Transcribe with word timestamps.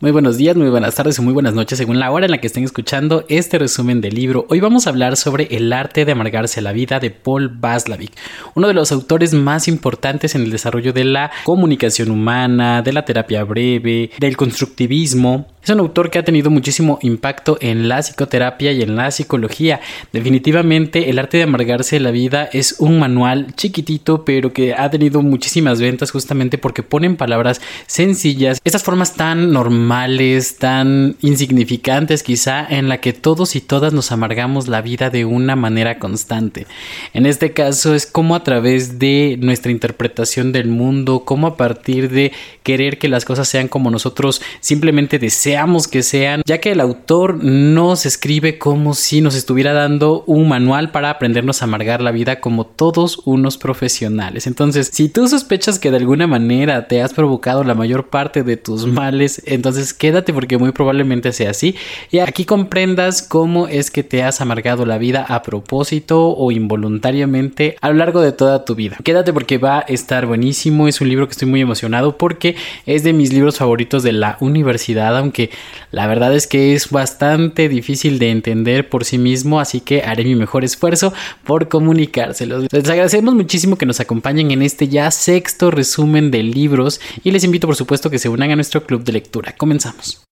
Muy 0.00 0.12
buenos 0.12 0.36
días, 0.36 0.54
muy 0.54 0.68
buenas 0.68 0.94
tardes 0.94 1.18
o 1.18 1.24
muy 1.24 1.32
buenas 1.32 1.54
noches 1.54 1.76
según 1.76 1.98
la 1.98 2.12
hora 2.12 2.26
en 2.26 2.30
la 2.30 2.38
que 2.38 2.46
estén 2.46 2.62
escuchando 2.62 3.24
este 3.28 3.58
resumen 3.58 4.00
del 4.00 4.14
libro. 4.14 4.46
Hoy 4.48 4.60
vamos 4.60 4.86
a 4.86 4.90
hablar 4.90 5.16
sobre 5.16 5.48
El 5.50 5.72
arte 5.72 6.04
de 6.04 6.12
amargarse 6.12 6.60
la 6.60 6.70
vida 6.70 7.00
de 7.00 7.10
Paul 7.10 7.48
Vaslavik, 7.48 8.12
uno 8.54 8.68
de 8.68 8.74
los 8.74 8.92
autores 8.92 9.34
más 9.34 9.66
importantes 9.66 10.36
en 10.36 10.42
el 10.42 10.52
desarrollo 10.52 10.92
de 10.92 11.02
la 11.02 11.32
comunicación 11.42 12.12
humana, 12.12 12.80
de 12.80 12.92
la 12.92 13.04
terapia 13.04 13.42
breve, 13.42 14.12
del 14.20 14.36
constructivismo. 14.36 15.48
Es 15.68 15.72
un 15.74 15.80
autor 15.80 16.10
que 16.10 16.18
ha 16.18 16.24
tenido 16.24 16.48
muchísimo 16.48 16.98
impacto 17.02 17.58
en 17.60 17.90
la 17.90 17.98
psicoterapia 17.98 18.72
y 18.72 18.80
en 18.80 18.96
la 18.96 19.10
psicología. 19.10 19.82
Definitivamente 20.14 21.10
el 21.10 21.18
arte 21.18 21.36
de 21.36 21.42
amargarse 21.42 22.00
la 22.00 22.10
vida 22.10 22.48
es 22.50 22.76
un 22.78 22.98
manual 22.98 23.54
chiquitito 23.54 24.24
pero 24.24 24.54
que 24.54 24.72
ha 24.72 24.88
tenido 24.88 25.20
muchísimas 25.20 25.78
ventas 25.78 26.10
justamente 26.10 26.56
porque 26.56 26.82
pone 26.82 27.06
en 27.06 27.18
palabras 27.18 27.60
sencillas 27.86 28.62
estas 28.64 28.82
formas 28.82 29.12
tan 29.14 29.52
normales 29.52 29.88
males 29.88 30.56
tan 30.56 31.16
insignificantes 31.20 32.22
quizá 32.22 32.66
en 32.66 32.88
la 32.88 33.02
que 33.02 33.12
todos 33.12 33.54
y 33.54 33.60
todas 33.60 33.92
nos 33.92 34.10
amargamos 34.10 34.68
la 34.68 34.80
vida 34.80 35.10
de 35.10 35.26
una 35.26 35.54
manera 35.54 35.98
constante. 35.98 36.66
En 37.12 37.26
este 37.26 37.52
caso 37.52 37.94
es 37.94 38.06
como 38.06 38.34
a 38.34 38.42
través 38.42 38.98
de 38.98 39.36
nuestra 39.38 39.70
interpretación 39.70 40.50
del 40.52 40.68
mundo, 40.68 41.24
como 41.26 41.46
a 41.46 41.56
partir 41.58 42.08
de 42.08 42.32
querer 42.62 42.96
que 42.96 43.08
las 43.08 43.26
cosas 43.26 43.48
sean 43.48 43.68
como 43.68 43.90
nosotros 43.90 44.40
simplemente 44.60 45.18
deseamos 45.18 45.57
que 45.90 46.02
sean, 46.02 46.42
ya 46.46 46.58
que 46.58 46.70
el 46.70 46.80
autor 46.80 47.42
nos 47.42 48.06
escribe 48.06 48.58
como 48.58 48.94
si 48.94 49.20
nos 49.20 49.34
estuviera 49.34 49.72
dando 49.72 50.22
un 50.26 50.48
manual 50.48 50.92
para 50.92 51.10
aprendernos 51.10 51.60
a 51.60 51.64
amargar 51.64 52.00
la 52.00 52.12
vida 52.12 52.40
como 52.40 52.64
todos 52.64 53.20
unos 53.24 53.58
profesionales. 53.58 54.46
Entonces, 54.46 54.88
si 54.92 55.08
tú 55.08 55.26
sospechas 55.26 55.80
que 55.80 55.90
de 55.90 55.96
alguna 55.96 56.28
manera 56.28 56.86
te 56.86 57.02
has 57.02 57.12
provocado 57.12 57.64
la 57.64 57.74
mayor 57.74 58.08
parte 58.08 58.44
de 58.44 58.56
tus 58.56 58.86
males, 58.86 59.42
entonces 59.46 59.92
quédate 59.92 60.32
porque 60.32 60.58
muy 60.58 60.70
probablemente 60.70 61.32
sea 61.32 61.50
así 61.50 61.74
y 62.10 62.20
aquí 62.20 62.44
comprendas 62.44 63.22
cómo 63.22 63.66
es 63.66 63.90
que 63.90 64.04
te 64.04 64.22
has 64.22 64.40
amargado 64.40 64.86
la 64.86 64.96
vida 64.96 65.26
a 65.28 65.42
propósito 65.42 66.28
o 66.28 66.52
involuntariamente 66.52 67.76
a 67.80 67.88
lo 67.88 67.94
largo 67.94 68.20
de 68.20 68.32
toda 68.32 68.64
tu 68.64 68.76
vida. 68.76 68.96
Quédate 69.02 69.32
porque 69.32 69.58
va 69.58 69.78
a 69.78 69.80
estar 69.80 70.24
buenísimo, 70.26 70.86
es 70.86 71.00
un 71.00 71.08
libro 71.08 71.26
que 71.26 71.32
estoy 71.32 71.48
muy 71.48 71.60
emocionado 71.60 72.16
porque 72.16 72.54
es 72.86 73.02
de 73.02 73.12
mis 73.12 73.32
libros 73.32 73.58
favoritos 73.58 74.04
de 74.04 74.12
la 74.12 74.36
universidad, 74.40 75.16
aunque 75.16 75.47
la 75.90 76.06
verdad 76.06 76.34
es 76.34 76.46
que 76.46 76.74
es 76.74 76.90
bastante 76.90 77.68
difícil 77.68 78.18
de 78.18 78.30
entender 78.30 78.88
por 78.88 79.04
sí 79.04 79.18
mismo, 79.18 79.60
así 79.60 79.80
que 79.80 80.02
haré 80.02 80.24
mi 80.24 80.34
mejor 80.34 80.64
esfuerzo 80.64 81.12
por 81.44 81.68
comunicárselos. 81.68 82.66
Les 82.70 82.88
agradecemos 82.88 83.34
muchísimo 83.34 83.76
que 83.76 83.86
nos 83.86 84.00
acompañen 84.00 84.50
en 84.50 84.62
este 84.62 84.88
ya 84.88 85.10
sexto 85.10 85.70
resumen 85.70 86.30
de 86.30 86.42
libros 86.42 87.00
y 87.24 87.30
les 87.30 87.44
invito 87.44 87.66
por 87.66 87.76
supuesto 87.76 88.10
que 88.10 88.18
se 88.18 88.28
unan 88.28 88.50
a 88.50 88.56
nuestro 88.56 88.84
club 88.84 89.04
de 89.04 89.12
lectura. 89.12 89.54
Comenzamos. 89.56 90.27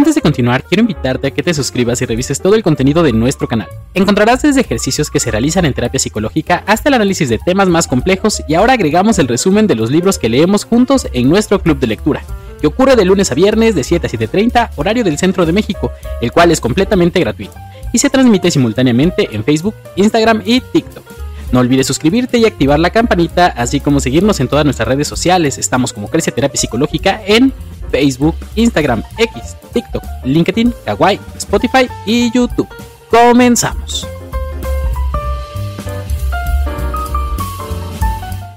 Antes 0.00 0.14
de 0.14 0.22
continuar, 0.22 0.64
quiero 0.64 0.80
invitarte 0.80 1.26
a 1.26 1.30
que 1.30 1.42
te 1.42 1.52
suscribas 1.52 2.00
y 2.00 2.06
revises 2.06 2.40
todo 2.40 2.54
el 2.54 2.62
contenido 2.62 3.02
de 3.02 3.12
nuestro 3.12 3.46
canal. 3.46 3.68
Encontrarás 3.92 4.40
desde 4.40 4.62
ejercicios 4.62 5.10
que 5.10 5.20
se 5.20 5.30
realizan 5.30 5.66
en 5.66 5.74
terapia 5.74 6.00
psicológica 6.00 6.64
hasta 6.66 6.88
el 6.88 6.94
análisis 6.94 7.28
de 7.28 7.36
temas 7.36 7.68
más 7.68 7.86
complejos 7.86 8.42
y 8.48 8.54
ahora 8.54 8.72
agregamos 8.72 9.18
el 9.18 9.28
resumen 9.28 9.66
de 9.66 9.74
los 9.74 9.90
libros 9.90 10.18
que 10.18 10.30
leemos 10.30 10.64
juntos 10.64 11.06
en 11.12 11.28
nuestro 11.28 11.60
club 11.60 11.78
de 11.78 11.86
lectura, 11.86 12.22
que 12.62 12.66
ocurre 12.66 12.96
de 12.96 13.04
lunes 13.04 13.30
a 13.30 13.34
viernes 13.34 13.74
de 13.74 13.84
7 13.84 14.06
a 14.06 14.10
7.30 14.10 14.70
horario 14.76 15.04
del 15.04 15.18
centro 15.18 15.44
de 15.44 15.52
México, 15.52 15.92
el 16.22 16.32
cual 16.32 16.50
es 16.50 16.62
completamente 16.62 17.20
gratuito 17.20 17.52
y 17.92 17.98
se 17.98 18.08
transmite 18.08 18.50
simultáneamente 18.50 19.28
en 19.32 19.44
Facebook, 19.44 19.74
Instagram 19.96 20.40
y 20.46 20.62
TikTok. 20.62 21.04
No 21.52 21.60
olvides 21.60 21.86
suscribirte 21.86 22.38
y 22.38 22.46
activar 22.46 22.78
la 22.78 22.88
campanita, 22.88 23.48
así 23.48 23.80
como 23.80 24.00
seguirnos 24.00 24.40
en 24.40 24.48
todas 24.48 24.64
nuestras 24.64 24.88
redes 24.88 25.08
sociales. 25.08 25.58
Estamos 25.58 25.92
como 25.92 26.08
Crece 26.08 26.32
Terapia 26.32 26.58
Psicológica 26.58 27.20
en 27.26 27.52
Facebook, 27.90 28.34
Instagram, 28.56 29.02
X, 29.18 29.56
TikTok, 29.72 30.02
LinkedIn, 30.24 30.72
Kawaii, 30.84 31.18
Spotify 31.38 31.88
y 32.06 32.30
YouTube. 32.32 32.68
Comenzamos. 33.10 34.06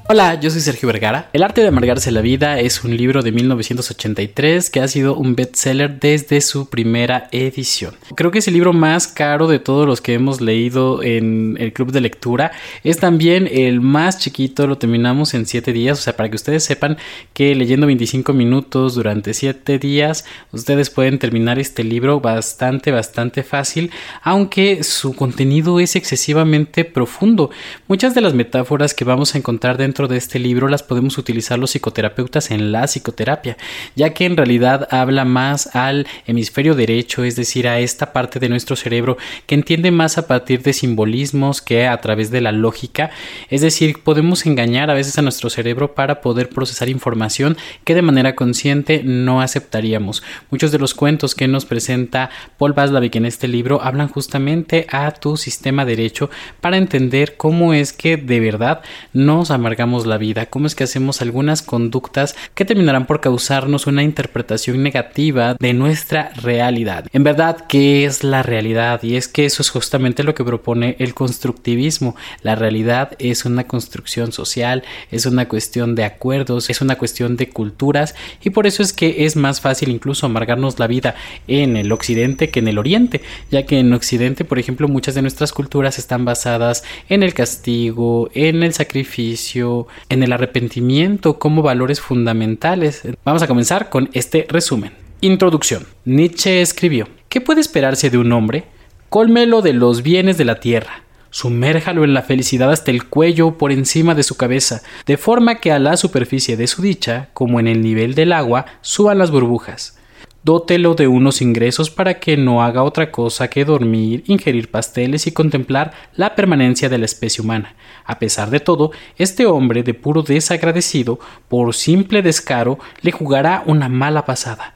Hola, 0.09 0.37
yo 0.37 0.49
soy 0.49 0.59
Sergio 0.59 0.87
Vergara. 0.87 1.29
El 1.31 1.43
arte 1.43 1.61
de 1.61 1.69
amargarse 1.69 2.11
la 2.11 2.19
vida 2.19 2.59
es 2.59 2.83
un 2.83 2.95
libro 2.97 3.21
de 3.21 3.31
1983 3.31 4.69
que 4.69 4.81
ha 4.81 4.87
sido 4.89 5.15
un 5.15 5.33
bestseller 5.33 5.97
desde 5.97 6.41
su 6.41 6.67
primera 6.67 7.29
edición. 7.31 7.95
Creo 8.13 8.29
que 8.29 8.39
es 8.39 8.47
el 8.49 8.55
libro 8.55 8.73
más 8.73 9.07
caro 9.07 9.47
de 9.47 9.59
todos 9.59 9.87
los 9.87 10.01
que 10.01 10.13
hemos 10.13 10.41
leído 10.41 11.01
en 11.01 11.55
el 11.57 11.71
club 11.71 11.93
de 11.93 12.01
lectura. 12.01 12.51
Es 12.83 12.97
también 12.97 13.47
el 13.49 13.79
más 13.79 14.19
chiquito, 14.19 14.67
lo 14.67 14.77
terminamos 14.77 15.33
en 15.35 15.45
7 15.45 15.71
días, 15.71 15.99
o 15.99 16.01
sea, 16.01 16.17
para 16.17 16.29
que 16.29 16.35
ustedes 16.35 16.65
sepan 16.65 16.97
que 17.31 17.55
leyendo 17.55 17.87
25 17.87 18.33
minutos 18.33 18.95
durante 18.95 19.33
7 19.33 19.79
días, 19.79 20.25
ustedes 20.51 20.89
pueden 20.89 21.17
terminar 21.17 21.59
este 21.59 21.85
libro 21.85 22.19
bastante, 22.19 22.91
bastante 22.91 23.41
fácil, 23.41 23.89
aunque 24.21 24.83
su 24.83 25.15
contenido 25.15 25.79
es 25.79 25.95
excesivamente 25.95 26.83
profundo. 26.83 27.51
Muchas 27.87 28.13
de 28.13 28.19
las 28.19 28.33
metáforas 28.33 28.93
que 28.93 29.05
vamos 29.05 29.33
a 29.33 29.37
encontrar 29.37 29.77
dentro 29.77 29.92
de 29.93 30.17
este 30.17 30.39
libro 30.39 30.67
las 30.67 30.81
podemos 30.81 31.19
utilizar 31.19 31.59
los 31.59 31.69
psicoterapeutas 31.69 32.49
en 32.49 32.71
la 32.71 32.87
psicoterapia, 32.87 33.57
ya 33.95 34.09
que 34.09 34.25
en 34.25 34.35
realidad 34.35 34.87
habla 34.89 35.23
más 35.23 35.75
al 35.75 36.07
hemisferio 36.25 36.73
derecho, 36.73 37.23
es 37.23 37.35
decir, 37.35 37.67
a 37.67 37.79
esta 37.79 38.11
parte 38.11 38.39
de 38.39 38.49
nuestro 38.49 38.75
cerebro 38.75 39.17
que 39.45 39.53
entiende 39.53 39.91
más 39.91 40.17
a 40.17 40.25
partir 40.25 40.63
de 40.63 40.73
simbolismos 40.73 41.61
que 41.61 41.85
a 41.85 42.01
través 42.01 42.31
de 42.31 42.41
la 42.41 42.51
lógica, 42.51 43.11
es 43.51 43.61
decir, 43.61 44.01
podemos 44.03 44.47
engañar 44.47 44.89
a 44.89 44.95
veces 44.95 45.19
a 45.19 45.21
nuestro 45.21 45.51
cerebro 45.51 45.93
para 45.93 46.21
poder 46.21 46.49
procesar 46.49 46.89
información 46.89 47.55
que 47.83 47.93
de 47.93 48.01
manera 48.01 48.35
consciente 48.35 49.03
no 49.03 49.41
aceptaríamos. 49.41 50.23
Muchos 50.49 50.71
de 50.71 50.79
los 50.79 50.95
cuentos 50.95 51.35
que 51.35 51.47
nos 51.47 51.65
presenta 51.65 52.31
Paul 52.57 52.73
Vaslavik 52.73 53.15
en 53.15 53.27
este 53.27 53.47
libro 53.47 53.79
hablan 53.83 54.07
justamente 54.07 54.87
a 54.89 55.11
tu 55.11 55.37
sistema 55.37 55.85
derecho 55.85 56.31
para 56.61 56.77
entender 56.77 57.37
cómo 57.37 57.75
es 57.75 57.93
que 57.93 58.17
de 58.17 58.39
verdad 58.39 58.81
nos 59.13 59.51
amargamos 59.51 59.82
la 59.83 60.17
vida, 60.17 60.45
cómo 60.45 60.65
es 60.65 60.75
que 60.75 60.85
hacemos 60.85 61.21
algunas 61.21 61.61
conductas 61.61 62.35
que 62.55 62.63
terminarán 62.63 63.05
por 63.05 63.19
causarnos 63.19 63.85
una 63.85 64.01
interpretación 64.01 64.81
negativa 64.81 65.57
de 65.59 65.73
nuestra 65.73 66.31
realidad. 66.41 67.07
En 67.11 67.25
verdad, 67.25 67.65
¿qué 67.67 68.05
es 68.05 68.23
la 68.23 68.43
realidad? 68.43 69.03
Y 69.03 69.17
es 69.17 69.27
que 69.27 69.45
eso 69.45 69.61
es 69.61 69.69
justamente 69.69 70.23
lo 70.23 70.33
que 70.33 70.45
propone 70.45 70.95
el 70.99 71.13
constructivismo. 71.13 72.15
La 72.43 72.55
realidad 72.55 73.11
es 73.19 73.43
una 73.43 73.65
construcción 73.65 74.31
social, 74.31 74.83
es 75.11 75.25
una 75.25 75.49
cuestión 75.49 75.95
de 75.95 76.05
acuerdos, 76.05 76.69
es 76.69 76.79
una 76.79 76.97
cuestión 76.97 77.35
de 77.35 77.49
culturas 77.49 78.15
y 78.41 78.51
por 78.51 78.67
eso 78.67 78.83
es 78.83 78.93
que 78.93 79.25
es 79.25 79.35
más 79.35 79.59
fácil 79.59 79.89
incluso 79.89 80.25
amargarnos 80.25 80.79
la 80.79 80.87
vida 80.87 81.15
en 81.47 81.75
el 81.75 81.91
occidente 81.91 82.49
que 82.49 82.59
en 82.59 82.69
el 82.69 82.77
oriente, 82.77 83.21
ya 83.51 83.65
que 83.65 83.79
en 83.79 83.91
occidente, 83.91 84.45
por 84.45 84.59
ejemplo, 84.59 84.87
muchas 84.87 85.13
de 85.13 85.21
nuestras 85.21 85.51
culturas 85.51 85.99
están 85.99 86.23
basadas 86.23 86.83
en 87.09 87.21
el 87.21 87.33
castigo, 87.33 88.29
en 88.33 88.63
el 88.63 88.73
sacrificio, 88.73 89.72
en 90.09 90.23
el 90.23 90.33
arrepentimiento 90.33 91.39
como 91.39 91.61
valores 91.61 92.01
fundamentales. 92.01 93.03
Vamos 93.23 93.41
a 93.43 93.47
comenzar 93.47 93.89
con 93.89 94.09
este 94.13 94.45
resumen. 94.49 94.91
Introducción. 95.21 95.85
Nietzsche 96.05 96.61
escribió, 96.61 97.07
¿qué 97.29 97.41
puede 97.41 97.61
esperarse 97.61 98.09
de 98.09 98.17
un 98.17 98.31
hombre? 98.31 98.65
Cólmelo 99.09 99.61
de 99.61 99.73
los 99.73 100.03
bienes 100.03 100.37
de 100.37 100.45
la 100.45 100.59
tierra. 100.59 101.03
Sumérjalo 101.29 102.03
en 102.03 102.13
la 102.13 102.21
felicidad 102.21 102.71
hasta 102.71 102.91
el 102.91 103.07
cuello 103.07 103.57
por 103.57 103.71
encima 103.71 104.13
de 104.13 104.23
su 104.23 104.37
cabeza, 104.37 104.83
de 105.05 105.17
forma 105.17 105.55
que 105.55 105.71
a 105.71 105.79
la 105.79 105.97
superficie 105.97 106.57
de 106.57 106.67
su 106.67 106.81
dicha, 106.81 107.29
como 107.33 107.59
en 107.59 107.67
el 107.67 107.81
nivel 107.81 108.13
del 108.13 108.33
agua, 108.33 108.65
suban 108.81 109.17
las 109.17 109.31
burbujas 109.31 109.97
dótelo 110.43 110.93
de 110.93 111.07
unos 111.07 111.41
ingresos 111.41 111.89
para 111.89 112.19
que 112.19 112.37
no 112.37 112.63
haga 112.63 112.83
otra 112.83 113.11
cosa 113.11 113.49
que 113.49 113.65
dormir, 113.65 114.23
ingerir 114.27 114.69
pasteles 114.69 115.27
y 115.27 115.31
contemplar 115.31 115.93
la 116.15 116.35
permanencia 116.35 116.89
de 116.89 116.97
la 116.97 117.05
especie 117.05 117.41
humana. 117.41 117.75
A 118.05 118.19
pesar 118.19 118.49
de 118.49 118.59
todo, 118.59 118.91
este 119.17 119.45
hombre 119.45 119.83
de 119.83 119.93
puro 119.93 120.21
desagradecido, 120.21 121.19
por 121.47 121.73
simple 121.73 122.21
descaro, 122.21 122.79
le 123.01 123.11
jugará 123.11 123.63
una 123.65 123.89
mala 123.89 124.25
pasada 124.25 124.72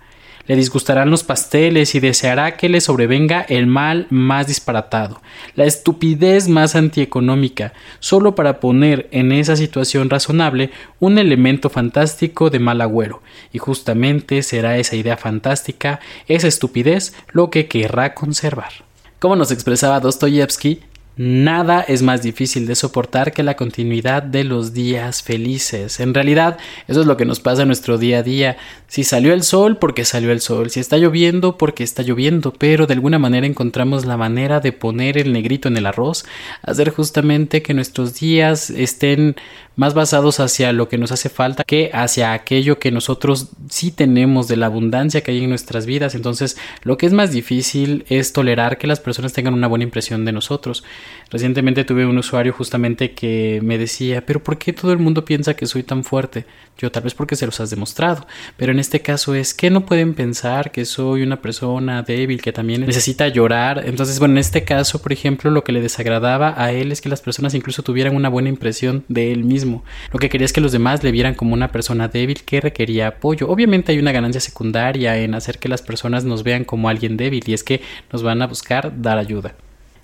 le 0.48 0.56
disgustarán 0.56 1.10
los 1.10 1.24
pasteles 1.24 1.94
y 1.96 2.00
deseará 2.00 2.58
que 2.58 2.70
le 2.70 2.82
sobrevenga 2.82 3.42
el 3.42 3.68
mal 3.68 4.08
más 4.10 4.48
disparatado, 4.48 5.22
la 5.56 5.66
estupidez 5.66 6.48
más 6.48 6.76
antieconómica, 6.76 7.74
solo 8.00 8.36
para 8.36 8.60
poner 8.60 9.08
en 9.12 9.32
esa 9.32 9.56
situación 9.56 10.10
razonable 10.10 10.72
un 11.00 11.18
elemento 11.18 11.70
fantástico 11.70 12.50
de 12.50 12.60
mal 12.60 12.82
agüero, 12.82 13.22
y 13.52 13.60
justamente 13.60 14.42
será 14.44 14.78
esa 14.78 14.96
idea 14.96 15.18
fantástica, 15.18 16.00
esa 16.28 16.48
estupidez, 16.48 17.14
lo 17.32 17.50
que 17.50 17.68
querrá 17.68 18.14
conservar. 18.14 18.72
Como 19.20 19.36
nos 19.36 19.52
expresaba 19.52 20.00
Dostoyevsky, 20.00 20.82
Nada 21.18 21.82
es 21.82 22.04
más 22.04 22.22
difícil 22.22 22.68
de 22.68 22.76
soportar 22.76 23.32
que 23.32 23.42
la 23.42 23.56
continuidad 23.56 24.22
de 24.22 24.44
los 24.44 24.74
días 24.74 25.24
felices. 25.24 26.00
En 26.00 26.14
realidad, 26.14 26.60
eso 26.88 27.02
es 27.02 27.08
lo 27.08 27.18
que 27.18 27.26
nos 27.26 27.40
pasa 27.40 27.64
en 27.64 27.70
nuestro 27.70 27.98
día 27.98 28.20
a 28.20 28.24
día. 28.24 28.58
Si 28.88 29.04
salió 29.04 29.34
el 29.34 29.42
sol, 29.42 29.78
porque 29.78 30.06
salió 30.06 30.32
el 30.32 30.42
sol. 30.42 30.70
Si 30.70 30.80
está 30.80 30.98
lloviendo, 30.98 31.58
porque 31.58 31.84
está 31.84 32.04
lloviendo. 32.04 32.54
Pero 32.54 32.86
de 32.86 32.94
alguna 32.94 33.18
manera 33.18 33.48
encontramos 33.48 34.06
la 34.06 34.16
manera 34.16 34.60
de 34.60 34.74
poner 34.74 35.18
el 35.18 35.34
negrito 35.34 35.68
en 35.68 35.78
el 35.78 35.88
arroz, 35.88 36.24
hacer 36.62 36.92
justamente 36.92 37.64
que 37.64 37.74
nuestros 37.74 38.20
días 38.20 38.70
estén 38.70 39.36
más 39.78 39.94
basados 39.94 40.42
hacia 40.42 40.74
lo 40.74 40.90
que 40.90 40.98
nos 40.98 41.12
hace 41.14 41.30
falta 41.30 41.64
que 41.64 41.92
hacia 41.94 42.34
aquello 42.34 42.80
que 42.80 42.92
nosotros 42.92 43.50
sí 43.70 43.92
tenemos 43.92 44.48
de 44.48 44.58
la 44.58 44.66
abundancia 44.66 45.22
que 45.22 45.32
hay 45.32 45.44
en 45.44 45.50
nuestras 45.50 45.86
vidas. 45.86 46.16
Entonces, 46.16 46.58
lo 46.82 46.98
que 46.98 47.06
es 47.06 47.14
más 47.14 47.32
difícil 47.32 48.04
es 48.10 48.34
tolerar 48.34 48.80
que 48.80 48.88
las 48.88 49.00
personas 49.00 49.34
tengan 49.34 49.54
una 49.54 49.68
buena 49.68 49.84
impresión 49.84 50.26
de 50.26 50.32
nosotros. 50.32 50.84
Recientemente 51.30 51.84
tuve 51.84 52.06
un 52.06 52.18
usuario 52.18 52.54
justamente 52.54 53.12
que 53.12 53.60
me 53.62 53.78
decía, 53.78 54.26
pero 54.26 54.42
¿por 54.42 54.58
qué 54.58 54.72
todo 54.72 54.94
el 54.94 55.00
mundo 55.00 55.26
piensa 55.26 55.56
que 55.56 55.66
soy 55.66 55.84
tan 55.84 56.06
fuerte? 56.06 56.46
Yo 56.78 56.90
tal 56.90 57.04
vez 57.04 57.14
porque 57.14 57.36
se 57.36 57.46
los 57.46 57.60
has 57.60 57.70
demostrado, 57.70 58.26
pero 58.56 58.72
en 58.72 58.80
este 58.80 59.02
caso 59.02 59.36
es 59.36 59.54
que 59.54 59.70
no 59.70 59.86
pueden 59.86 60.14
pensar 60.14 60.72
que 60.72 60.86
soy 60.86 61.24
una 61.24 61.42
persona 61.42 62.04
débil 62.04 62.42
que 62.42 62.54
también 62.54 62.86
necesita 62.86 63.28
llorar. 63.28 63.84
Entonces, 63.86 64.20
bueno, 64.20 64.36
en 64.36 64.38
este 64.38 64.64
caso, 64.64 65.02
por 65.02 65.12
ejemplo, 65.12 65.52
lo 65.52 65.64
que 65.64 65.72
le 65.74 65.82
desagradaba 65.82 66.54
a 66.56 66.72
él 66.72 66.92
es 66.92 67.02
que 67.02 67.10
las 67.10 67.22
personas 67.22 67.54
incluso 67.56 67.84
tuvieran 67.84 68.16
una 68.16 68.30
buena 68.30 68.50
impresión 68.50 69.04
de 69.10 69.34
él 69.34 69.44
mismo. 69.44 69.84
Lo 70.14 70.20
que 70.20 70.30
quería 70.30 70.46
es 70.46 70.54
que 70.54 70.62
los 70.62 70.72
demás 70.72 71.04
le 71.04 71.12
vieran 71.12 71.36
como 71.36 71.54
una 71.54 71.72
persona 71.72 72.08
débil 72.08 72.44
que 72.44 72.62
requería 72.62 73.08
apoyo. 73.08 73.50
Obviamente 73.50 73.92
hay 73.92 74.00
una 74.00 74.14
ganancia 74.14 74.40
secundaria 74.40 75.18
en 75.18 75.34
hacer 75.34 75.60
que 75.60 75.68
las 75.68 75.82
personas 75.82 76.24
nos 76.24 76.44
vean 76.44 76.64
como 76.64 76.88
alguien 76.88 77.18
débil 77.18 77.44
y 77.48 77.54
es 77.54 77.64
que 77.64 77.82
nos 78.14 78.24
van 78.24 78.42
a 78.42 78.48
buscar 78.48 78.94
dar 79.02 79.18
ayuda. 79.18 79.56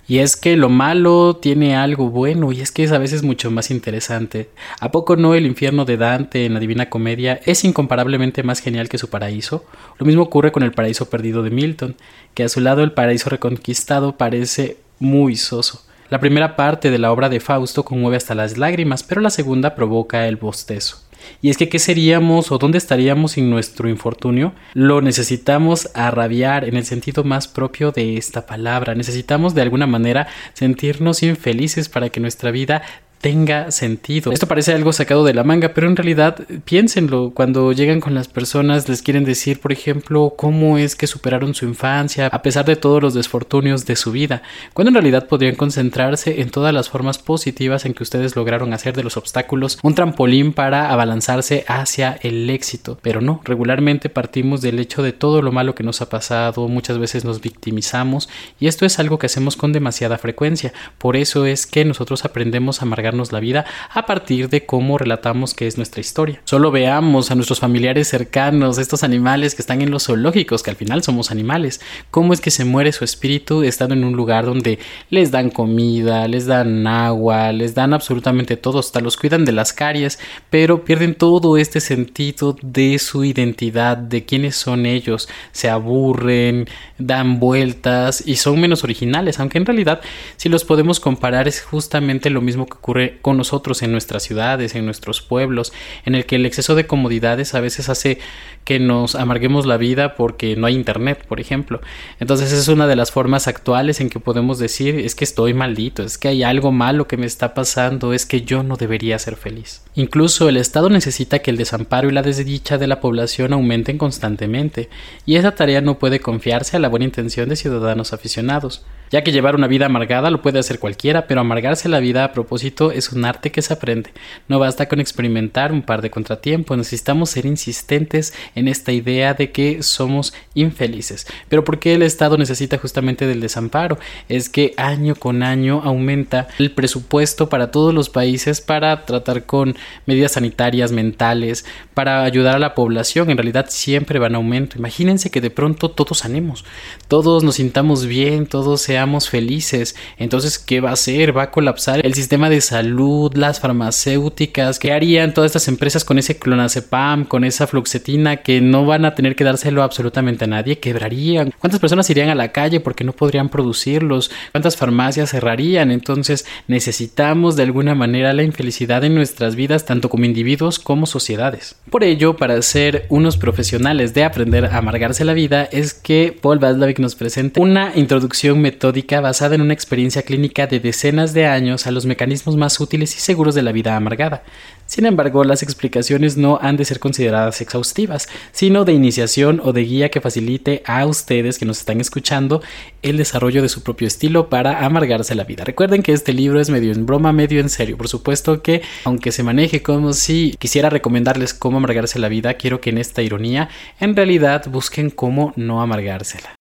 Y 0.06 0.18
es 0.18 0.36
que 0.36 0.56
lo 0.56 0.68
malo 0.68 1.36
tiene 1.36 1.76
algo 1.76 2.10
bueno 2.10 2.52
y 2.52 2.60
es 2.60 2.70
que 2.72 2.84
es 2.84 2.92
a 2.92 2.98
veces 2.98 3.22
mucho 3.22 3.50
más 3.50 3.70
interesante. 3.70 4.50
¿A 4.80 4.90
poco 4.90 5.16
no 5.16 5.34
el 5.34 5.46
infierno 5.46 5.86
de 5.86 5.96
Dante 5.96 6.44
en 6.44 6.54
la 6.54 6.60
Divina 6.60 6.90
Comedia 6.90 7.40
es 7.46 7.64
incomparablemente 7.64 8.42
más 8.42 8.60
genial 8.60 8.90
que 8.90 8.98
su 8.98 9.08
paraíso? 9.08 9.64
Lo 9.98 10.04
mismo 10.04 10.22
ocurre 10.22 10.52
con 10.52 10.62
el 10.62 10.72
paraíso 10.72 11.08
perdido 11.08 11.42
de 11.42 11.50
Milton, 11.50 11.96
que 12.34 12.44
a 12.44 12.48
su 12.50 12.60
lado 12.60 12.82
el 12.82 12.92
paraíso 12.92 13.30
reconquistado 13.30 14.18
parece 14.18 14.76
muy 14.98 15.36
soso. 15.36 15.82
La 16.10 16.20
primera 16.20 16.54
parte 16.54 16.90
de 16.90 16.98
la 16.98 17.10
obra 17.10 17.30
de 17.30 17.40
Fausto 17.40 17.84
conmueve 17.84 18.18
hasta 18.18 18.34
las 18.34 18.58
lágrimas, 18.58 19.02
pero 19.02 19.22
la 19.22 19.30
segunda 19.30 19.74
provoca 19.74 20.28
el 20.28 20.36
bostezo. 20.36 20.98
Y 21.42 21.50
es 21.50 21.56
que 21.56 21.68
¿qué 21.68 21.78
seríamos 21.78 22.52
o 22.52 22.58
dónde 22.58 22.78
estaríamos 22.78 23.32
sin 23.32 23.50
nuestro 23.50 23.88
infortunio? 23.88 24.52
Lo 24.74 25.00
necesitamos 25.00 25.90
arrabiar 25.94 26.64
en 26.68 26.76
el 26.76 26.84
sentido 26.84 27.24
más 27.24 27.48
propio 27.48 27.92
de 27.92 28.16
esta 28.16 28.46
palabra. 28.46 28.94
Necesitamos 28.94 29.54
de 29.54 29.62
alguna 29.62 29.86
manera 29.86 30.26
sentirnos 30.52 31.22
infelices 31.22 31.88
para 31.88 32.10
que 32.10 32.20
nuestra 32.20 32.50
vida 32.50 32.82
tenga 33.24 33.70
sentido. 33.70 34.32
Esto 34.32 34.46
parece 34.46 34.74
algo 34.74 34.92
sacado 34.92 35.24
de 35.24 35.32
la 35.32 35.44
manga, 35.44 35.70
pero 35.70 35.86
en 35.86 35.96
realidad 35.96 36.46
piénsenlo. 36.66 37.30
Cuando 37.30 37.72
llegan 37.72 38.00
con 38.00 38.14
las 38.14 38.28
personas 38.28 38.86
les 38.86 39.00
quieren 39.00 39.24
decir, 39.24 39.60
por 39.60 39.72
ejemplo, 39.72 40.34
cómo 40.36 40.76
es 40.76 40.94
que 40.94 41.06
superaron 41.06 41.54
su 41.54 41.64
infancia 41.64 42.26
a 42.26 42.42
pesar 42.42 42.66
de 42.66 42.76
todos 42.76 43.02
los 43.02 43.14
desfortunios 43.14 43.86
de 43.86 43.96
su 43.96 44.12
vida, 44.12 44.42
cuando 44.74 44.90
en 44.90 44.96
realidad 44.96 45.26
podrían 45.26 45.54
concentrarse 45.54 46.42
en 46.42 46.50
todas 46.50 46.74
las 46.74 46.90
formas 46.90 47.16
positivas 47.16 47.86
en 47.86 47.94
que 47.94 48.02
ustedes 48.02 48.36
lograron 48.36 48.74
hacer 48.74 48.94
de 48.94 49.02
los 49.02 49.16
obstáculos 49.16 49.78
un 49.82 49.94
trampolín 49.94 50.52
para 50.52 50.90
abalanzarse 50.90 51.64
hacia 51.66 52.18
el 52.20 52.50
éxito. 52.50 52.98
Pero 53.00 53.22
no, 53.22 53.40
regularmente 53.44 54.10
partimos 54.10 54.60
del 54.60 54.78
hecho 54.78 55.02
de 55.02 55.14
todo 55.14 55.40
lo 55.40 55.50
malo 55.50 55.74
que 55.74 55.82
nos 55.82 56.02
ha 56.02 56.10
pasado, 56.10 56.68
muchas 56.68 56.98
veces 56.98 57.24
nos 57.24 57.40
victimizamos 57.40 58.28
y 58.60 58.66
esto 58.66 58.84
es 58.84 58.98
algo 58.98 59.18
que 59.18 59.24
hacemos 59.24 59.56
con 59.56 59.72
demasiada 59.72 60.18
frecuencia. 60.18 60.74
Por 60.98 61.16
eso 61.16 61.46
es 61.46 61.66
que 61.66 61.86
nosotros 61.86 62.26
aprendemos 62.26 62.82
a 62.82 62.84
amargar 62.84 63.13
la 63.32 63.40
vida 63.40 63.64
a 63.92 64.06
partir 64.06 64.48
de 64.48 64.66
cómo 64.66 64.98
relatamos 64.98 65.54
que 65.54 65.66
es 65.66 65.76
nuestra 65.76 66.00
historia. 66.00 66.40
Solo 66.44 66.70
veamos 66.70 67.30
a 67.30 67.34
nuestros 67.34 67.60
familiares 67.60 68.08
cercanos, 68.08 68.78
estos 68.78 69.02
animales 69.02 69.54
que 69.54 69.62
están 69.62 69.80
en 69.82 69.90
los 69.90 70.06
zoológicos, 70.06 70.62
que 70.62 70.70
al 70.70 70.76
final 70.76 71.02
somos 71.02 71.30
animales, 71.30 71.80
cómo 72.10 72.32
es 72.32 72.40
que 72.40 72.50
se 72.50 72.64
muere 72.64 72.92
su 72.92 73.04
espíritu 73.04 73.62
estando 73.62 73.94
en 73.94 74.04
un 74.04 74.14
lugar 74.14 74.44
donde 74.46 74.78
les 75.10 75.30
dan 75.30 75.50
comida, 75.50 76.26
les 76.28 76.46
dan 76.46 76.86
agua, 76.86 77.52
les 77.52 77.74
dan 77.74 77.94
absolutamente 77.94 78.56
todo, 78.56 78.78
hasta 78.80 79.00
los 79.00 79.16
cuidan 79.16 79.44
de 79.44 79.52
las 79.52 79.72
caries, 79.72 80.18
pero 80.50 80.84
pierden 80.84 81.14
todo 81.14 81.56
este 81.56 81.80
sentido 81.80 82.56
de 82.62 82.98
su 82.98 83.24
identidad, 83.24 83.96
de 83.96 84.24
quiénes 84.24 84.56
son 84.56 84.86
ellos, 84.86 85.28
se 85.52 85.68
aburren, 85.68 86.66
dan 86.98 87.38
vueltas 87.40 88.22
y 88.26 88.36
son 88.36 88.60
menos 88.60 88.84
originales, 88.84 89.38
aunque 89.38 89.58
en 89.58 89.66
realidad 89.66 90.00
si 90.36 90.48
los 90.48 90.64
podemos 90.64 91.00
comparar 91.00 91.48
es 91.48 91.62
justamente 91.62 92.30
lo 92.30 92.40
mismo 92.40 92.66
que 92.66 92.74
ocurre 92.74 93.03
con 93.22 93.36
nosotros 93.36 93.82
en 93.82 93.92
nuestras 93.92 94.22
ciudades, 94.22 94.74
en 94.74 94.84
nuestros 94.84 95.22
pueblos, 95.22 95.72
en 96.04 96.14
el 96.14 96.26
que 96.26 96.36
el 96.36 96.46
exceso 96.46 96.74
de 96.74 96.86
comodidades 96.86 97.54
a 97.54 97.60
veces 97.60 97.88
hace 97.88 98.18
que 98.64 98.78
nos 98.80 99.14
amarguemos 99.14 99.66
la 99.66 99.76
vida 99.76 100.14
porque 100.14 100.56
no 100.56 100.66
hay 100.66 100.74
internet, 100.74 101.24
por 101.26 101.40
ejemplo. 101.40 101.80
Entonces 102.18 102.52
es 102.52 102.68
una 102.68 102.86
de 102.86 102.96
las 102.96 103.12
formas 103.12 103.46
actuales 103.46 104.00
en 104.00 104.10
que 104.10 104.20
podemos 104.20 104.58
decir 104.58 104.98
es 104.98 105.14
que 105.14 105.24
estoy 105.24 105.54
maldito, 105.54 106.02
es 106.02 106.18
que 106.18 106.28
hay 106.28 106.42
algo 106.42 106.72
malo 106.72 107.06
que 107.06 107.16
me 107.16 107.26
está 107.26 107.54
pasando, 107.54 108.12
es 108.12 108.26
que 108.26 108.42
yo 108.42 108.62
no 108.62 108.76
debería 108.76 109.18
ser 109.18 109.36
feliz. 109.36 109.83
Incluso 109.96 110.48
el 110.48 110.56
Estado 110.56 110.90
necesita 110.90 111.38
que 111.38 111.52
el 111.52 111.56
desamparo 111.56 112.08
y 112.08 112.12
la 112.12 112.22
desdicha 112.22 112.78
de 112.78 112.88
la 112.88 113.00
población 113.00 113.52
aumenten 113.52 113.96
constantemente, 113.96 114.88
y 115.24 115.36
esa 115.36 115.54
tarea 115.54 115.80
no 115.80 115.98
puede 115.98 116.18
confiarse 116.18 116.76
a 116.76 116.80
la 116.80 116.88
buena 116.88 117.04
intención 117.04 117.48
de 117.48 117.56
ciudadanos 117.56 118.12
aficionados 118.12 118.84
ya 119.14 119.22
que 119.22 119.30
llevar 119.30 119.54
una 119.54 119.68
vida 119.68 119.86
amargada 119.86 120.28
lo 120.28 120.42
puede 120.42 120.58
hacer 120.58 120.80
cualquiera, 120.80 121.28
pero 121.28 121.40
amargarse 121.40 121.88
la 121.88 122.00
vida 122.00 122.24
a 122.24 122.32
propósito 122.32 122.90
es 122.90 123.12
un 123.12 123.24
arte 123.24 123.52
que 123.52 123.62
se 123.62 123.72
aprende. 123.72 124.10
No 124.48 124.58
basta 124.58 124.88
con 124.88 124.98
experimentar 124.98 125.72
un 125.72 125.82
par 125.82 126.02
de 126.02 126.10
contratiempos, 126.10 126.76
necesitamos 126.76 127.30
ser 127.30 127.46
insistentes 127.46 128.34
en 128.56 128.66
esta 128.66 128.90
idea 128.90 129.34
de 129.34 129.52
que 129.52 129.84
somos 129.84 130.34
infelices. 130.54 131.28
Pero 131.48 131.62
¿por 131.62 131.78
qué 131.78 131.94
el 131.94 132.02
Estado 132.02 132.36
necesita 132.38 132.78
justamente 132.78 133.28
del 133.28 133.40
desamparo? 133.40 133.98
Es 134.28 134.48
que 134.48 134.74
año 134.76 135.14
con 135.14 135.44
año 135.44 135.80
aumenta 135.84 136.48
el 136.58 136.72
presupuesto 136.72 137.48
para 137.48 137.70
todos 137.70 137.94
los 137.94 138.10
países 138.10 138.60
para 138.60 139.04
tratar 139.04 139.44
con 139.44 139.76
medidas 140.06 140.32
sanitarias, 140.32 140.92
mentales, 140.92 141.64
para 141.94 142.24
ayudar 142.24 142.56
a 142.56 142.58
la 142.58 142.74
población. 142.74 143.30
En 143.30 143.36
realidad 143.36 143.66
siempre 143.68 144.18
van 144.18 144.34
a 144.34 144.38
aumento. 144.38 144.78
Imagínense 144.78 145.30
que 145.30 145.40
de 145.40 145.50
pronto 145.50 145.90
todos 145.90 146.18
sanemos, 146.18 146.64
todos 147.08 147.42
nos 147.42 147.56
sintamos 147.56 148.06
bien, 148.06 148.46
todos 148.46 148.80
seamos 148.82 149.28
felices. 149.28 149.96
Entonces, 150.18 150.58
¿qué 150.58 150.80
va 150.80 150.90
a 150.90 150.94
hacer? 150.94 151.36
Va 151.36 151.44
a 151.44 151.50
colapsar 151.50 152.04
el 152.04 152.14
sistema 152.14 152.50
de 152.50 152.60
salud, 152.60 153.32
las 153.34 153.60
farmacéuticas. 153.60 154.78
¿Qué 154.78 154.92
harían 154.92 155.34
todas 155.34 155.50
estas 155.50 155.68
empresas 155.68 156.04
con 156.04 156.18
ese 156.18 156.38
clonazepam, 156.38 157.24
con 157.24 157.44
esa 157.44 157.66
fluoxetina 157.66 158.36
que 158.36 158.60
no 158.60 158.86
van 158.86 159.04
a 159.04 159.14
tener 159.14 159.36
que 159.36 159.44
dárselo 159.44 159.82
absolutamente 159.82 160.44
a 160.44 160.48
nadie? 160.48 160.78
Quebrarían. 160.78 161.52
¿Cuántas 161.58 161.80
personas 161.80 162.08
irían 162.10 162.28
a 162.28 162.34
la 162.34 162.52
calle 162.52 162.80
porque 162.80 163.04
no 163.04 163.12
podrían 163.12 163.48
producirlos? 163.48 164.30
¿Cuántas 164.52 164.76
farmacias 164.76 165.30
cerrarían? 165.30 165.90
Entonces, 165.90 166.46
necesitamos 166.68 167.56
de 167.56 167.62
alguna 167.64 167.94
manera 167.94 168.32
la 168.32 168.42
infelicidad 168.42 169.04
en 169.04 169.14
nuestras 169.14 169.56
vidas, 169.56 169.73
tanto 169.82 170.08
como 170.08 170.24
individuos 170.24 170.78
como 170.78 171.06
sociedades. 171.06 171.76
Por 171.90 172.04
ello, 172.04 172.36
para 172.36 172.60
ser 172.62 173.06
unos 173.08 173.36
profesionales 173.36 174.14
de 174.14 174.24
aprender 174.24 174.64
a 174.64 174.78
amargarse 174.78 175.24
la 175.24 175.34
vida, 175.34 175.64
es 175.64 175.94
que 175.94 176.36
Paul 176.40 176.58
Václavic 176.58 176.98
nos 176.98 177.14
presenta 177.14 177.60
una 177.60 177.92
introducción 177.94 178.60
metódica 178.60 179.20
basada 179.20 179.54
en 179.54 179.60
una 179.60 179.74
experiencia 179.74 180.22
clínica 180.22 180.66
de 180.66 180.80
decenas 180.80 181.34
de 181.34 181.46
años 181.46 181.86
a 181.86 181.90
los 181.90 182.06
mecanismos 182.06 182.56
más 182.56 182.78
útiles 182.80 183.16
y 183.16 183.20
seguros 183.20 183.54
de 183.54 183.62
la 183.62 183.72
vida 183.72 183.96
amargada. 183.96 184.42
Sin 184.86 185.06
embargo, 185.06 185.44
las 185.44 185.62
explicaciones 185.62 186.36
no 186.36 186.58
han 186.60 186.76
de 186.76 186.84
ser 186.84 186.98
consideradas 186.98 187.60
exhaustivas, 187.60 188.28
sino 188.52 188.84
de 188.84 188.92
iniciación 188.92 189.60
o 189.64 189.72
de 189.72 189.82
guía 189.84 190.10
que 190.10 190.20
facilite 190.20 190.82
a 190.86 191.06
ustedes 191.06 191.58
que 191.58 191.64
nos 191.64 191.78
están 191.78 192.00
escuchando 192.00 192.62
el 193.02 193.16
desarrollo 193.16 193.62
de 193.62 193.68
su 193.68 193.82
propio 193.82 194.06
estilo 194.06 194.48
para 194.48 194.84
amargarse 194.84 195.34
la 195.34 195.44
vida. 195.44 195.64
Recuerden 195.64 196.02
que 196.02 196.12
este 196.12 196.32
libro 196.32 196.60
es 196.60 196.70
medio 196.70 196.92
en 196.92 197.06
broma, 197.06 197.32
medio 197.32 197.60
en 197.60 197.68
serio. 197.68 197.96
Por 197.96 198.08
supuesto 198.08 198.62
que, 198.62 198.82
aunque 199.04 199.32
se 199.32 199.42
maneje 199.42 199.82
como 199.82 200.12
si 200.12 200.54
quisiera 200.58 200.90
recomendarles 200.90 201.54
cómo 201.54 201.78
amargarse 201.78 202.18
la 202.18 202.28
vida, 202.28 202.54
quiero 202.54 202.80
que 202.80 202.90
en 202.90 202.98
esta 202.98 203.22
ironía 203.22 203.68
en 204.00 204.14
realidad 204.14 204.64
busquen 204.68 205.10
cómo 205.10 205.52
no 205.56 205.82
amargársela. 205.82 206.54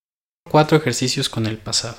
Cuatro 0.49 0.77
ejercicios 0.77 1.29
con 1.29 1.45
el 1.45 1.57
pasado. 1.57 1.97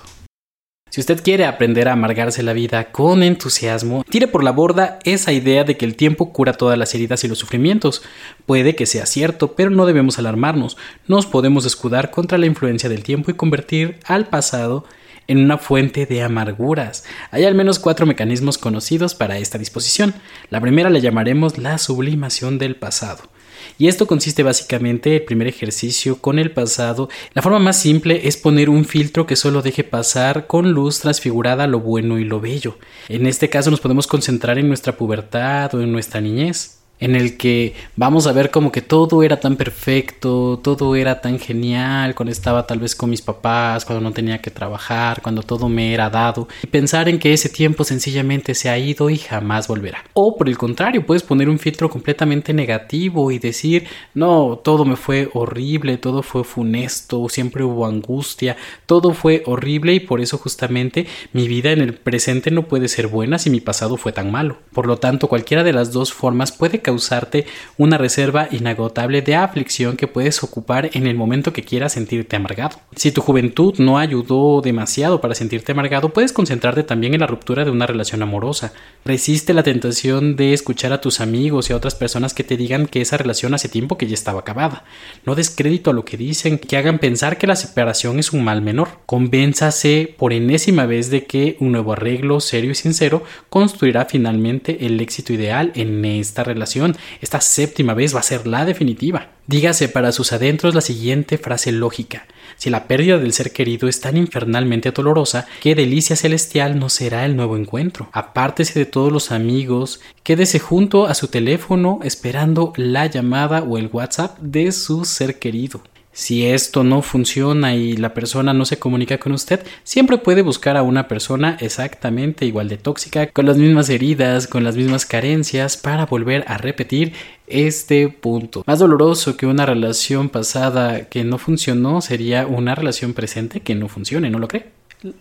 Si 0.95 1.01
usted 1.01 1.25
quiere 1.25 1.45
aprender 1.45 1.89
a 1.89 1.95
amargarse 1.95 2.45
la 2.45 2.53
vida 2.53 2.93
con 2.93 3.25
entusiasmo, 3.25 4.05
tire 4.09 4.29
por 4.29 4.45
la 4.45 4.53
borda 4.53 5.01
esa 5.03 5.33
idea 5.33 5.65
de 5.65 5.77
que 5.77 5.85
el 5.85 5.97
tiempo 5.97 6.33
cura 6.33 6.53
todas 6.53 6.79
las 6.79 6.95
heridas 6.95 7.25
y 7.25 7.27
los 7.27 7.39
sufrimientos. 7.39 8.03
Puede 8.47 8.77
que 8.77 8.87
sea 8.87 9.05
cierto, 9.05 9.57
pero 9.57 9.71
no 9.71 9.87
debemos 9.87 10.21
alarmarnos. 10.21 10.77
Nos 11.09 11.27
podemos 11.27 11.67
escudar 11.67 12.13
contra 12.13 12.39
la 12.39 12.47
influencia 12.47 12.89
del 12.89 13.03
tiempo 13.03 13.33
y 13.33 13.35
convertir 13.35 13.99
al 14.05 14.29
pasado 14.29 14.85
en 15.27 15.39
una 15.39 15.59
fuente 15.59 16.07
de 16.07 16.23
amarguras. 16.23 17.03
Hay 17.33 17.43
al 17.43 17.57
menos 17.57 17.81
cuatro 17.81 18.07
mecanismos 18.07 18.57
conocidos 18.57 19.17
para 19.17 19.39
esta 19.39 19.59
disposición. 19.59 20.15
La 20.49 20.61
primera 20.61 20.91
le 20.91 21.01
llamaremos 21.01 21.59
la 21.59 21.77
sublimación 21.79 22.57
del 22.57 22.77
pasado. 22.77 23.34
Y 23.77 23.89
esto 23.89 24.07
consiste 24.07 24.43
básicamente 24.43 25.17
el 25.17 25.23
primer 25.23 25.49
ejercicio 25.49 26.19
con 26.21 26.39
el 26.39 26.53
pasado. 26.53 27.09
La 27.33 27.43
forma 27.43 27.59
más 27.59 27.81
simple 27.81 28.29
es 28.29 28.37
poner 28.37 28.71
un 28.71 28.85
filtro 28.85 29.27
que 29.27 29.37
solo 29.37 29.63
deje 29.63 29.83
pasar 29.83 30.47
con 30.47 30.73
luz 30.73 31.01
transfigurada 31.01 31.67
lo 31.67 31.81
bueno 31.81 32.19
y 32.19 32.25
lo 32.25 32.41
bello. 32.41 32.79
En 33.09 33.27
este 33.27 33.51
caso 33.51 33.71
nos 33.71 33.81
podemos 33.81 34.07
concentrar 34.07 34.59
en 34.59 34.69
nuestra 34.69 34.97
pubertad 34.97 35.75
o 35.75 35.83
en 35.83 35.91
nuestra 35.91 36.21
niñez. 36.21 36.84
En 37.01 37.17
el 37.17 37.37
que 37.37 37.75
vamos 37.97 38.27
a 38.27 38.33
ver 38.33 38.51
como 38.51 38.73
que 38.73 38.81
todo 38.81 39.23
era 39.23 39.41
tan 39.41 39.57
perfecto, 39.57 40.61
todo 40.63 40.97
era 40.97 41.21
tan 41.21 41.39
genial, 41.39 42.15
cuando 42.15 42.33
estaba 42.33 42.67
tal 42.67 42.79
vez 42.79 42.95
con 42.95 43.11
mis 43.11 43.21
papás, 43.21 43.85
cuando 43.85 44.03
no 44.03 44.13
tenía 44.13 44.41
que 44.41 44.51
trabajar, 44.51 45.21
cuando 45.21 45.43
todo 45.43 45.69
me 45.69 45.93
era 45.93 46.09
dado, 46.09 46.49
y 46.63 46.67
pensar 46.67 47.09
en 47.09 47.19
que 47.19 47.33
ese 47.33 47.49
tiempo 47.49 47.85
sencillamente 47.85 48.55
se 48.55 48.71
ha 48.71 48.79
ido 48.79 49.11
y 49.11 49.19
jamás 49.19 49.69
volverá. 49.69 50.05
O 50.15 50.37
por 50.37 50.49
el 50.49 50.57
contrario, 50.57 51.05
puedes 51.05 51.23
poner 51.23 51.49
un 51.49 51.59
filtro 51.59 51.91
completamente 51.91 52.55
negativo 52.55 53.31
y 53.31 53.39
decir, 53.39 53.87
no, 54.15 54.61
todo 54.63 54.85
me 54.85 54.97
fue 54.97 55.29
horrible, 55.35 55.99
todo 55.99 56.23
fue 56.23 56.45
funesto, 56.45 57.29
siempre 57.29 57.65
hubo 57.65 57.87
angustia, 57.87 58.57
todo 58.87 59.13
fue 59.13 59.43
horrible 59.47 59.95
y 59.95 60.01
por 60.01 60.21
eso 60.21 60.39
justamente 60.39 61.07
mi 61.33 61.49
vida 61.49 61.73
en 61.73 61.81
el 61.81 61.95
presente 61.95 62.51
no 62.51 62.67
puede 62.67 62.89
ser 62.89 63.09
buena 63.09 63.39
si 63.39 63.51
mi 63.51 63.61
pasado 63.61 63.97
fue 63.97 64.13
tan 64.13 64.31
malo. 64.31 64.59
Por 64.73 64.87
lo 64.87 64.99
tanto, 64.99 65.29
cualquiera 65.29 65.65
de 65.65 65.73
las 65.73 65.93
dos 65.93 66.13
formas 66.13 66.53
puede 66.53 66.81
causarte 66.95 67.47
una 67.77 67.99
reserva 67.99 68.47
inagotable 68.53 69.21
de 69.21 69.35
aflicción 69.35 69.97
que 69.97 70.07
puedes 70.07 70.45
ocupar 70.45 70.91
en 70.93 71.09
el 71.09 71.17
momento 71.17 71.53
que 71.53 71.65
quieras 71.65 71.95
sentirte 71.95 72.37
amargado. 72.37 72.79
Si 72.95 73.11
tu 73.11 73.21
juventud 73.21 73.75
no 73.79 73.99
ayudó 73.99 74.61
demasiado 74.61 75.21
para 75.21 75.35
sentirte 75.35 75.73
amargado, 75.73 76.11
puedes 76.11 76.33
concentrarte 76.33 76.85
también 76.85 77.15
en 77.15 77.21
la 77.21 77.27
ruptura 77.27 77.65
de 77.65 77.73
una 77.73 77.87
relación 77.87 78.23
amorosa. 78.23 78.73
Resiste 79.05 79.55
la 79.55 79.65
tentación 79.65 80.37
de 80.37 80.53
escuchar 80.53 80.93
a 80.93 81.01
tus 81.01 81.21
amigos 81.21 81.69
y 81.69 81.73
a 81.73 81.77
otras 81.77 81.97
personas 81.97 82.33
que 82.33 82.45
te 82.45 82.57
digan 82.57 82.87
que 82.87 83.01
esa 83.01 83.17
relación 83.17 83.55
hace 83.55 83.69
tiempo 83.69 83.99
que 83.99 84.07
ya 84.07 84.15
estaba 84.15 84.41
acabada. 84.41 84.85
No 85.27 85.35
des 85.35 85.51
crédito 85.51 85.91
a 85.91 85.95
lo 85.95 86.05
que 86.05 86.17
dicen, 86.17 86.59
que 86.59 86.77
hagan 86.77 87.01
pensar 87.01 87.39
que 87.39 87.49
la 87.49 87.57
separación 87.57 88.21
es 88.21 88.33
un 88.33 88.45
mal 88.45 88.63
menor. 88.63 88.89
Convénzase 89.07 90.15
por 90.17 90.33
enésima 90.33 90.87
vez 90.87 91.11
de 91.11 91.25
que 91.25 91.57
un 91.59 91.73
nuevo 91.73 91.93
arreglo 91.93 92.39
serio 92.39 92.71
y 92.71 92.77
sincero 92.77 93.25
construirá 93.51 94.05
finalmente 94.05 94.87
el 94.87 95.01
éxito 95.01 95.33
ideal 95.33 95.73
en 95.75 96.05
esta 96.05 96.45
relación 96.45 96.74
esta 97.21 97.41
séptima 97.41 97.95
vez 97.95 98.15
va 98.15 98.21
a 98.21 98.25
ser 98.25 98.47
la 98.47 98.65
definitiva. 98.65 99.31
Dígase 99.47 99.89
para 99.89 100.13
sus 100.13 100.33
adentros 100.33 100.75
la 100.75 100.81
siguiente 100.81 101.39
frase 101.39 101.73
lógica. 101.73 102.27
Si 102.57 102.71
la 102.71 102.87
pérdida 102.87 103.19
del 103.19 103.33
ser 103.33 103.53
querido 103.53 103.89
es 103.89 104.01
tan 104.01 104.17
infernalmente 104.17 104.91
dolorosa, 104.91 105.47
qué 105.61 105.75
delicia 105.75 106.17
celestial 106.17 106.79
no 106.79 106.89
será 106.89 107.25
el 107.25 107.37
nuevo 107.37 107.57
encuentro. 107.57 108.09
Apártese 108.13 108.79
de 108.79 108.87
todos 108.87 109.13
los 109.13 109.33
amigos, 109.33 110.01
quédese 110.23 110.59
junto 110.59 111.07
a 111.07 111.15
su 111.15 111.29
teléfono 111.29 112.01
esperando 112.05 112.73
la 112.77 113.07
llamada 113.07 113.63
o 113.63 113.79
el 113.79 113.91
WhatsApp 113.93 114.39
de 114.39 114.73
su 114.73 115.05
ser 115.05 115.39
querido. 115.39 115.83
Si 116.15 116.47
esto 116.47 116.85
no 116.85 117.03
funciona 117.03 117.75
y 117.75 117.97
la 117.97 118.15
persona 118.15 118.55
no 118.55 118.65
se 118.65 118.79
comunica 118.79 119.19
con 119.19 119.33
usted, 119.33 119.67
siempre 119.83 120.17
puede 120.17 120.43
buscar 120.43 120.77
a 120.77 120.83
una 120.83 121.09
persona 121.09 121.57
exactamente 121.61 122.47
igual 122.47 122.69
de 122.69 122.77
tóxica, 122.77 123.27
con 123.27 123.47
las 123.47 123.57
mismas 123.57 123.91
heridas, 123.91 124.47
con 124.47 124.63
las 124.63 124.77
mismas 124.77 125.07
carencias, 125.07 125.77
para 125.77 126.07
volver 126.07 126.45
a 126.47 126.57
repetir 126.57 127.15
este 127.49 128.09
punto. 128.09 128.63
Más 128.65 128.79
doloroso 128.79 129.37
que 129.37 129.47
una 129.47 129.67
relación 129.67 130.29
pasada 130.29 131.09
que 131.09 131.25
no 131.25 131.37
funcionó 131.39 132.01
sería 132.01 132.47
una 132.47 132.77
relación 132.77 133.13
presente 133.13 133.61
que 133.61 133.75
no 133.75 133.89
funcione, 133.89 134.31
¿no 134.31 134.39
lo 134.39 134.47
cree? 134.47 134.67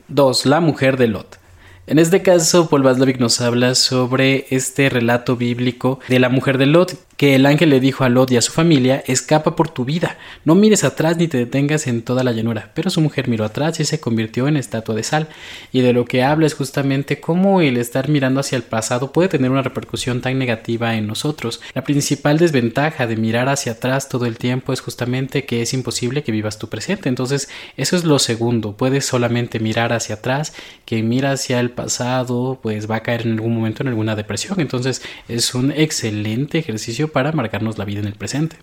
2. 0.09 0.45
La 0.45 0.59
mujer 0.59 0.97
de 0.97 1.07
Lot. 1.07 1.42
En 1.85 1.99
este 1.99 2.21
caso, 2.21 2.69
Paul 2.69 2.83
Vaslavic 2.83 3.19
nos 3.19 3.41
habla 3.41 3.75
sobre 3.75 4.45
este 4.51 4.89
relato 4.89 5.35
bíblico 5.35 5.99
de 6.07 6.17
la 6.17 6.29
mujer 6.29 6.57
de 6.57 6.65
Lot, 6.65 6.95
que 7.17 7.35
el 7.35 7.45
ángel 7.45 7.69
le 7.69 7.81
dijo 7.81 8.05
a 8.05 8.09
Lot 8.09 8.31
y 8.31 8.37
a 8.37 8.41
su 8.41 8.53
familia, 8.53 9.03
escapa 9.05 9.55
por 9.57 9.69
tu 9.69 9.83
vida, 9.83 10.17
no 10.45 10.55
mires 10.55 10.85
atrás 10.85 11.17
ni 11.17 11.27
te 11.27 11.37
detengas 11.37 11.85
en 11.87 12.01
toda 12.01 12.23
la 12.23 12.31
llanura. 12.31 12.71
Pero 12.73 12.89
su 12.89 13.01
mujer 13.01 13.27
miró 13.27 13.43
atrás 13.43 13.81
y 13.81 13.85
se 13.85 13.99
convirtió 13.99 14.47
en 14.47 14.55
estatua 14.55 14.95
de 14.95 15.03
sal. 15.03 15.27
Y 15.73 15.81
de 15.81 15.91
lo 15.91 16.05
que 16.05 16.23
habla 16.23 16.47
es 16.47 16.53
justamente 16.53 17.19
cómo 17.19 17.59
el 17.59 17.75
estar 17.75 18.07
mirando 18.07 18.39
hacia 18.39 18.55
el 18.55 18.63
pasado 18.63 19.11
puede 19.11 19.27
tener 19.27 19.51
una 19.51 19.61
repercusión 19.61 20.21
tan 20.21 20.39
negativa 20.39 20.95
en 20.95 21.05
nosotros. 21.05 21.61
La 21.75 21.83
principal 21.83 22.37
desventaja 22.37 23.07
de 23.07 23.17
mirar 23.17 23.49
hacia 23.49 23.73
atrás 23.73 24.07
todo 24.07 24.25
el 24.25 24.37
tiempo 24.37 24.71
es 24.71 24.79
justamente 24.79 25.45
que 25.45 25.61
es 25.61 25.73
imposible 25.73 26.23
que 26.23 26.31
vivas 26.31 26.59
tu 26.59 26.69
presente. 26.69 27.09
Entonces, 27.09 27.49
eso 27.75 27.97
es 27.97 28.05
lo 28.05 28.19
segundo. 28.19 28.77
Puedes 28.77 29.05
solamente 29.05 29.59
mirar 29.59 29.91
hacia 29.91 30.15
atrás, 30.15 30.53
que 30.85 31.03
mira 31.03 31.33
hacia 31.33 31.59
el 31.59 31.72
pasado, 31.73 32.59
pues 32.61 32.89
va 32.89 32.97
a 32.97 33.03
caer 33.03 33.21
en 33.21 33.33
algún 33.33 33.55
momento 33.55 33.83
en 33.83 33.89
alguna 33.89 34.15
depresión. 34.15 34.59
Entonces, 34.59 35.01
es 35.27 35.53
un 35.55 35.71
excelente 35.71 36.59
ejercicio 36.59 37.11
para 37.11 37.31
marcarnos 37.31 37.77
la 37.77 37.85
vida 37.85 37.99
en 37.99 38.07
el 38.07 38.15
presente. 38.15 38.57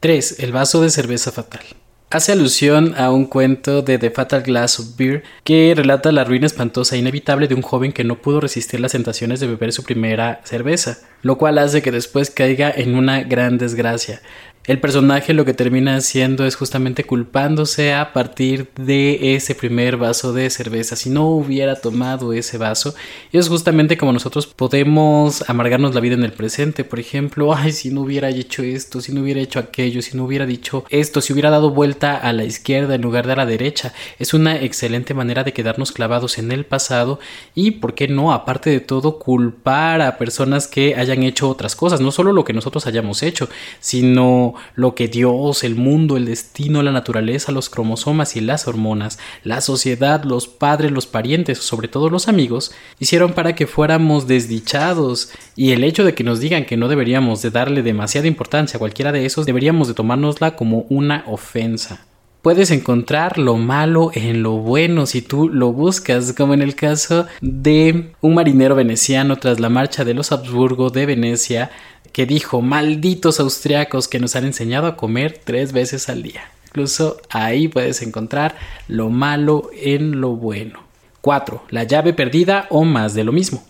3. 0.00 0.40
El 0.40 0.52
vaso 0.52 0.80
de 0.80 0.90
cerveza 0.90 1.32
fatal. 1.32 1.62
Hace 2.10 2.32
alusión 2.32 2.94
a 2.96 3.10
un 3.10 3.26
cuento 3.26 3.82
de 3.82 3.98
The 3.98 4.10
Fatal 4.10 4.42
Glass 4.42 4.80
of 4.80 4.96
Beer 4.96 5.24
que 5.44 5.74
relata 5.76 6.10
la 6.10 6.24
ruina 6.24 6.46
espantosa 6.46 6.96
e 6.96 6.98
inevitable 6.98 7.48
de 7.48 7.54
un 7.54 7.60
joven 7.60 7.92
que 7.92 8.02
no 8.02 8.22
pudo 8.22 8.40
resistir 8.40 8.80
las 8.80 8.92
tentaciones 8.92 9.40
de 9.40 9.46
beber 9.46 9.74
su 9.74 9.84
primera 9.84 10.40
cerveza, 10.44 11.00
lo 11.20 11.36
cual 11.36 11.58
hace 11.58 11.82
que 11.82 11.92
después 11.92 12.30
caiga 12.30 12.72
en 12.74 12.94
una 12.94 13.24
gran 13.24 13.58
desgracia 13.58 14.22
el 14.68 14.80
personaje 14.80 15.32
lo 15.32 15.46
que 15.46 15.54
termina 15.54 15.96
haciendo 15.96 16.44
es 16.44 16.54
justamente 16.54 17.04
culpándose 17.04 17.94
a 17.94 18.12
partir 18.12 18.68
de 18.76 19.34
ese 19.34 19.54
primer 19.54 19.96
vaso 19.96 20.34
de 20.34 20.50
cerveza. 20.50 20.94
Si 20.94 21.08
no 21.08 21.26
hubiera 21.28 21.76
tomado 21.76 22.34
ese 22.34 22.58
vaso, 22.58 22.94
es 23.32 23.48
justamente 23.48 23.96
como 23.96 24.12
nosotros 24.12 24.46
podemos 24.46 25.42
amargarnos 25.48 25.94
la 25.94 26.02
vida 26.02 26.16
en 26.16 26.24
el 26.24 26.34
presente. 26.34 26.84
Por 26.84 27.00
ejemplo, 27.00 27.54
ay, 27.56 27.72
si 27.72 27.90
no 27.90 28.02
hubiera 28.02 28.28
hecho 28.28 28.62
esto, 28.62 29.00
si 29.00 29.12
no 29.12 29.22
hubiera 29.22 29.40
hecho 29.40 29.58
aquello, 29.58 30.02
si 30.02 30.18
no 30.18 30.24
hubiera 30.24 30.44
dicho 30.44 30.84
esto, 30.90 31.22
si 31.22 31.32
hubiera 31.32 31.48
dado 31.48 31.70
vuelta 31.70 32.18
a 32.18 32.32
la 32.34 32.44
izquierda 32.44 32.94
en 32.94 33.00
lugar 33.00 33.26
de 33.26 33.32
a 33.32 33.36
la 33.36 33.46
derecha. 33.46 33.94
Es 34.18 34.34
una 34.34 34.60
excelente 34.60 35.14
manera 35.14 35.44
de 35.44 35.54
quedarnos 35.54 35.92
clavados 35.92 36.36
en 36.36 36.52
el 36.52 36.66
pasado 36.66 37.20
y, 37.54 37.70
¿por 37.70 37.94
qué 37.94 38.06
no? 38.08 38.34
Aparte 38.34 38.68
de 38.68 38.80
todo, 38.80 39.18
culpar 39.18 40.02
a 40.02 40.18
personas 40.18 40.66
que 40.66 40.94
hayan 40.94 41.22
hecho 41.22 41.48
otras 41.48 41.74
cosas. 41.74 42.02
No 42.02 42.10
solo 42.10 42.34
lo 42.34 42.44
que 42.44 42.52
nosotros 42.52 42.86
hayamos 42.86 43.22
hecho, 43.22 43.48
sino 43.80 44.57
lo 44.74 44.94
que 44.94 45.08
Dios, 45.08 45.64
el 45.64 45.74
mundo, 45.74 46.16
el 46.16 46.26
destino, 46.26 46.82
la 46.82 46.92
naturaleza, 46.92 47.52
los 47.52 47.70
cromosomas 47.70 48.36
y 48.36 48.40
las 48.40 48.66
hormonas, 48.66 49.18
la 49.44 49.60
sociedad, 49.60 50.24
los 50.24 50.48
padres, 50.48 50.92
los 50.92 51.06
parientes, 51.06 51.58
sobre 51.58 51.88
todo 51.88 52.10
los 52.10 52.28
amigos, 52.28 52.72
hicieron 52.98 53.32
para 53.32 53.54
que 53.54 53.66
fuéramos 53.66 54.26
desdichados. 54.26 55.30
Y 55.56 55.72
el 55.72 55.84
hecho 55.84 56.04
de 56.04 56.14
que 56.14 56.24
nos 56.24 56.40
digan 56.40 56.64
que 56.64 56.76
no 56.76 56.88
deberíamos 56.88 57.42
de 57.42 57.50
darle 57.50 57.82
demasiada 57.82 58.26
importancia 58.26 58.76
a 58.76 58.80
cualquiera 58.80 59.12
de 59.12 59.26
esos, 59.26 59.46
deberíamos 59.46 59.88
de 59.88 59.94
tomárnosla 59.94 60.56
como 60.56 60.86
una 60.88 61.24
ofensa 61.26 62.07
puedes 62.48 62.70
encontrar 62.70 63.36
lo 63.36 63.58
malo 63.58 64.10
en 64.14 64.42
lo 64.42 64.52
bueno 64.52 65.04
si 65.04 65.20
tú 65.20 65.50
lo 65.50 65.70
buscas, 65.74 66.32
como 66.32 66.54
en 66.54 66.62
el 66.62 66.74
caso 66.74 67.26
de 67.42 68.12
un 68.22 68.32
marinero 68.32 68.74
veneciano 68.74 69.36
tras 69.36 69.60
la 69.60 69.68
marcha 69.68 70.02
de 70.02 70.14
los 70.14 70.32
Habsburgo 70.32 70.88
de 70.88 71.04
Venecia, 71.04 71.70
que 72.10 72.24
dijo, 72.24 72.62
malditos 72.62 73.38
austriacos 73.38 74.08
que 74.08 74.18
nos 74.18 74.34
han 74.34 74.46
enseñado 74.46 74.86
a 74.86 74.96
comer 74.96 75.38
tres 75.44 75.74
veces 75.74 76.08
al 76.08 76.22
día. 76.22 76.40
Incluso 76.68 77.20
ahí 77.28 77.68
puedes 77.68 78.00
encontrar 78.00 78.56
lo 78.88 79.10
malo 79.10 79.68
en 79.78 80.22
lo 80.22 80.30
bueno. 80.30 80.84
4. 81.20 81.64
La 81.68 81.84
llave 81.84 82.14
perdida 82.14 82.66
o 82.70 82.86
más 82.86 83.12
de 83.12 83.24
lo 83.24 83.32
mismo. 83.32 83.62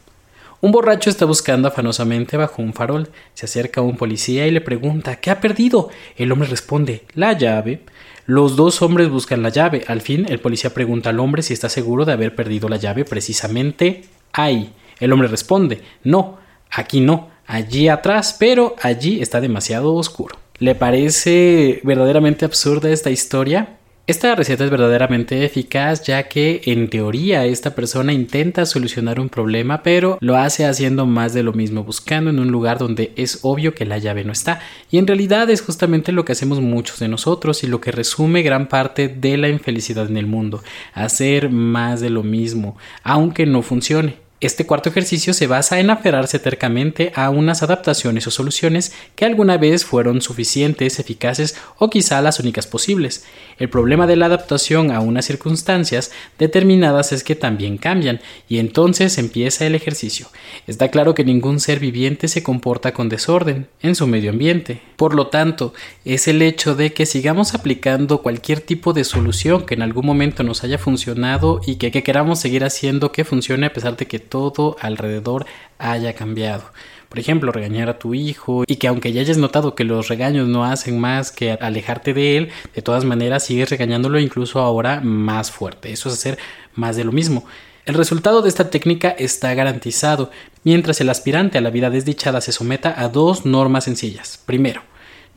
Un 0.60 0.72
borracho 0.72 1.08
está 1.08 1.24
buscando 1.24 1.68
afanosamente 1.68 2.36
bajo 2.36 2.62
un 2.62 2.74
farol. 2.74 3.08
Se 3.34 3.46
acerca 3.46 3.80
a 3.80 3.84
un 3.84 3.96
policía 3.96 4.46
y 4.46 4.50
le 4.50 4.60
pregunta 4.60 5.16
¿Qué 5.16 5.30
ha 5.30 5.40
perdido? 5.40 5.88
El 6.16 6.32
hombre 6.32 6.48
responde 6.48 7.04
La 7.14 7.32
llave. 7.32 7.82
Los 8.28 8.56
dos 8.56 8.82
hombres 8.82 9.08
buscan 9.08 9.42
la 9.42 9.48
llave. 9.48 9.84
Al 9.88 10.02
fin, 10.02 10.26
el 10.28 10.38
policía 10.38 10.74
pregunta 10.74 11.08
al 11.08 11.18
hombre 11.18 11.40
si 11.40 11.54
está 11.54 11.70
seguro 11.70 12.04
de 12.04 12.12
haber 12.12 12.34
perdido 12.34 12.68
la 12.68 12.76
llave 12.76 13.06
precisamente 13.06 14.04
ahí. 14.34 14.74
El 15.00 15.14
hombre 15.14 15.28
responde 15.28 15.80
No, 16.04 16.36
aquí 16.70 17.00
no 17.00 17.30
allí 17.46 17.88
atrás, 17.88 18.36
pero 18.38 18.76
allí 18.82 19.22
está 19.22 19.40
demasiado 19.40 19.94
oscuro. 19.94 20.36
¿Le 20.58 20.74
parece 20.74 21.80
verdaderamente 21.84 22.44
absurda 22.44 22.90
esta 22.90 23.10
historia? 23.10 23.77
Esta 24.08 24.34
receta 24.34 24.64
es 24.64 24.70
verdaderamente 24.70 25.44
eficaz 25.44 26.02
ya 26.02 26.22
que 26.22 26.62
en 26.64 26.88
teoría 26.88 27.44
esta 27.44 27.74
persona 27.74 28.14
intenta 28.14 28.64
solucionar 28.64 29.20
un 29.20 29.28
problema 29.28 29.82
pero 29.82 30.16
lo 30.22 30.38
hace 30.38 30.64
haciendo 30.64 31.04
más 31.04 31.34
de 31.34 31.42
lo 31.42 31.52
mismo 31.52 31.84
buscando 31.84 32.30
en 32.30 32.38
un 32.38 32.50
lugar 32.50 32.78
donde 32.78 33.12
es 33.16 33.40
obvio 33.42 33.74
que 33.74 33.84
la 33.84 33.98
llave 33.98 34.24
no 34.24 34.32
está. 34.32 34.60
Y 34.90 34.96
en 34.96 35.06
realidad 35.06 35.50
es 35.50 35.60
justamente 35.60 36.12
lo 36.12 36.24
que 36.24 36.32
hacemos 36.32 36.62
muchos 36.62 37.00
de 37.00 37.08
nosotros 37.08 37.62
y 37.64 37.66
lo 37.66 37.82
que 37.82 37.92
resume 37.92 38.40
gran 38.40 38.68
parte 38.68 39.08
de 39.08 39.36
la 39.36 39.50
infelicidad 39.50 40.08
en 40.08 40.16
el 40.16 40.26
mundo 40.26 40.62
hacer 40.94 41.50
más 41.50 42.00
de 42.00 42.08
lo 42.08 42.22
mismo 42.22 42.78
aunque 43.02 43.44
no 43.44 43.60
funcione 43.60 44.27
este 44.40 44.66
cuarto 44.66 44.88
ejercicio 44.88 45.34
se 45.34 45.48
basa 45.48 45.80
en 45.80 45.90
aferrarse 45.90 46.38
tercamente 46.38 47.10
a 47.16 47.28
unas 47.28 47.64
adaptaciones 47.64 48.24
o 48.28 48.30
soluciones 48.30 48.92
que 49.16 49.24
alguna 49.24 49.58
vez 49.58 49.84
fueron 49.84 50.22
suficientes, 50.22 51.00
eficaces 51.00 51.56
o 51.76 51.90
quizá 51.90 52.22
las 52.22 52.38
únicas 52.38 52.68
posibles. 52.68 53.24
El 53.58 53.68
problema 53.68 54.06
de 54.06 54.14
la 54.14 54.26
adaptación 54.26 54.92
a 54.92 55.00
unas 55.00 55.24
circunstancias 55.24 56.12
determinadas 56.38 57.10
es 57.10 57.24
que 57.24 57.34
también 57.34 57.78
cambian 57.78 58.20
y 58.48 58.58
entonces 58.58 59.18
empieza 59.18 59.66
el 59.66 59.74
ejercicio. 59.74 60.28
Está 60.68 60.88
claro 60.92 61.16
que 61.16 61.24
ningún 61.24 61.58
ser 61.58 61.80
viviente 61.80 62.28
se 62.28 62.44
comporta 62.44 62.92
con 62.92 63.08
desorden 63.08 63.66
en 63.82 63.96
su 63.96 64.06
medio 64.06 64.30
ambiente. 64.30 64.80
Por 64.94 65.14
lo 65.14 65.26
tanto, 65.28 65.74
es 66.04 66.28
el 66.28 66.42
hecho 66.42 66.76
de 66.76 66.92
que 66.92 67.06
sigamos 67.06 67.54
aplicando 67.54 68.22
cualquier 68.22 68.60
tipo 68.60 68.92
de 68.92 69.02
solución 69.02 69.66
que 69.66 69.74
en 69.74 69.82
algún 69.82 70.06
momento 70.06 70.44
nos 70.44 70.62
haya 70.62 70.78
funcionado 70.78 71.60
y 71.66 71.76
que, 71.76 71.90
queramos 72.02 72.38
seguir 72.38 72.64
haciendo 72.64 73.10
que 73.10 73.24
funcione 73.24 73.66
a 73.66 73.72
pesar 73.72 73.96
de 73.96 74.06
que 74.06 74.27
todo 74.28 74.76
alrededor 74.80 75.46
haya 75.78 76.14
cambiado. 76.14 76.64
Por 77.08 77.18
ejemplo, 77.18 77.52
regañar 77.52 77.88
a 77.88 77.98
tu 77.98 78.12
hijo 78.12 78.64
y 78.66 78.76
que 78.76 78.86
aunque 78.86 79.12
ya 79.12 79.22
hayas 79.22 79.38
notado 79.38 79.74
que 79.74 79.84
los 79.84 80.08
regaños 80.08 80.46
no 80.46 80.64
hacen 80.64 81.00
más 81.00 81.32
que 81.32 81.52
alejarte 81.52 82.12
de 82.12 82.36
él, 82.36 82.50
de 82.74 82.82
todas 82.82 83.04
maneras 83.04 83.44
sigues 83.44 83.70
regañándolo 83.70 84.18
incluso 84.18 84.60
ahora 84.60 85.00
más 85.00 85.50
fuerte. 85.50 85.90
Eso 85.90 86.10
es 86.10 86.16
hacer 86.16 86.38
más 86.74 86.96
de 86.96 87.04
lo 87.04 87.12
mismo. 87.12 87.46
El 87.86 87.94
resultado 87.94 88.42
de 88.42 88.50
esta 88.50 88.68
técnica 88.68 89.08
está 89.08 89.54
garantizado 89.54 90.30
mientras 90.62 91.00
el 91.00 91.08
aspirante 91.08 91.56
a 91.56 91.62
la 91.62 91.70
vida 91.70 91.88
desdichada 91.88 92.42
se 92.42 92.52
someta 92.52 92.94
a 93.00 93.08
dos 93.08 93.46
normas 93.46 93.84
sencillas. 93.84 94.42
Primero, 94.44 94.82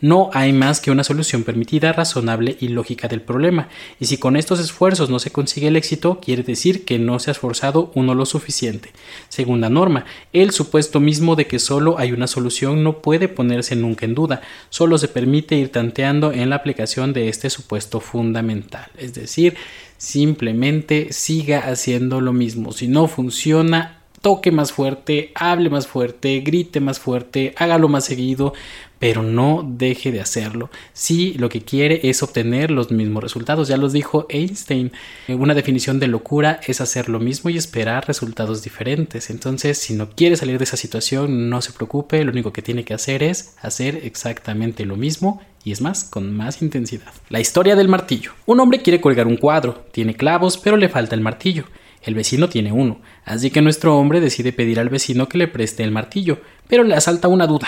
no 0.02 0.30
hay 0.34 0.52
más 0.52 0.82
que 0.82 0.92
una 0.92 1.04
solución 1.04 1.44
permitida, 1.44 1.94
razonable 1.94 2.58
y 2.60 2.68
lógica 2.68 3.08
del 3.08 3.22
problema, 3.22 3.70
y 4.00 4.06
si 4.06 4.18
con 4.18 4.36
estos 4.36 4.60
esfuerzos 4.60 5.10
no 5.10 5.20
se 5.20 5.32
consigue 5.32 5.68
el 5.68 5.76
éxito, 5.76 6.20
quiere 6.20 6.44
decir 6.44 6.84
que 6.86 7.00
no 7.00 7.20
se 7.20 7.30
ha 7.30 7.34
esforzado 7.34 7.92
uno 7.96 8.16
lo 8.16 8.26
suficiente. 8.26 8.92
Segunda 9.30 9.70
norma, 9.70 10.06
el 10.34 10.52
supuesto 10.52 11.00
mismo 11.00 11.36
de 11.36 11.48
que 11.48 11.60
solo 11.60 11.98
hay 12.00 12.12
una 12.12 12.28
solución 12.28 12.84
no 12.84 13.02
puede 13.02 13.28
ponerse 13.28 13.76
nunca 13.76 14.06
en 14.06 14.16
duda, 14.16 14.42
solo 14.70 14.98
se 14.98 15.08
permite 15.08 15.56
ir 15.56 15.72
tanteando 15.72 16.32
en 16.34 16.50
la 16.50 16.58
aplicación 16.58 17.14
de 17.14 17.30
este 17.30 17.50
supuesto 17.50 18.00
fundamental, 18.00 18.90
es 18.98 19.14
decir, 19.14 19.56
simplemente 19.98 21.14
siga 21.14 21.60
haciendo 21.60 22.22
lo 22.22 22.34
mismo, 22.34 22.72
si 22.72 22.88
no 22.88 23.08
funciona, 23.08 24.02
toque 24.22 24.52
más 24.52 24.72
fuerte, 24.72 25.32
hable 25.36 25.70
más 25.70 25.88
fuerte, 25.88 26.40
grite 26.42 26.80
más 26.80 27.00
fuerte, 27.00 27.54
hágalo 27.58 27.88
más 27.88 28.06
seguido, 28.06 28.54
pero 29.02 29.24
no 29.24 29.68
deje 29.68 30.12
de 30.12 30.22
hacerlo 30.22 30.70
si 30.94 31.34
lo 31.34 31.50
que 31.50 31.64
quiere 31.64 32.02
es 32.04 32.22
obtener 32.22 32.70
los 32.70 32.92
mismos 32.92 33.24
resultados. 33.24 33.68
Ya 33.68 33.76
los 33.76 33.94
dijo 33.94 34.28
Einstein, 34.30 34.92
una 35.28 35.56
definición 35.56 36.00
de 36.00 36.08
locura 36.08 36.60
es 36.68 36.82
hacer 36.82 37.10
lo 37.10 37.20
mismo 37.20 37.50
y 37.50 37.58
esperar 37.58 38.06
resultados 38.08 38.62
diferentes. 38.62 39.32
Entonces, 39.32 39.80
si 39.80 39.96
no 39.96 40.12
quiere 40.12 40.36
salir 40.36 40.60
de 40.60 40.66
esa 40.66 40.78
situación, 40.78 41.50
no 41.50 41.64
se 41.64 41.74
preocupe, 41.74 42.24
lo 42.24 42.32
único 42.32 42.54
que 42.54 42.62
tiene 42.62 42.86
que 42.86 42.94
hacer 42.94 43.24
es 43.24 43.56
hacer 43.64 44.02
exactamente 44.04 44.86
lo 44.86 44.98
mismo 44.98 45.42
y 45.64 45.72
es 45.72 45.82
más, 45.82 46.04
con 46.04 46.38
más 46.38 46.62
intensidad. 46.62 47.12
La 47.30 47.40
historia 47.40 47.76
del 47.76 47.88
martillo. 47.88 48.34
Un 48.46 48.60
hombre 48.60 48.84
quiere 48.84 49.02
colgar 49.02 49.26
un 49.26 49.38
cuadro, 49.38 49.84
tiene 49.92 50.14
clavos, 50.14 50.60
pero 50.60 50.78
le 50.78 50.90
falta 50.90 51.16
el 51.16 51.22
martillo. 51.22 51.66
El 52.04 52.14
vecino 52.14 52.50
tiene 52.50 52.72
uno, 52.72 53.02
así 53.26 53.50
que 53.50 53.64
nuestro 53.64 53.98
hombre 53.98 54.22
decide 54.22 54.54
pedir 54.54 54.80
al 54.80 54.90
vecino 54.90 55.28
que 55.28 55.40
le 55.40 55.48
preste 55.48 55.84
el 55.84 55.92
martillo, 55.92 56.40
pero 56.68 56.84
le 56.84 56.94
asalta 56.94 57.28
una 57.28 57.48
duda. 57.48 57.68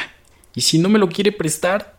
¿Y 0.55 0.61
si 0.61 0.77
no 0.77 0.89
me 0.89 0.99
lo 0.99 1.09
quiere 1.09 1.31
prestar? 1.31 1.97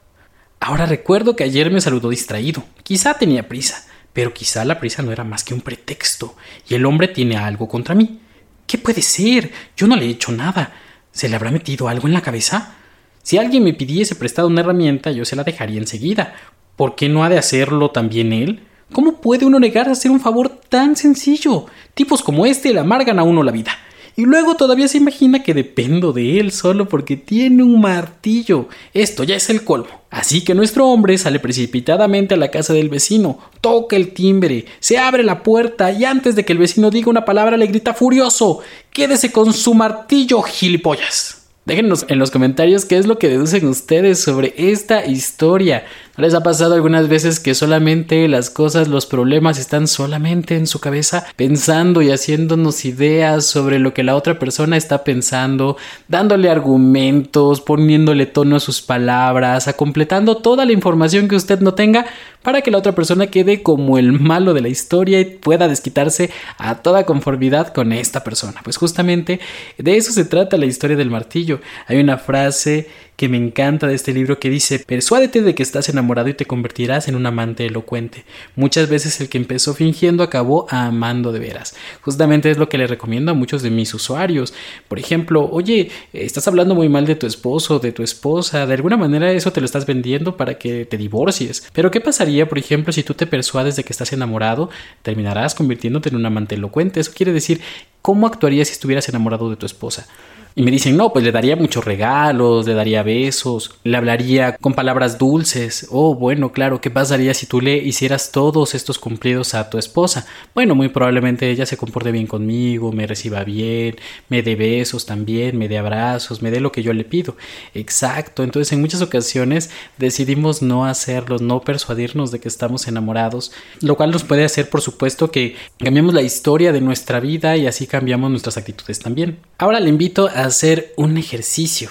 Ahora 0.61 0.87
recuerdo 0.87 1.37
que 1.37 1.45
ayer 1.45 1.71
me 1.71 1.81
saludó 1.81 2.11
distraído. 2.11 2.65
Quizá 2.83 3.15
tenía 3.15 3.49
prisa, 3.49 3.87
pero 4.13 4.33
quizá 4.33 4.65
la 4.65 4.81
prisa 4.81 5.03
no 5.03 5.13
era 5.13 5.25
más 5.25 5.45
que 5.45 5.55
un 5.55 5.61
pretexto, 5.61 6.37
y 6.69 6.75
el 6.75 6.87
hombre 6.87 7.09
tiene 7.09 7.37
algo 7.37 7.69
contra 7.69 7.95
mí. 7.95 8.21
¿Qué 8.67 8.79
puede 8.79 9.03
ser? 9.03 9.53
Yo 9.77 9.87
no 9.87 9.97
le 9.97 10.07
he 10.07 10.11
hecho 10.11 10.33
nada. 10.33 10.73
¿Se 11.13 11.29
le 11.29 11.37
habrá 11.37 11.51
metido 11.51 11.89
algo 11.89 12.09
en 12.09 12.15
la 12.15 12.23
cabeza? 12.23 12.77
Si 13.23 13.39
alguien 13.39 13.65
me 13.65 13.75
pidiese 13.75 14.15
prestado 14.15 14.49
una 14.49 14.61
herramienta, 14.61 15.11
yo 15.11 15.25
se 15.25 15.37
la 15.37 15.45
dejaría 15.45 15.79
enseguida. 15.79 16.35
¿Por 16.77 16.95
qué 16.95 17.09
no 17.09 17.25
ha 17.25 17.29
de 17.29 17.39
hacerlo 17.39 17.91
también 17.91 18.33
él? 18.33 18.67
¿Cómo 18.93 19.21
puede 19.21 19.47
uno 19.47 19.59
negar 19.59 19.89
a 19.89 19.93
hacer 19.93 20.11
un 20.11 20.21
favor 20.21 20.61
tan 20.69 20.97
sencillo? 20.97 21.67
Tipos 21.95 22.23
como 22.23 22.47
este 22.47 22.73
le 22.73 22.81
amargan 22.81 23.19
a 23.19 23.23
uno 23.23 23.43
la 23.43 23.53
vida. 23.53 23.73
Y 24.17 24.23
luego 24.27 24.55
todavía 24.55 24.87
se 24.87 24.99
imagina 24.99 25.43
que 25.43 25.55
dependo 25.55 26.13
de 26.13 26.39
él 26.39 26.53
solo 26.53 26.89
porque 26.89 27.17
tiene 27.17 27.63
un 27.63 27.81
martillo. 27.81 28.69
Esto 28.93 29.25
ya 29.25 29.35
es 29.35 29.51
el 29.51 29.65
colmo. 29.65 30.05
Así 30.11 30.43
que 30.43 30.55
nuestro 30.55 30.87
hombre 30.87 31.19
sale 31.19 31.41
precipitadamente 31.41 32.35
a 32.35 32.37
la 32.37 32.53
casa 32.53 32.73
del 32.73 32.89
vecino, 32.89 33.41
toca 33.61 33.97
el 33.97 34.13
timbre, 34.15 34.67
se 34.79 34.97
abre 34.99 35.25
la 35.25 35.43
puerta 35.43 35.91
y 35.91 36.05
antes 36.05 36.37
de 36.37 36.45
que 36.45 36.53
el 36.53 36.61
vecino 36.61 36.91
diga 36.91 37.11
una 37.11 37.25
palabra 37.25 37.57
le 37.57 37.67
grita 37.67 37.95
furioso, 37.95 38.61
quédese 38.93 39.33
con 39.33 39.53
su 39.53 39.75
martillo, 39.75 40.41
gilipollas. 40.43 41.44
Déjenos 41.67 42.05
en 42.09 42.19
los 42.19 42.31
comentarios 42.31 42.85
qué 42.85 42.99
es 42.99 43.07
lo 43.07 43.19
que 43.19 43.31
deducen 43.31 43.67
ustedes 43.67 44.21
sobre 44.21 44.53
esta 44.59 45.07
historia. 45.07 45.87
¿No 46.15 46.23
les 46.23 46.35
ha 46.35 46.43
pasado 46.43 46.75
algunas 46.75 47.09
veces 47.09 47.41
que 47.41 47.55
solamente 47.55 48.29
las 48.29 48.51
cosas, 48.51 48.87
los 48.87 49.07
problemas 49.07 49.59
están 49.59 49.89
solamente 49.89 50.57
en 50.57 50.67
su 50.67 50.79
cabeza, 50.79 51.25
pensando 51.37 52.03
y 52.03 52.11
haciéndonos 52.11 52.85
ideas 52.85 53.47
sobre 53.47 53.79
lo 53.79 53.95
que 53.95 54.03
la 54.03 54.15
otra 54.15 54.39
persona 54.39 54.77
está 54.77 55.05
pensando, 55.05 55.79
dándole 56.07 56.51
argumentos, 56.51 57.63
poniéndole 57.63 58.27
tono 58.27 58.57
a 58.57 58.61
sus 58.61 58.83
palabras, 58.83 59.67
a 59.67 59.73
completando 59.73 60.37
toda 60.37 60.67
la 60.67 60.73
información 60.73 61.29
que 61.29 61.37
usted 61.37 61.61
no 61.61 61.73
tenga 61.73 62.05
para 62.45 62.61
que 62.61 62.71
la 62.71 62.79
otra 62.79 62.95
persona 62.95 63.27
quede 63.29 63.63
como 63.63 63.99
el 63.99 64.13
malo 64.13 64.53
de 64.55 64.61
la 64.61 64.69
historia 64.69 65.19
y 65.19 65.25
pueda 65.25 65.67
desquitarse 65.67 66.31
a 66.59 66.77
toda 66.77 67.05
conformidad 67.05 67.73
con 67.73 67.93
esta 67.93 68.23
persona? 68.23 68.61
Pues 68.63 68.77
justamente 68.77 69.41
de 69.79 69.97
eso 69.97 70.13
se 70.13 70.27
trata 70.27 70.59
la 70.59 70.67
historia 70.67 70.97
del 70.97 71.11
martillo. 71.11 71.61
Hay 71.89 71.99
una 71.99 72.19
frase 72.19 72.87
que 73.17 73.29
me 73.29 73.37
encanta 73.37 73.87
de 73.87 73.95
este 73.95 74.13
libro 74.13 74.39
que 74.39 74.51
dice, 74.51 74.81
persuádete 74.81 75.43
de 75.43 75.55
que 75.55 75.63
estás 75.63 75.89
enamorado 75.89 76.29
y 76.29 76.35
te 76.35 76.47
convertirás 76.47 77.09
en 77.09 77.15
un 77.15 77.27
amante 77.27 77.67
elocuente. 77.67 78.25
Muchas 78.57 78.89
veces 78.89 79.21
el 79.21 79.29
que 79.29 79.39
empezó 79.39 79.75
fingiendo 79.75 80.23
acabó 80.23 80.67
amando 80.71 81.33
de 81.33 81.39
veras. 81.39 81.77
Justamente 82.01 82.51
es 82.51 82.59
lo 82.59 82.69
que 82.69 82.79
le 82.79 82.87
recomiendo 82.87 83.31
a 83.31 83.35
muchos 83.35 83.63
de 83.63 83.71
mis 83.71 83.95
usuarios. 83.95 84.53
Por 84.89 84.99
ejemplo, 84.99 85.49
oye, 85.51 85.91
estás 86.13 86.49
hablando 86.49 86.75
muy 86.75 86.89
mal 86.89 87.07
de 87.07 87.15
tu 87.15 87.27
esposo, 87.27 87.79
de 87.79 87.93
tu 87.93 88.03
esposa, 88.03 88.67
de 88.67 88.75
alguna 88.75 88.97
manera 88.97 89.31
eso 89.33 89.53
te 89.53 89.61
lo 89.61 89.67
estás 89.67 89.87
vendiendo 89.87 90.37
para 90.37 90.59
que 90.59 90.85
te 90.85 90.97
divorcies. 90.97 91.69
Pero 91.73 91.91
¿qué 91.91 92.01
pasaría, 92.01 92.49
por 92.49 92.59
ejemplo, 92.59 92.93
si 92.93 93.03
tú 93.03 93.15
te 93.15 93.27
persuades 93.27 93.77
de 93.77 93.85
que 93.85 93.93
estás 93.93 94.13
enamorado? 94.13 94.71
Terminarás 95.03 95.55
convirtiéndote 95.55 96.09
en 96.09 96.17
un 96.17 96.27
amante 96.27 96.57
elocuente. 96.57 97.01
Eso 97.01 97.13
quiere 97.15 97.33
decir, 97.33 97.61
¿cómo 98.03 98.27
actuarías 98.27 98.69
si 98.69 98.73
estuvieras 98.73 99.09
enamorado 99.09 99.51
de 99.51 99.57
tu 99.57 99.67
esposa? 99.67 100.07
Y 100.57 100.63
me 100.63 100.71
dicen, 100.71 100.97
no, 100.97 101.13
pues 101.13 101.25
le 101.25 101.33
daría 101.33 101.57
muchos 101.57 101.85
regalos, 101.85 102.65
le 102.65 102.75
daría 102.75 103.03
besos, 103.03 103.75
le 103.83 103.97
hablaría 103.97 104.57
con 104.59 104.73
palabras 104.73 105.19
dulces. 105.19 105.89
Oh, 105.91 106.15
bueno, 106.15 106.53
claro, 106.53 106.81
¿qué 106.81 106.91
pasaría 106.91 107.35
si 107.35 107.47
tú 107.47 107.61
le 107.61 107.77
hicieras 107.79 108.31
todos 108.31 108.77
estos 108.77 109.01
cumplidos 109.01 109.55
a 109.55 109.69
tu 109.69 109.79
esposa? 109.79 110.29
Bueno, 110.55 110.77
muy 110.77 110.91
probablemente 110.91 111.51
ella 111.51 111.67
se 111.67 111.77
comporte 111.77 112.13
bien 112.13 112.29
conmigo, 112.29 112.93
me 112.93 113.09
reciba 113.09 113.43
bien, 113.43 113.97
me 114.29 114.45
dé 114.45 114.55
besos 114.55 115.07
también, 115.07 115.59
me 115.59 115.67
dé 115.67 115.77
abrazos, 115.77 116.41
me 116.41 116.53
dé 116.53 116.61
lo 116.61 116.71
que 116.71 116.85
yo 116.85 116.93
le 116.93 117.03
pido. 117.03 117.37
Exacto, 117.75 118.45
entonces 118.45 118.73
en 118.73 118.81
muchas 118.81 119.03
ocasiones 119.03 119.71
decidimos 119.99 120.63
no 120.63 120.85
hacerlo, 120.85 121.39
no 121.41 121.63
persuadirnos 121.63 122.31
de 122.31 122.39
que 122.39 122.47
estamos 122.47 122.87
enamorados, 122.87 123.51
lo 123.81 123.97
cual 123.97 124.13
nos 124.13 124.23
puede 124.23 124.45
hacer, 124.45 124.71
por 124.71 124.83
supuesto, 124.83 125.33
que 125.33 125.57
cambiemos 125.79 126.15
la 126.15 126.23
historia 126.23 126.71
de 126.71 126.81
nuestra 126.81 127.19
vida 127.19 127.57
y 127.57 127.67
así 127.67 127.89
cambiamos 127.89 128.31
nuestras 128.31 128.57
actitudes 128.57 129.01
también. 129.01 129.39
Ahora 129.59 129.81
le 129.81 129.89
invito 129.89 130.29
a 130.29 130.44
hacer 130.45 130.93
un 130.97 131.17
ejercicio. 131.17 131.91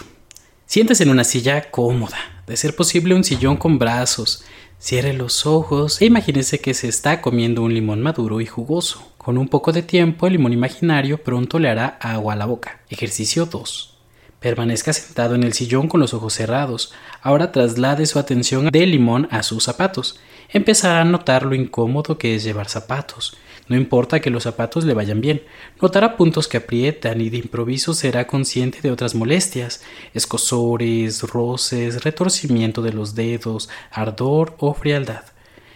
Siéntese 0.65 1.03
en 1.03 1.09
una 1.09 1.23
silla 1.23 1.71
cómoda, 1.71 2.17
de 2.45 2.55
ser 2.55 2.75
posible 2.75 3.15
un 3.15 3.23
sillón 3.23 3.57
con 3.57 3.79
brazos. 3.79 4.43
Cierre 4.77 5.13
los 5.13 5.45
ojos 5.45 6.01
e 6.01 6.05
imagínese 6.05 6.59
que 6.59 6.73
se 6.73 6.87
está 6.87 7.21
comiendo 7.21 7.63
un 7.63 7.73
limón 7.73 8.01
maduro 8.01 8.41
y 8.41 8.45
jugoso. 8.45 9.13
Con 9.17 9.37
un 9.37 9.47
poco 9.47 9.71
de 9.71 9.81
tiempo, 9.81 10.27
el 10.27 10.33
limón 10.33 10.53
imaginario 10.53 11.23
pronto 11.23 11.57
le 11.57 11.69
hará 11.69 11.97
agua 11.99 12.33
a 12.33 12.35
la 12.35 12.45
boca. 12.45 12.81
Ejercicio 12.89 13.45
2. 13.45 13.97
Permanezca 14.39 14.93
sentado 14.93 15.35
en 15.35 15.43
el 15.43 15.53
sillón 15.53 15.87
con 15.87 15.99
los 15.99 16.13
ojos 16.13 16.33
cerrados. 16.33 16.93
Ahora 17.21 17.51
traslade 17.51 18.05
su 18.05 18.19
atención 18.19 18.69
del 18.69 18.91
limón 18.91 19.27
a 19.31 19.41
sus 19.41 19.63
zapatos. 19.63 20.19
Empezará 20.49 21.01
a 21.01 21.05
notar 21.05 21.43
lo 21.43 21.55
incómodo 21.55 22.17
que 22.17 22.35
es 22.35 22.43
llevar 22.43 22.69
zapatos. 22.69 23.35
No 23.67 23.77
importa 23.77 24.19
que 24.19 24.29
los 24.29 24.43
zapatos 24.43 24.83
le 24.83 24.93
vayan 24.93 25.21
bien, 25.21 25.41
notará 25.81 26.17
puntos 26.17 26.47
que 26.47 26.57
aprietan 26.57 27.21
y 27.21 27.29
de 27.29 27.37
improviso 27.37 27.93
será 27.93 28.27
consciente 28.27 28.79
de 28.81 28.91
otras 28.91 29.15
molestias, 29.15 29.83
escosores, 30.13 31.23
roces, 31.23 32.03
retorcimiento 32.03 32.81
de 32.81 32.91
los 32.91 33.15
dedos, 33.15 33.69
ardor 33.89 34.55
o 34.59 34.73
frialdad. 34.73 35.23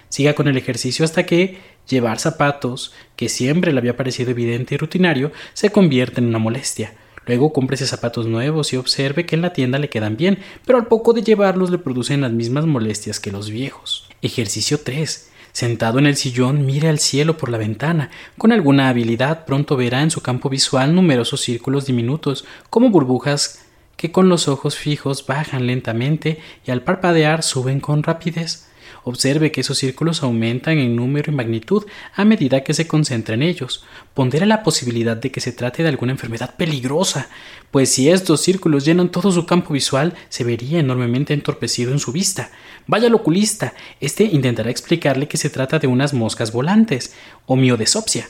Siga 0.09 0.35
con 0.35 0.47
el 0.47 0.57
ejercicio 0.57 1.05
hasta 1.05 1.25
que 1.25 1.59
llevar 1.87 2.19
zapatos, 2.19 2.93
que 3.15 3.29
siempre 3.29 3.71
le 3.71 3.79
había 3.79 3.95
parecido 3.95 4.31
evidente 4.31 4.75
y 4.75 4.77
rutinario, 4.77 5.31
se 5.53 5.69
convierte 5.69 6.19
en 6.19 6.27
una 6.27 6.39
molestia. 6.39 6.93
Luego 7.25 7.51
cómprese 7.51 7.87
zapatos 7.87 8.25
nuevos 8.25 8.71
y 8.71 8.77
observe 8.77 9.25
que 9.25 9.35
en 9.35 9.41
la 9.41 9.53
tienda 9.53 9.79
le 9.79 9.89
quedan 9.89 10.15
bien, 10.15 10.39
pero 10.65 10.77
al 10.77 10.87
poco 10.87 11.13
de 11.13 11.23
llevarlos 11.23 11.69
le 11.69 11.77
producen 11.77 12.21
las 12.21 12.31
mismas 12.31 12.65
molestias 12.65 13.19
que 13.19 13.31
los 13.31 13.49
viejos. 13.49 14.09
Ejercicio 14.21 14.79
3. 14.79 15.29
Sentado 15.57 15.97
en 15.97 16.05
el 16.05 16.17
sillón, 16.17 16.67
mire 16.67 16.87
al 16.87 16.99
cielo 16.99 17.35
por 17.35 17.49
la 17.49 17.57
ventana. 17.57 18.11
Con 18.37 18.51
alguna 18.51 18.89
habilidad 18.89 19.43
pronto 19.45 19.75
verá 19.75 20.03
en 20.03 20.11
su 20.11 20.21
campo 20.21 20.49
visual 20.49 20.93
numerosos 20.93 21.41
círculos 21.41 21.87
diminutos, 21.87 22.45
como 22.69 22.91
burbujas 22.91 23.65
que 23.95 24.11
con 24.11 24.29
los 24.29 24.47
ojos 24.47 24.77
fijos 24.77 25.25
bajan 25.25 25.65
lentamente 25.65 26.39
y 26.63 26.69
al 26.69 26.83
parpadear 26.83 27.41
suben 27.41 27.79
con 27.79 28.03
rapidez. 28.03 28.67
Observe 29.07 29.53
que 29.53 29.61
esos 29.61 29.77
círculos 29.77 30.21
aumentan 30.21 30.79
en 30.79 30.97
número 30.97 31.31
y 31.31 31.35
magnitud 31.35 31.85
a 32.13 32.25
medida 32.25 32.65
que 32.65 32.73
se 32.73 32.87
concentra 32.87 33.35
en 33.35 33.41
ellos. 33.41 33.85
Pondera 34.13 34.45
la 34.45 34.63
posibilidad 34.63 35.15
de 35.15 35.31
que 35.31 35.39
se 35.39 35.53
trate 35.53 35.81
de 35.81 35.87
alguna 35.87 36.11
enfermedad 36.11 36.55
peligrosa, 36.57 37.29
pues 37.71 37.87
si 37.87 38.09
estos 38.09 38.41
círculos 38.41 38.83
llenan 38.83 39.09
todo 39.09 39.31
su 39.31 39.45
campo 39.45 39.73
visual, 39.73 40.13
se 40.27 40.43
vería 40.43 40.79
enormemente 40.79 41.33
entorpecido 41.33 41.93
en 41.93 41.99
su 41.99 42.11
vista. 42.11 42.51
Vaya 42.85 43.07
al 43.07 43.15
oculista, 43.15 43.73
este 44.01 44.25
intentará 44.25 44.69
explicarle 44.69 45.29
que 45.29 45.37
se 45.37 45.49
trata 45.49 45.79
de 45.79 45.87
unas 45.87 46.13
moscas 46.13 46.51
volantes 46.51 47.15
o 47.45 47.55
miodesopsia. 47.55 48.27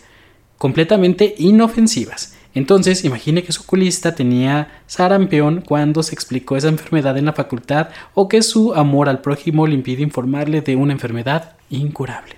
Completamente 0.58 1.36
inofensivas. 1.38 2.36
Entonces, 2.54 3.06
imagine 3.06 3.44
que 3.44 3.52
su 3.52 3.62
oculista 3.62 4.16
tenía 4.16 4.82
sarampión 4.88 5.62
cuando 5.62 6.02
se 6.02 6.16
explicó 6.16 6.58
esa 6.58 6.70
enfermedad 6.70 7.18
en 7.18 7.26
la 7.26 7.34
facultad 7.34 7.90
o 8.16 8.28
que 8.28 8.42
su 8.42 8.74
amor 8.74 9.10
al 9.10 9.22
prójimo 9.22 9.68
le 9.68 9.76
impide 9.76 10.02
informarle 10.02 10.62
de 10.62 10.76
una 10.76 10.94
enfermedad 10.94 11.56
incurable. 11.70 12.38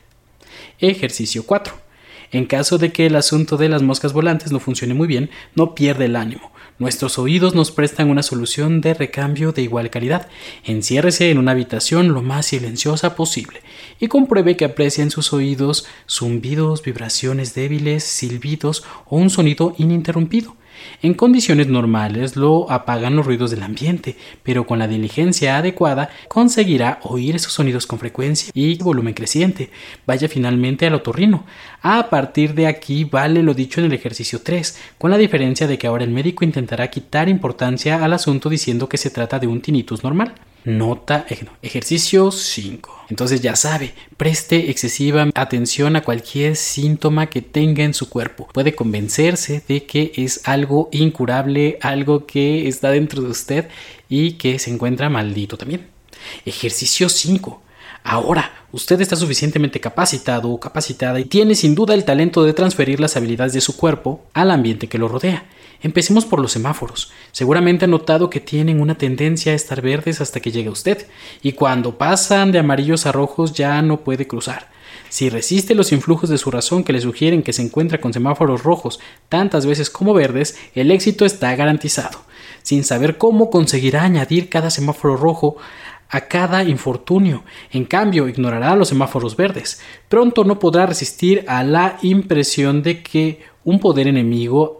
Ejercicio 0.79 1.43
4. 1.45 1.73
En 2.31 2.45
caso 2.45 2.77
de 2.77 2.91
que 2.91 3.05
el 3.05 3.15
asunto 3.15 3.55
de 3.55 3.69
las 3.69 3.81
moscas 3.81 4.11
volantes 4.11 4.51
no 4.51 4.59
funcione 4.59 4.93
muy 4.93 5.07
bien, 5.07 5.29
no 5.55 5.73
pierde 5.73 6.05
el 6.05 6.15
ánimo. 6.15 6.51
Nuestros 6.79 7.19
oídos 7.19 7.55
nos 7.55 7.71
prestan 7.71 8.09
una 8.09 8.23
solución 8.23 8.79
de 8.79 8.93
recambio 8.93 9.51
de 9.51 9.61
igual 9.61 9.89
calidad. 9.89 10.29
Enciérrese 10.63 11.29
en 11.29 11.37
una 11.37 11.51
habitación 11.51 12.13
lo 12.13 12.21
más 12.21 12.45
silenciosa 12.45 13.17
posible 13.17 13.61
y 13.99 14.07
compruebe 14.07 14.55
que 14.55 14.63
aprecia 14.63 15.03
en 15.03 15.11
sus 15.11 15.33
oídos 15.33 15.85
zumbidos, 16.09 16.81
vibraciones 16.81 17.53
débiles, 17.53 18.05
silbidos 18.05 18.85
o 19.07 19.17
un 19.17 19.29
sonido 19.29 19.75
ininterrumpido. 19.77 20.55
En 21.01 21.13
condiciones 21.13 21.67
normales 21.67 22.35
lo 22.35 22.69
apagan 22.71 23.15
los 23.15 23.25
ruidos 23.25 23.51
del 23.51 23.63
ambiente, 23.63 24.15
pero 24.43 24.65
con 24.65 24.79
la 24.79 24.87
diligencia 24.87 25.57
adecuada 25.57 26.09
conseguirá 26.27 26.99
oír 27.03 27.35
esos 27.35 27.53
sonidos 27.53 27.87
con 27.87 27.99
frecuencia 27.99 28.51
y 28.53 28.77
volumen 28.77 29.13
creciente. 29.13 29.69
Vaya 30.05 30.27
finalmente 30.27 30.85
al 30.85 30.95
otorrino. 30.95 31.45
A 31.81 32.09
partir 32.09 32.53
de 32.53 32.67
aquí 32.67 33.03
vale 33.03 33.43
lo 33.43 33.53
dicho 33.53 33.79
en 33.79 33.87
el 33.87 33.93
ejercicio 33.93 34.41
3, 34.41 34.77
con 34.97 35.11
la 35.11 35.17
diferencia 35.17 35.67
de 35.67 35.77
que 35.77 35.87
ahora 35.87 36.03
el 36.03 36.11
médico 36.11 36.43
intentará 36.43 36.89
quitar 36.89 37.29
importancia 37.29 38.03
al 38.03 38.13
asunto 38.13 38.49
diciendo 38.49 38.89
que 38.89 38.97
se 38.97 39.09
trata 39.09 39.39
de 39.39 39.47
un 39.47 39.61
tinnitus 39.61 40.03
normal. 40.03 40.33
Nota, 40.65 41.25
ejercicio 41.61 42.31
5. 42.31 43.05
Entonces 43.09 43.41
ya 43.41 43.55
sabe, 43.55 43.93
preste 44.17 44.69
excesiva 44.69 45.29
atención 45.33 45.95
a 45.95 46.01
cualquier 46.01 46.55
síntoma 46.55 47.27
que 47.27 47.41
tenga 47.41 47.83
en 47.83 47.93
su 47.93 48.09
cuerpo. 48.09 48.47
Puede 48.53 48.75
convencerse 48.75 49.63
de 49.67 49.85
que 49.85 50.11
es 50.15 50.41
algo 50.47 50.89
incurable, 50.91 51.79
algo 51.81 52.25
que 52.25 52.67
está 52.67 52.91
dentro 52.91 53.21
de 53.21 53.29
usted 53.29 53.67
y 54.09 54.33
que 54.33 54.59
se 54.59 54.69
encuentra 54.69 55.09
maldito 55.09 55.57
también. 55.57 55.87
Ejercicio 56.45 57.09
5. 57.09 57.61
Ahora, 58.03 58.51
usted 58.71 58.99
está 59.01 59.15
suficientemente 59.15 59.79
capacitado 59.79 60.49
o 60.49 60.59
capacitada 60.59 61.19
y 61.19 61.25
tiene 61.25 61.55
sin 61.55 61.75
duda 61.75 61.93
el 61.93 62.05
talento 62.05 62.43
de 62.43 62.53
transferir 62.53 62.99
las 62.99 63.17
habilidades 63.17 63.53
de 63.53 63.61
su 63.61 63.77
cuerpo 63.77 64.25
al 64.33 64.51
ambiente 64.51 64.87
que 64.87 64.97
lo 64.97 65.07
rodea. 65.07 65.45
Empecemos 65.81 66.25
por 66.25 66.39
los 66.41 66.51
semáforos. 66.51 67.11
Seguramente 67.31 67.85
ha 67.85 67.87
notado 67.87 68.29
que 68.29 68.39
tienen 68.39 68.81
una 68.81 68.95
tendencia 68.97 69.53
a 69.53 69.55
estar 69.55 69.81
verdes 69.81 70.19
hasta 70.21 70.39
que 70.39 70.51
llegue 70.51 70.69
usted, 70.69 71.07
y 71.41 71.53
cuando 71.53 71.97
pasan 71.97 72.51
de 72.51 72.59
amarillos 72.59 73.05
a 73.05 73.11
rojos 73.11 73.53
ya 73.53 73.81
no 73.81 74.01
puede 74.01 74.27
cruzar. 74.27 74.69
Si 75.09 75.29
resiste 75.29 75.75
los 75.75 75.91
influjos 75.91 76.29
de 76.29 76.37
su 76.37 76.51
razón 76.51 76.83
que 76.83 76.93
le 76.93 77.01
sugieren 77.01 77.43
que 77.43 77.53
se 77.53 77.61
encuentra 77.61 77.99
con 77.99 78.13
semáforos 78.13 78.63
rojos 78.63 78.99
tantas 79.27 79.65
veces 79.65 79.89
como 79.89 80.13
verdes, 80.13 80.57
el 80.75 80.91
éxito 80.91 81.25
está 81.25 81.55
garantizado. 81.55 82.19
Sin 82.61 82.83
saber 82.83 83.17
cómo 83.17 83.49
conseguirá 83.49 84.03
añadir 84.03 84.49
cada 84.49 84.69
semáforo 84.69 85.15
rojo 85.15 85.57
a 86.09 86.21
cada 86.21 86.63
infortunio. 86.63 87.43
En 87.71 87.85
cambio, 87.85 88.27
ignorará 88.27 88.75
los 88.75 88.89
semáforos 88.89 89.35
verdes. 89.35 89.81
Pronto 90.07 90.43
no 90.43 90.59
podrá 90.59 90.85
resistir 90.85 91.45
a 91.47 91.63
la 91.63 91.97
impresión 92.01 92.81
de 92.81 93.03
que 93.03 93.43
un 93.63 93.79
poder 93.79 94.07
enemigo 94.07 94.79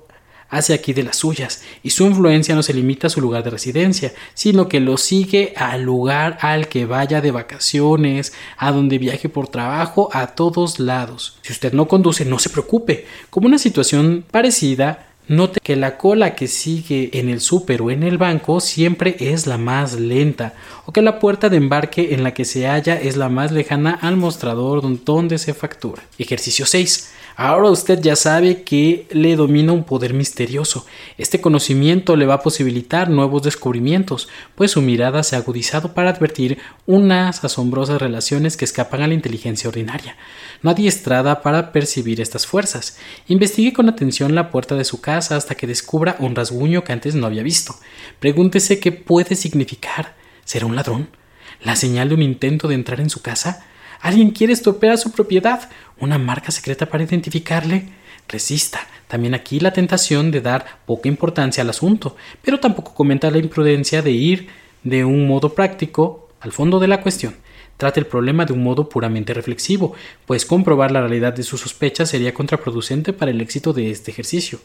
hace 0.50 0.74
aquí 0.74 0.94
de 0.94 1.04
las 1.04 1.18
suyas, 1.18 1.64
y 1.84 1.92
su 1.92 2.06
influencia 2.06 2.56
no 2.56 2.64
se 2.64 2.74
limita 2.74 3.08
a 3.08 3.10
su 3.10 3.22
lugar 3.22 3.44
de 3.44 3.52
residencia, 3.52 4.14
sino 4.34 4.68
que 4.68 4.80
lo 4.80 4.98
sigue 4.98 5.54
al 5.56 5.84
lugar 5.84 6.40
al 6.42 6.68
que 6.68 6.86
vaya 6.86 7.22
de 7.22 7.32
vacaciones, 7.32 8.34
a 8.58 8.72
donde 8.72 8.98
viaje 8.98 9.30
por 9.30 9.48
trabajo, 9.48 10.10
a 10.12 10.28
todos 10.28 10.80
lados. 10.80 11.38
Si 11.44 11.54
usted 11.54 11.74
no 11.74 11.88
conduce, 11.88 12.26
no 12.26 12.40
se 12.40 12.50
preocupe. 12.50 13.06
Como 13.30 13.48
una 13.48 13.60
situación 13.60 14.26
parecida, 14.32 15.06
Note 15.30 15.60
que 15.62 15.76
la 15.76 15.96
cola 15.96 16.34
que 16.34 16.48
sigue 16.48 17.12
en 17.14 17.30
el 17.30 17.40
súper 17.40 17.84
o 17.84 17.92
en 17.92 18.02
el 18.02 18.18
banco 18.18 18.60
siempre 18.60 19.16
es 19.20 19.46
la 19.46 19.60
más 19.60 19.94
lenta, 19.94 20.56
o 20.90 20.92
que 20.92 21.04
la 21.04 21.20
puerta 21.20 21.50
de 21.50 21.58
embarque 21.58 22.16
en 22.16 22.24
la 22.24 22.34
que 22.34 22.46
se 22.46 22.66
halla 22.66 23.00
es 23.00 23.16
la 23.16 23.30
más 23.30 23.52
lejana 23.52 23.92
al 24.02 24.18
mostrador 24.18 24.82
donde 25.06 25.38
se 25.38 25.54
factura. 25.54 26.02
Ejercicio 26.18 26.66
6. 26.66 27.12
Ahora 27.36 27.70
usted 27.70 28.02
ya 28.02 28.16
sabe 28.16 28.64
que 28.64 29.06
le 29.12 29.36
domina 29.36 29.72
un 29.72 29.84
poder 29.84 30.16
misterioso. 30.16 30.88
Este 31.20 31.42
conocimiento 31.42 32.16
le 32.16 32.26
va 32.26 32.34
a 32.34 32.42
posibilitar 32.42 33.12
nuevos 33.12 33.44
descubrimientos, 33.44 34.30
pues 34.56 34.72
su 34.72 34.82
mirada 34.82 35.22
se 35.22 35.36
ha 35.36 35.40
agudizado 35.40 35.94
para 35.94 36.10
advertir 36.10 36.58
unas 36.88 37.44
asombrosas 37.44 38.02
relaciones 38.02 38.58
que 38.58 38.66
escapan 38.66 39.04
a 39.04 39.08
la 39.08 39.14
inteligencia 39.14 39.70
ordinaria. 39.70 40.18
No 40.64 40.72
adiestrada 40.72 41.44
para 41.44 41.72
percibir 41.72 42.20
estas 42.20 42.48
fuerzas. 42.48 42.98
Investigue 43.28 43.74
con 43.74 43.90
atención 43.90 44.34
la 44.34 44.50
puerta 44.50 44.74
de 44.74 44.86
su 44.86 45.02
casa 45.02 45.36
hasta 45.36 45.54
que 45.54 45.68
descubra 45.68 46.16
un 46.18 46.34
rasguño 46.34 46.84
que 46.84 46.94
antes 46.94 47.14
no 47.14 47.28
había 47.28 47.44
visto. 47.44 47.76
Pregúntese 48.20 48.80
qué 48.80 48.92
puede 48.92 49.36
significar. 49.36 50.18
¿Será 50.50 50.66
un 50.66 50.76
ladrón? 50.76 51.10
¿La 51.62 51.76
señal 51.76 52.10
de 52.10 52.16
un 52.16 52.24
intento 52.24 52.68
de 52.68 52.74
entrar 52.74 53.00
en 53.02 53.12
su 53.12 53.22
casa? 53.22 53.68
¿Alguien 54.02 54.32
quiere 54.32 54.52
estropear 54.52 54.98
su 54.98 55.12
propiedad? 55.12 55.70
¿Una 56.00 56.18
marca 56.18 56.50
secreta 56.50 56.88
para 56.88 57.04
identificarle? 57.04 57.90
Resista. 58.28 58.80
También 59.08 59.36
aquí 59.36 59.60
la 59.60 59.74
tentación 59.74 60.32
de 60.32 60.42
dar 60.42 60.80
poca 60.88 61.08
importancia 61.08 61.62
al 61.62 61.70
asunto, 61.70 62.16
pero 62.42 62.60
tampoco 62.60 62.96
comenta 62.96 63.30
la 63.30 63.38
imprudencia 63.38 64.02
de 64.02 64.10
ir 64.10 64.48
de 64.82 65.06
un 65.06 65.28
modo 65.28 65.54
práctico 65.54 66.30
al 66.40 66.52
fondo 66.52 66.80
de 66.80 66.88
la 66.88 67.02
cuestión. 67.04 67.36
Trate 67.78 68.00
el 68.00 68.08
problema 68.08 68.46
de 68.46 68.54
un 68.54 68.64
modo 68.64 68.90
puramente 68.90 69.36
reflexivo, 69.36 69.94
pues 70.26 70.48
comprobar 70.48 70.90
la 70.90 71.02
realidad 71.02 71.34
de 71.34 71.44
sus 71.44 71.62
sospechas 71.62 72.10
sería 72.10 72.34
contraproducente 72.34 73.14
para 73.14 73.30
el 73.30 73.40
éxito 73.40 73.72
de 73.72 73.92
este 73.92 74.10
ejercicio. 74.10 74.60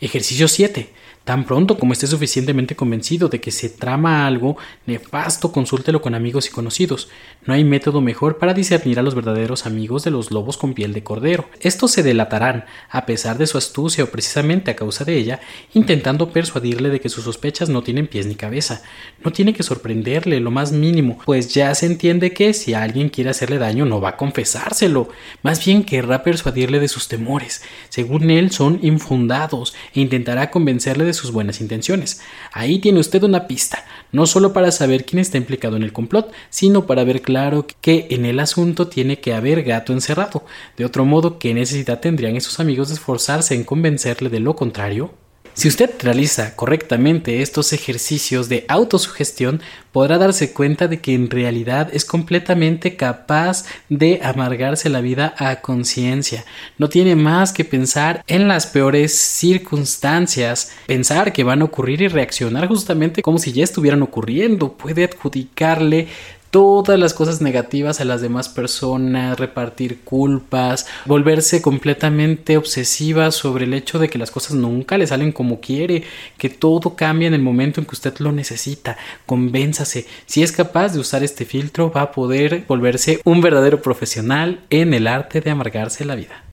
Ejercicio 0.00 0.48
7. 0.48 0.90
Tan 1.24 1.44
pronto 1.44 1.78
como 1.78 1.92
esté 1.92 2.06
suficientemente 2.06 2.74
convencido 2.74 3.28
de 3.28 3.40
que 3.40 3.50
se 3.50 3.68
trama 3.68 4.26
algo 4.26 4.56
nefasto, 4.86 5.52
consúltelo 5.52 6.00
con 6.00 6.14
amigos 6.14 6.48
y 6.48 6.50
conocidos. 6.50 7.08
No 7.44 7.54
hay 7.54 7.62
método 7.62 8.00
mejor 8.00 8.38
para 8.38 8.54
discernir 8.54 8.98
a 8.98 9.02
los 9.02 9.14
verdaderos 9.14 9.66
amigos 9.66 10.02
de 10.02 10.10
los 10.10 10.30
lobos 10.30 10.56
con 10.56 10.72
piel 10.72 10.92
de 10.92 11.02
cordero. 11.02 11.46
Estos 11.60 11.92
se 11.92 12.02
delatarán, 12.02 12.64
a 12.90 13.06
pesar 13.06 13.38
de 13.38 13.46
su 13.46 13.58
astucia 13.58 14.02
o 14.02 14.08
precisamente 14.08 14.70
a 14.70 14.76
causa 14.76 15.04
de 15.04 15.16
ella, 15.16 15.40
intentando 15.74 16.30
persuadirle 16.30 16.88
de 16.88 17.00
que 17.00 17.10
sus 17.10 17.24
sospechas 17.24 17.68
no 17.68 17.82
tienen 17.82 18.08
pies 18.08 18.26
ni 18.26 18.34
cabeza. 18.34 18.82
No 19.22 19.30
tiene 19.30 19.52
que 19.52 19.62
sorprenderle 19.62 20.40
lo 20.40 20.50
más 20.50 20.72
mínimo, 20.72 21.18
pues 21.24 21.52
ya 21.52 21.74
se 21.74 21.86
entiende 21.86 22.32
que 22.32 22.54
si 22.54 22.74
alguien 22.74 23.10
quiere 23.10 23.30
hacerle 23.30 23.58
daño 23.58 23.84
no 23.84 24.00
va 24.00 24.10
a 24.10 24.16
confesárselo. 24.16 25.08
Más 25.42 25.64
bien 25.64 25.84
querrá 25.84 26.22
persuadirle 26.22 26.80
de 26.80 26.88
sus 26.88 27.08
temores. 27.08 27.62
Según 27.90 28.30
él 28.30 28.50
son 28.50 28.80
infundados 28.82 29.74
e 29.94 30.00
intentará 30.00 30.50
convencerle 30.50 31.04
de 31.04 31.09
sus 31.14 31.32
buenas 31.32 31.60
intenciones. 31.60 32.20
Ahí 32.52 32.78
tiene 32.78 33.00
usted 33.00 33.22
una 33.22 33.46
pista, 33.46 33.84
no 34.12 34.26
solo 34.26 34.52
para 34.52 34.70
saber 34.70 35.04
quién 35.04 35.20
está 35.20 35.38
implicado 35.38 35.76
en 35.76 35.82
el 35.82 35.92
complot, 35.92 36.32
sino 36.50 36.86
para 36.86 37.04
ver 37.04 37.22
claro 37.22 37.66
que 37.80 38.06
en 38.10 38.24
el 38.24 38.40
asunto 38.40 38.88
tiene 38.88 39.20
que 39.20 39.34
haber 39.34 39.62
gato 39.62 39.92
encerrado. 39.92 40.44
De 40.76 40.84
otro 40.84 41.04
modo, 41.04 41.38
¿qué 41.38 41.54
necesidad 41.54 42.00
tendrían 42.00 42.36
esos 42.36 42.60
amigos 42.60 42.88
de 42.88 42.94
esforzarse 42.94 43.54
en 43.54 43.64
convencerle 43.64 44.28
de 44.28 44.40
lo 44.40 44.56
contrario? 44.56 45.14
Si 45.60 45.68
usted 45.68 45.90
realiza 46.00 46.56
correctamente 46.56 47.42
estos 47.42 47.74
ejercicios 47.74 48.48
de 48.48 48.64
autosugestión, 48.66 49.60
podrá 49.92 50.16
darse 50.16 50.54
cuenta 50.54 50.88
de 50.88 51.02
que 51.02 51.12
en 51.12 51.28
realidad 51.28 51.90
es 51.92 52.06
completamente 52.06 52.96
capaz 52.96 53.66
de 53.90 54.20
amargarse 54.22 54.88
la 54.88 55.02
vida 55.02 55.34
a 55.36 55.60
conciencia. 55.60 56.46
No 56.78 56.88
tiene 56.88 57.14
más 57.14 57.52
que 57.52 57.66
pensar 57.66 58.24
en 58.26 58.48
las 58.48 58.68
peores 58.68 59.14
circunstancias, 59.14 60.72
pensar 60.86 61.30
que 61.30 61.44
van 61.44 61.60
a 61.60 61.66
ocurrir 61.66 62.00
y 62.00 62.08
reaccionar 62.08 62.66
justamente 62.66 63.20
como 63.20 63.36
si 63.36 63.52
ya 63.52 63.62
estuvieran 63.62 64.00
ocurriendo. 64.00 64.72
Puede 64.78 65.04
adjudicarle 65.04 66.08
todas 66.50 66.98
las 66.98 67.14
cosas 67.14 67.40
negativas 67.40 68.00
a 68.00 68.04
las 68.04 68.20
demás 68.20 68.48
personas, 68.48 69.38
repartir 69.38 70.00
culpas, 70.00 70.86
volverse 71.06 71.62
completamente 71.62 72.56
obsesiva 72.56 73.30
sobre 73.30 73.64
el 73.64 73.74
hecho 73.74 73.98
de 73.98 74.08
que 74.08 74.18
las 74.18 74.30
cosas 74.30 74.52
nunca 74.52 74.98
le 74.98 75.06
salen 75.06 75.32
como 75.32 75.60
quiere, 75.60 76.02
que 76.36 76.50
todo 76.50 76.96
cambia 76.96 77.28
en 77.28 77.34
el 77.34 77.42
momento 77.42 77.80
en 77.80 77.86
que 77.86 77.94
usted 77.94 78.18
lo 78.18 78.32
necesita. 78.32 78.96
Convénzase, 79.26 80.06
si 80.26 80.42
es 80.42 80.52
capaz 80.52 80.92
de 80.92 81.00
usar 81.00 81.22
este 81.22 81.44
filtro 81.44 81.90
va 81.90 82.02
a 82.02 82.12
poder 82.12 82.64
volverse 82.66 83.20
un 83.24 83.40
verdadero 83.40 83.80
profesional 83.80 84.60
en 84.70 84.92
el 84.94 85.06
arte 85.06 85.40
de 85.40 85.50
amargarse 85.50 86.04
la 86.04 86.16
vida. 86.16 86.44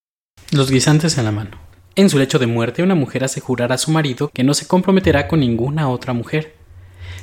Los 0.51 0.71
guisantes 0.71 1.17
en 1.17 1.25
la 1.25 1.31
mano. 1.31 1.57
En 1.95 2.11
su 2.11 2.19
lecho 2.19 2.37
de 2.37 2.45
muerte, 2.45 2.83
una 2.83 2.93
mujer 2.93 3.23
hace 3.23 3.41
jurar 3.41 3.73
a 3.73 3.77
su 3.79 3.89
marido 3.89 4.29
que 4.31 4.43
no 4.43 4.53
se 4.53 4.67
comprometerá 4.67 5.27
con 5.27 5.39
ninguna 5.39 5.89
otra 5.89 6.13
mujer 6.13 6.56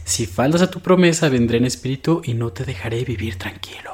si 0.05 0.27
faltas 0.27 0.63
a 0.63 0.71
tu 0.71 0.81
promesa, 0.81 1.29
vendré 1.29 1.59
en 1.59 1.65
espíritu 1.65 2.23
y 2.25 2.35
no 2.35 2.53
te 2.53 2.65
dejaré 2.65 3.05
vivir 3.05 3.37
tranquilo. 3.37 3.94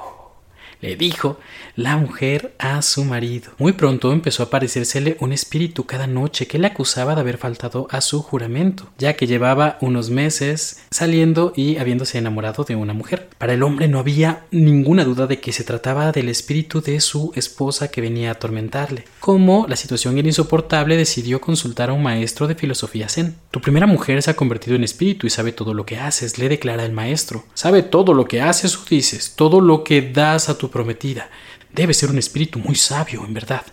Le 0.80 0.96
dijo 0.96 1.38
la 1.76 1.96
mujer 1.96 2.54
a 2.58 2.82
su 2.82 3.04
marido. 3.04 3.52
Muy 3.58 3.72
pronto 3.72 4.12
empezó 4.12 4.42
a 4.42 4.50
aparecérsele 4.50 5.16
un 5.20 5.32
espíritu 5.32 5.86
cada 5.86 6.08
noche 6.08 6.48
que 6.48 6.58
le 6.58 6.66
acusaba 6.66 7.14
de 7.14 7.20
haber 7.20 7.38
faltado 7.38 7.86
a 7.90 8.00
su 8.00 8.20
juramento, 8.20 8.88
ya 8.98 9.14
que 9.14 9.28
llevaba 9.28 9.78
unos 9.80 10.10
meses 10.10 10.80
saliendo 10.90 11.52
y 11.54 11.76
habiéndose 11.76 12.18
enamorado 12.18 12.64
de 12.64 12.74
una 12.74 12.92
mujer. 12.92 13.28
Para 13.38 13.54
el 13.54 13.62
hombre 13.62 13.86
no 13.86 14.00
había 14.00 14.44
ninguna 14.50 15.04
duda 15.04 15.28
de 15.28 15.40
que 15.40 15.52
se 15.52 15.62
trataba 15.62 16.10
del 16.10 16.28
espíritu 16.28 16.80
de 16.80 17.00
su 17.00 17.32
esposa 17.36 17.92
que 17.92 18.00
venía 18.00 18.30
a 18.30 18.32
atormentarle. 18.32 19.04
Como 19.20 19.66
la 19.68 19.76
situación 19.76 20.18
era 20.18 20.26
insoportable, 20.26 20.96
decidió 20.96 21.40
consultar 21.40 21.90
a 21.90 21.92
un 21.92 22.02
maestro 22.02 22.48
de 22.48 22.56
filosofía 22.56 23.08
zen. 23.08 23.36
Tu 23.52 23.60
primera 23.60 23.86
mujer 23.86 24.20
se 24.22 24.32
ha 24.32 24.36
convertido 24.36 24.76
en 24.76 24.84
espíritu 24.84 25.26
y 25.26 25.30
sabe 25.30 25.52
todo 25.52 25.74
lo 25.74 25.86
que 25.86 25.98
haces, 25.98 26.38
le 26.38 26.48
declara 26.48 26.84
el 26.84 26.92
maestro. 26.92 27.44
Sabe 27.54 27.82
todo 27.82 28.14
lo 28.14 28.24
que 28.24 28.42
haces 28.42 28.76
o 28.76 28.84
dices, 28.88 29.34
todo 29.36 29.60
lo 29.60 29.84
que 29.84 30.02
das 30.02 30.48
a 30.48 30.58
tu 30.58 30.69
prometida. 30.70 31.30
Debe 31.72 31.94
ser 31.94 32.11
un 32.11 32.18
espíritu 32.18 32.59
muy 32.59 32.74
sabio, 32.74 33.24
en 33.24 33.35
verdad. 33.35 33.64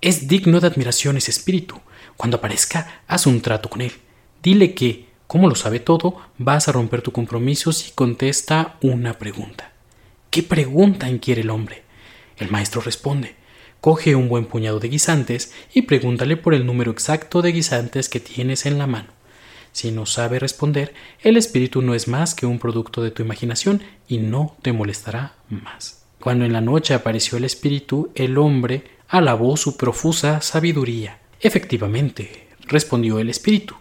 Es 0.00 0.28
digno 0.28 0.60
de 0.60 0.66
admiración 0.66 1.16
ese 1.16 1.30
espíritu. 1.30 1.80
Cuando 2.16 2.36
aparezca, 2.36 3.02
haz 3.06 3.26
un 3.26 3.40
trato 3.40 3.68
con 3.68 3.80
él. 3.80 3.92
Dile 4.42 4.74
que, 4.74 5.06
como 5.26 5.48
lo 5.48 5.54
sabe 5.54 5.80
todo, 5.80 6.20
vas 6.38 6.68
a 6.68 6.72
romper 6.72 7.02
tu 7.02 7.12
compromiso 7.12 7.72
si 7.72 7.92
contesta 7.92 8.76
una 8.82 9.18
pregunta. 9.18 9.72
¿Qué 10.30 10.42
pregunta 10.42 11.08
inquiere 11.08 11.40
el 11.40 11.50
hombre? 11.50 11.84
El 12.36 12.50
maestro 12.50 12.80
responde. 12.80 13.36
Coge 13.80 14.14
un 14.14 14.28
buen 14.28 14.46
puñado 14.46 14.80
de 14.80 14.88
guisantes 14.88 15.52
y 15.72 15.82
pregúntale 15.82 16.36
por 16.36 16.54
el 16.54 16.66
número 16.66 16.90
exacto 16.90 17.42
de 17.42 17.52
guisantes 17.52 18.08
que 18.08 18.20
tienes 18.20 18.66
en 18.66 18.78
la 18.78 18.86
mano. 18.86 19.08
Si 19.72 19.90
no 19.90 20.06
sabe 20.06 20.38
responder, 20.38 20.94
el 21.20 21.36
espíritu 21.36 21.82
no 21.82 21.94
es 21.94 22.06
más 22.06 22.34
que 22.34 22.46
un 22.46 22.58
producto 22.58 23.02
de 23.02 23.10
tu 23.10 23.22
imaginación 23.22 23.82
y 24.06 24.18
no 24.18 24.56
te 24.62 24.72
molestará 24.72 25.34
más. 25.48 26.03
Cuando 26.24 26.46
en 26.46 26.54
la 26.54 26.62
noche 26.62 26.94
apareció 26.94 27.36
el 27.36 27.44
espíritu, 27.44 28.10
el 28.14 28.38
hombre 28.38 28.84
alabó 29.08 29.58
su 29.58 29.76
profusa 29.76 30.40
sabiduría. 30.40 31.18
Efectivamente, 31.38 32.48
respondió 32.62 33.18
el 33.18 33.28
espíritu, 33.28 33.74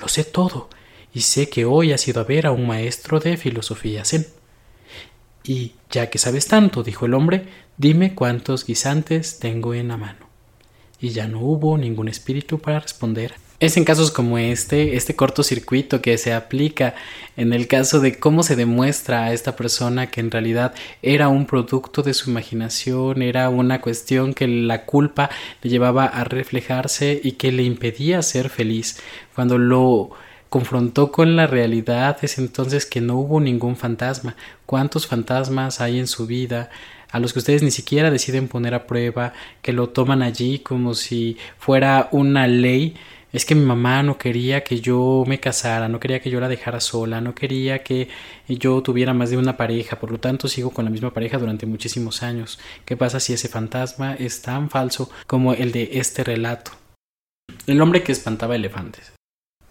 lo 0.00 0.06
sé 0.06 0.22
todo, 0.22 0.70
y 1.12 1.22
sé 1.22 1.48
que 1.48 1.64
hoy 1.64 1.90
has 1.90 2.06
ido 2.06 2.20
a 2.20 2.24
ver 2.24 2.46
a 2.46 2.52
un 2.52 2.68
maestro 2.68 3.18
de 3.18 3.36
filosofía 3.36 4.04
zen. 4.04 4.28
Y 5.42 5.72
ya 5.90 6.08
que 6.08 6.18
sabes 6.18 6.46
tanto, 6.46 6.84
dijo 6.84 7.06
el 7.06 7.14
hombre, 7.14 7.48
dime 7.76 8.14
cuántos 8.14 8.64
guisantes 8.64 9.40
tengo 9.40 9.74
en 9.74 9.88
la 9.88 9.96
mano. 9.96 10.28
Y 11.00 11.08
ya 11.08 11.26
no 11.26 11.40
hubo 11.40 11.76
ningún 11.78 12.06
espíritu 12.06 12.60
para 12.60 12.78
responder 12.78 13.34
es 13.62 13.76
en 13.76 13.84
casos 13.84 14.10
como 14.10 14.38
este, 14.38 14.96
este 14.96 15.14
cortocircuito 15.14 16.02
que 16.02 16.18
se 16.18 16.32
aplica 16.32 16.96
en 17.36 17.52
el 17.52 17.68
caso 17.68 18.00
de 18.00 18.18
cómo 18.18 18.42
se 18.42 18.56
demuestra 18.56 19.22
a 19.22 19.32
esta 19.32 19.54
persona 19.54 20.10
que 20.10 20.18
en 20.18 20.32
realidad 20.32 20.74
era 21.00 21.28
un 21.28 21.46
producto 21.46 22.02
de 22.02 22.12
su 22.12 22.30
imaginación, 22.30 23.22
era 23.22 23.48
una 23.50 23.80
cuestión 23.80 24.34
que 24.34 24.48
la 24.48 24.84
culpa 24.84 25.30
le 25.62 25.70
llevaba 25.70 26.06
a 26.06 26.24
reflejarse 26.24 27.20
y 27.22 27.32
que 27.32 27.52
le 27.52 27.62
impedía 27.62 28.20
ser 28.22 28.48
feliz. 28.48 28.98
Cuando 29.32 29.58
lo 29.58 30.10
confrontó 30.48 31.12
con 31.12 31.36
la 31.36 31.46
realidad 31.46 32.18
es 32.22 32.38
entonces 32.38 32.84
que 32.84 33.00
no 33.00 33.14
hubo 33.14 33.40
ningún 33.40 33.76
fantasma. 33.76 34.34
¿Cuántos 34.66 35.06
fantasmas 35.06 35.80
hay 35.80 36.00
en 36.00 36.08
su 36.08 36.26
vida? 36.26 36.68
a 37.12 37.20
los 37.20 37.34
que 37.34 37.40
ustedes 37.40 37.62
ni 37.62 37.70
siquiera 37.70 38.10
deciden 38.10 38.48
poner 38.48 38.72
a 38.72 38.86
prueba, 38.86 39.34
que 39.60 39.74
lo 39.74 39.90
toman 39.90 40.22
allí 40.22 40.60
como 40.60 40.94
si 40.94 41.36
fuera 41.58 42.08
una 42.10 42.46
ley 42.46 42.96
es 43.32 43.46
que 43.46 43.54
mi 43.54 43.64
mamá 43.64 44.02
no 44.02 44.18
quería 44.18 44.62
que 44.62 44.80
yo 44.80 45.24
me 45.26 45.40
casara, 45.40 45.88
no 45.88 45.98
quería 45.98 46.20
que 46.20 46.30
yo 46.30 46.38
la 46.38 46.48
dejara 46.48 46.80
sola, 46.80 47.20
no 47.20 47.34
quería 47.34 47.82
que 47.82 48.08
yo 48.46 48.82
tuviera 48.82 49.14
más 49.14 49.30
de 49.30 49.38
una 49.38 49.56
pareja, 49.56 49.98
por 49.98 50.12
lo 50.12 50.18
tanto 50.18 50.48
sigo 50.48 50.70
con 50.70 50.84
la 50.84 50.90
misma 50.90 51.14
pareja 51.14 51.38
durante 51.38 51.64
muchísimos 51.64 52.22
años. 52.22 52.58
¿Qué 52.84 52.96
pasa 52.96 53.20
si 53.20 53.32
ese 53.32 53.48
fantasma 53.48 54.14
es 54.14 54.42
tan 54.42 54.68
falso 54.68 55.10
como 55.26 55.54
el 55.54 55.72
de 55.72 55.90
este 55.94 56.24
relato? 56.24 56.72
El 57.66 57.80
hombre 57.80 58.02
que 58.02 58.12
espantaba 58.12 58.54
elefantes. 58.54 59.12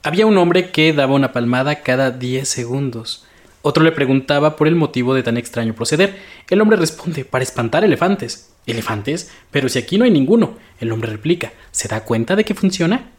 Había 0.04 0.26
un 0.26 0.38
hombre 0.40 0.72
que 0.72 0.94
daba 0.94 1.14
una 1.14 1.32
palmada 1.32 1.84
cada 1.84 2.10
10 2.10 2.50
segundos. 2.50 3.28
Otro 3.62 3.84
le 3.84 3.92
preguntaba 3.92 4.56
por 4.56 4.68
el 4.68 4.76
motivo 4.76 5.14
de 5.14 5.22
tan 5.22 5.38
extraño 5.38 5.76
proceder. 5.76 6.18
El 6.50 6.62
hombre 6.62 6.78
responde, 6.78 7.26
para 7.26 7.44
espantar 7.44 7.84
elefantes. 7.84 8.52
¿Elefantes? 8.66 9.32
Pero 9.52 9.70
si 9.70 9.78
aquí 9.78 10.00
no 10.00 10.06
hay 10.06 10.10
ninguno. 10.12 10.58
El 10.80 10.92
hombre 10.92 11.12
replica, 11.12 11.54
¿se 11.70 11.88
da 11.88 12.04
cuenta 12.04 12.36
de 12.36 12.44
que 12.44 12.56
funciona? 12.56 13.12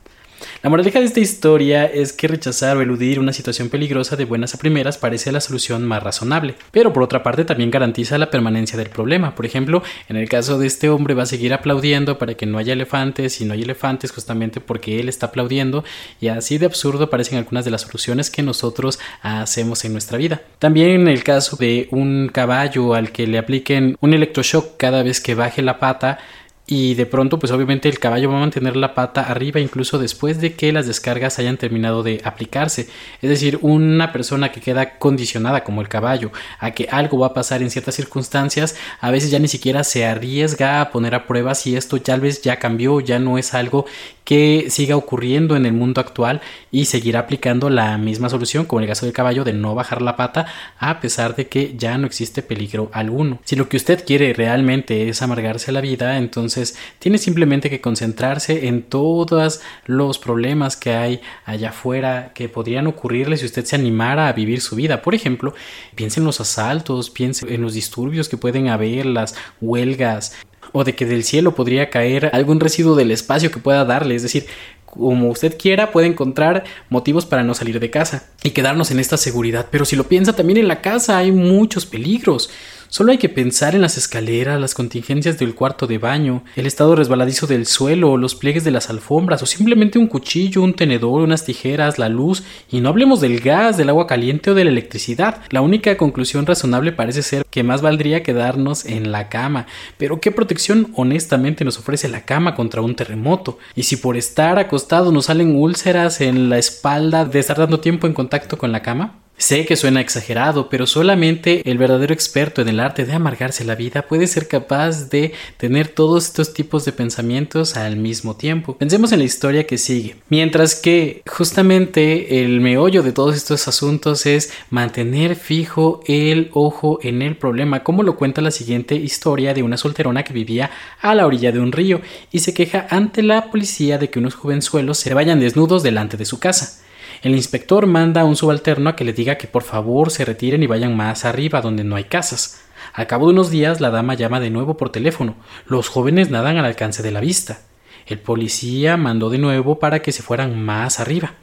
La 0.63 0.71
moraleja 0.71 1.01
de 1.01 1.07
esta 1.07 1.21
historia 1.21 1.85
es 1.87 2.13
que 2.13 2.29
rechazar 2.29 2.77
o 2.77 2.83
eludir 2.83 3.19
una 3.19 3.33
situación 3.33 3.69
peligrosa 3.69 4.17
de 4.17 4.25
buenas 4.25 4.55
a 4.55 4.59
primeras 4.59 4.99
parece 4.99 5.33
la 5.33 5.41
solución 5.41 5.85
más 5.85 6.03
razonable, 6.03 6.55
pero 6.71 6.93
por 6.93 7.03
otra 7.03 7.23
parte 7.23 7.45
también 7.45 7.71
garantiza 7.71 8.19
la 8.19 8.31
permanencia 8.31 8.79
del 8.79 8.91
problema. 8.91 9.35
Por 9.35 9.47
ejemplo, 9.47 9.83
en 10.09 10.17
el 10.17 10.29
caso 10.29 10.59
de 10.59 10.67
este 10.67 10.89
hombre 10.89 11.15
va 11.15 11.25
a 11.25 11.27
seguir 11.27 11.53
aplaudiendo 11.55 12.19
para 12.19 12.35
que 12.35 12.47
no 12.47 12.59
haya 12.59 12.73
elefantes 12.73 13.41
y 13.41 13.45
no 13.45 13.55
hay 13.55 13.63
elefantes 13.63 14.13
justamente 14.13 14.61
porque 14.61 15.01
él 15.01 15.09
está 15.09 15.27
aplaudiendo 15.27 15.85
y 16.21 16.29
así 16.29 16.59
de 16.59 16.67
absurdo 16.67 17.11
parecen 17.11 17.39
algunas 17.39 17.65
de 17.65 17.71
las 17.71 17.83
soluciones 17.83 18.31
que 18.31 18.43
nosotros 18.43 18.99
hacemos 19.23 19.85
en 19.85 19.93
nuestra 19.93 20.19
vida. 20.19 20.43
También 20.59 20.91
en 20.91 21.09
el 21.09 21.25
caso 21.25 21.57
de 21.57 21.89
un 21.91 22.31
caballo 22.33 22.95
al 22.95 23.13
que 23.13 23.27
le 23.27 23.39
apliquen 23.39 23.97
un 24.01 24.15
electroshock 24.15 24.77
cada 24.77 25.03
vez 25.03 25.21
que 25.21 25.35
baje 25.35 25.63
la 25.63 25.79
pata, 25.79 26.19
y 26.67 26.95
de 26.95 27.07
pronto 27.07 27.39
pues 27.39 27.51
obviamente 27.53 27.89
el 27.89 27.99
caballo 27.99 28.31
va 28.31 28.37
a 28.37 28.41
mantener 28.41 28.77
la 28.77 28.95
pata 28.95 29.23
arriba 29.23 29.61
incluso 29.61 29.99
después 29.99 30.41
de 30.41 30.55
que 30.55 30.73
las 30.73 30.87
descargas 30.87 31.39
hayan 31.39 31.57
terminado 31.57 32.03
de 32.03 32.21
aplicarse. 32.25 32.89
Es 33.21 33.31
decir 33.31 33.59
una 33.63 34.13
persona 34.13 34.53
que 34.53 34.61
queda 34.61 34.99
condicionada 34.99 35.65
como 35.65 35.81
el 35.81 35.89
caballo 35.89 36.31
a 36.61 36.71
que 36.71 36.89
algo 36.91 37.19
va 37.19 37.29
a 37.29 37.35
pasar 37.35 37.63
en 37.63 37.71
ciertas 37.71 37.97
circunstancias 37.97 38.77
a 39.01 39.11
veces 39.11 39.31
ya 39.31 39.39
ni 39.39 39.49
siquiera 39.49 39.85
se 39.85 40.07
arriesga 40.07 40.81
a 40.81 40.91
poner 40.91 41.15
a 41.15 41.27
prueba 41.27 41.55
si 41.55 41.77
esto 41.77 42.01
tal 42.01 42.21
vez 42.21 42.43
ya 42.43 42.59
cambió 42.59 43.01
ya 43.01 43.19
no 43.19 43.39
es 43.39 43.55
algo 43.55 43.87
que 44.25 44.67
siga 44.71 44.97
ocurriendo 44.97 45.57
en 45.57 45.67
el 45.67 45.73
mundo 45.73 46.01
actual 46.01 46.41
y 46.71 46.87
seguirá 46.87 47.21
aplicando 47.21 47.71
la 47.71 47.99
misma 47.99 48.29
solución 48.29 48.65
como 48.65 48.81
el 48.81 48.89
caso 48.89 49.07
del 49.07 49.15
caballo 49.15 49.45
de 49.45 49.53
no 49.53 49.75
bajar 49.75 50.03
la 50.03 50.17
pata 50.17 50.47
a 50.79 51.01
pesar 51.01 51.37
de 51.37 51.49
que 51.49 51.75
ya 51.77 51.99
no 51.99 52.07
existe 52.07 52.43
peligro 52.43 52.91
alguno 52.93 53.41
si 53.45 53.57
lo 53.57 53.69
que 53.69 53.77
usted 53.77 54.05
quiere 54.05 54.33
realmente 54.33 55.09
es 55.09 55.23
amargarse 55.23 55.73
la 55.73 55.81
vida 55.81 56.13
entonces, 56.19 56.77
tiene 56.99 57.19
simplemente 57.19 57.71
que 57.71 57.81
concentrarse 57.81 58.69
en 58.69 58.83
todos 58.83 59.61
los 59.87 60.19
problemas 60.19 60.77
que 60.77 60.95
hay 60.95 61.21
allá 61.45 61.71
afuera 61.71 62.33
que 62.35 62.49
podrían 62.49 62.87
ocurrirle 62.87 63.37
si 63.37 63.47
usted 63.47 63.65
se 63.65 63.77
animara 63.77 64.29
a 64.29 64.33
vivir 64.33 64.61
su 64.61 64.77
vida. 64.77 65.03
Por 65.03 65.15
ejemplo, 65.15 65.55
piense 65.95 66.21
en 66.21 66.27
los 66.27 66.41
asaltos, 66.41 67.11
piense 67.11 67.53
en 67.53 67.63
los 67.63 67.75
disturbios 67.75 68.29
que 68.29 68.37
pueden 68.37 68.69
haber, 68.69 69.07
las 69.07 69.35
huelgas, 69.61 70.37
o 70.73 70.85
de 70.85 70.95
que 70.95 71.07
del 71.07 71.25
cielo 71.25 71.55
podría 71.55 71.91
caer 71.91 72.31
algún 72.33 72.61
residuo 72.61 72.97
del 72.97 73.11
espacio 73.11 73.51
que 73.51 73.61
pueda 73.61 73.85
darle. 73.85 74.15
Es 74.15 74.23
decir, 74.23 74.47
como 74.87 75.31
usted 75.31 75.57
quiera, 75.59 75.91
puede 75.91 76.07
encontrar 76.07 76.65
motivos 76.91 77.25
para 77.25 77.43
no 77.43 77.55
salir 77.55 77.81
de 77.81 77.91
casa 77.91 78.29
y 78.43 78.51
quedarnos 78.51 78.91
en 78.91 79.01
esta 79.01 79.17
seguridad. 79.17 79.69
Pero 79.71 79.87
si 79.87 79.97
lo 79.97 80.09
piensa, 80.09 80.37
también 80.37 80.59
en 80.59 80.69
la 80.69 80.83
casa 80.83 81.17
hay 81.17 81.33
muchos 81.33 81.87
peligros. 81.87 82.51
Solo 82.93 83.13
hay 83.13 83.17
que 83.17 83.31
pensar 83.31 83.75
en 83.75 83.81
las 83.81 83.97
escaleras, 83.97 84.61
las 84.61 84.75
contingencias 84.75 85.39
del 85.39 85.55
cuarto 85.55 85.87
de 85.87 85.97
baño, 85.97 86.45
el 86.57 86.67
estado 86.67 86.95
resbaladizo 86.95 87.47
del 87.47 87.65
suelo, 87.65 88.19
los 88.19 88.35
pliegues 88.35 88.65
de 88.65 88.71
las 88.71 88.91
alfombras, 88.91 89.43
o 89.43 89.47
simplemente 89.47 89.99
un 89.99 90.09
cuchillo, 90.09 90.63
un 90.63 90.75
tenedor, 90.75 91.23
unas 91.23 91.47
tijeras, 91.47 91.99
la 91.99 92.11
luz, 92.11 92.43
y 92.71 92.83
no 92.83 92.91
hablemos 92.91 93.23
del 93.23 93.41
gas, 93.41 93.79
del 93.79 93.89
agua 93.89 94.07
caliente 94.07 94.51
o 94.51 94.55
de 94.55 94.65
la 94.65 94.71
electricidad. 94.71 95.41
La 95.49 95.63
única 95.63 95.97
conclusión 95.97 96.45
razonable 96.45 96.93
parece 96.93 97.23
ser 97.23 97.47
que 97.49 97.63
más 97.63 97.81
valdría 97.81 98.23
quedarnos 98.23 98.85
en 98.85 99.11
la 99.11 99.31
cama. 99.31 99.67
Pero 99.97 100.21
¿qué 100.21 100.31
protección 100.31 100.93
honestamente 100.95 101.65
nos 101.65 101.79
ofrece 101.79 102.11
la 102.11 102.27
cama 102.27 102.55
contra 102.55 102.83
un 102.83 102.95
terremoto? 102.95 103.57
Y 103.75 103.85
si 103.85 103.97
por 103.97 104.19
estar 104.19 104.59
acostados 104.59 105.15
nos 105.15 105.25
salen 105.25 105.57
úlceras 105.57 106.21
en 106.21 106.51
la 106.51 106.59
espalda 106.59 107.25
de 107.25 107.39
estar 107.39 107.57
dando 107.57 107.81
tiempo 107.81 108.07
en 108.07 108.13
contacto 108.13 108.59
con 108.59 108.71
la 108.71 108.83
cama? 108.83 109.22
Sé 109.43 109.67
que 109.67 109.75
suena 109.75 110.01
exagerado, 110.01 110.69
pero 110.69 110.87
solamente 110.87 111.69
el 111.69 111.77
verdadero 111.77 112.15
experto 112.15 112.63
en 112.63 112.69
el 112.69 112.79
arte 112.79 113.05
de 113.05 113.13
amargarse 113.13 113.65
la 113.65 113.75
vida 113.75 114.03
puede 114.03 114.29
ser 114.29 114.47
capaz 114.47 115.11
de 115.11 115.33
tener 115.57 115.89
todos 115.89 116.27
estos 116.27 116.55
tipos 116.55 116.85
de 116.85 116.93
pensamientos 116.93 117.77
al 117.77 117.97
mismo 117.97 118.37
tiempo. 118.37 118.77
Pensemos 118.79 119.11
en 119.11 119.19
la 119.19 119.25
historia 119.25 119.67
que 119.67 119.79
sigue. 119.79 120.15
Mientras 120.29 120.77
que 120.77 121.23
justamente 121.27 122.45
el 122.45 122.61
meollo 122.61 123.03
de 123.03 123.11
todos 123.11 123.35
estos 123.35 123.67
asuntos 123.67 124.27
es 124.27 124.53
mantener 124.71 125.35
fijo 125.35 126.05
el 126.07 126.49
ojo 126.53 127.01
en 127.03 127.21
el 127.21 127.37
problema, 127.37 127.83
como 127.83 128.05
lo 128.05 128.15
cuenta 128.15 128.43
la 128.43 128.53
siguiente 128.53 128.95
historia 128.95 129.55
de 129.55 129.65
una 129.65 129.77
solterona 129.77 130.23
que 130.23 130.33
vivía 130.33 130.71
a 131.01 131.17
la 131.17 131.27
orilla 131.27 131.51
de 131.51 131.59
un 131.59 131.73
río 131.73 132.01
y 132.31 132.39
se 132.39 132.55
queja 132.55 132.87
ante 132.91 133.25
la 133.25 133.51
policía 133.51 133.99
de 133.99 134.09
que 134.09 134.21
unos 134.21 134.37
jovenzuelos 134.37 134.99
se 134.99 135.13
vayan 135.15 135.41
desnudos 135.41 135.83
delante 135.83 136.17
de 136.17 136.27
su 136.27 136.39
casa. 136.39 136.79
El 137.23 137.37
inspector 137.37 137.87
manda 137.87 138.23
a 138.23 138.25
un 138.25 138.35
subalterno 138.35 138.91
a 138.91 138.97
que 138.97 139.05
le 139.05 139.13
diga 139.13 139.39
que 139.39 139.47
por 139.47 139.63
favor 139.63 140.11
se 140.11 140.25
retiren 140.25 140.61
y 140.65 140.67
vayan 140.67 140.97
más 140.97 141.25
arriba 141.25 141.61
donde 141.61 141.85
no 141.85 141.95
hay 141.95 142.03
casas. 142.05 142.65
Al 142.93 143.07
cabo 143.07 143.27
de 143.27 143.35
unos 143.35 143.49
días 143.49 143.81
la 143.81 143.91
dama 143.91 144.15
llama 144.15 144.41
de 144.41 144.51
nuevo 144.51 144.77
por 144.77 144.91
teléfono. 144.91 145.37
Los 145.67 145.89
jóvenes 145.89 146.31
nadan 146.31 146.57
al 146.57 146.65
alcance 146.65 147.01
de 147.01 147.13
la 147.13 147.21
vista. 147.21 147.61
El 148.07 148.19
policía 148.19 148.97
mandó 148.97 149.31
de 149.31 149.39
nuevo 149.39 149.79
para 149.79 150.03
que 150.03 150.11
se 150.11 150.25
fueran 150.25 150.61
más 150.61 150.99
arriba. 150.99 151.35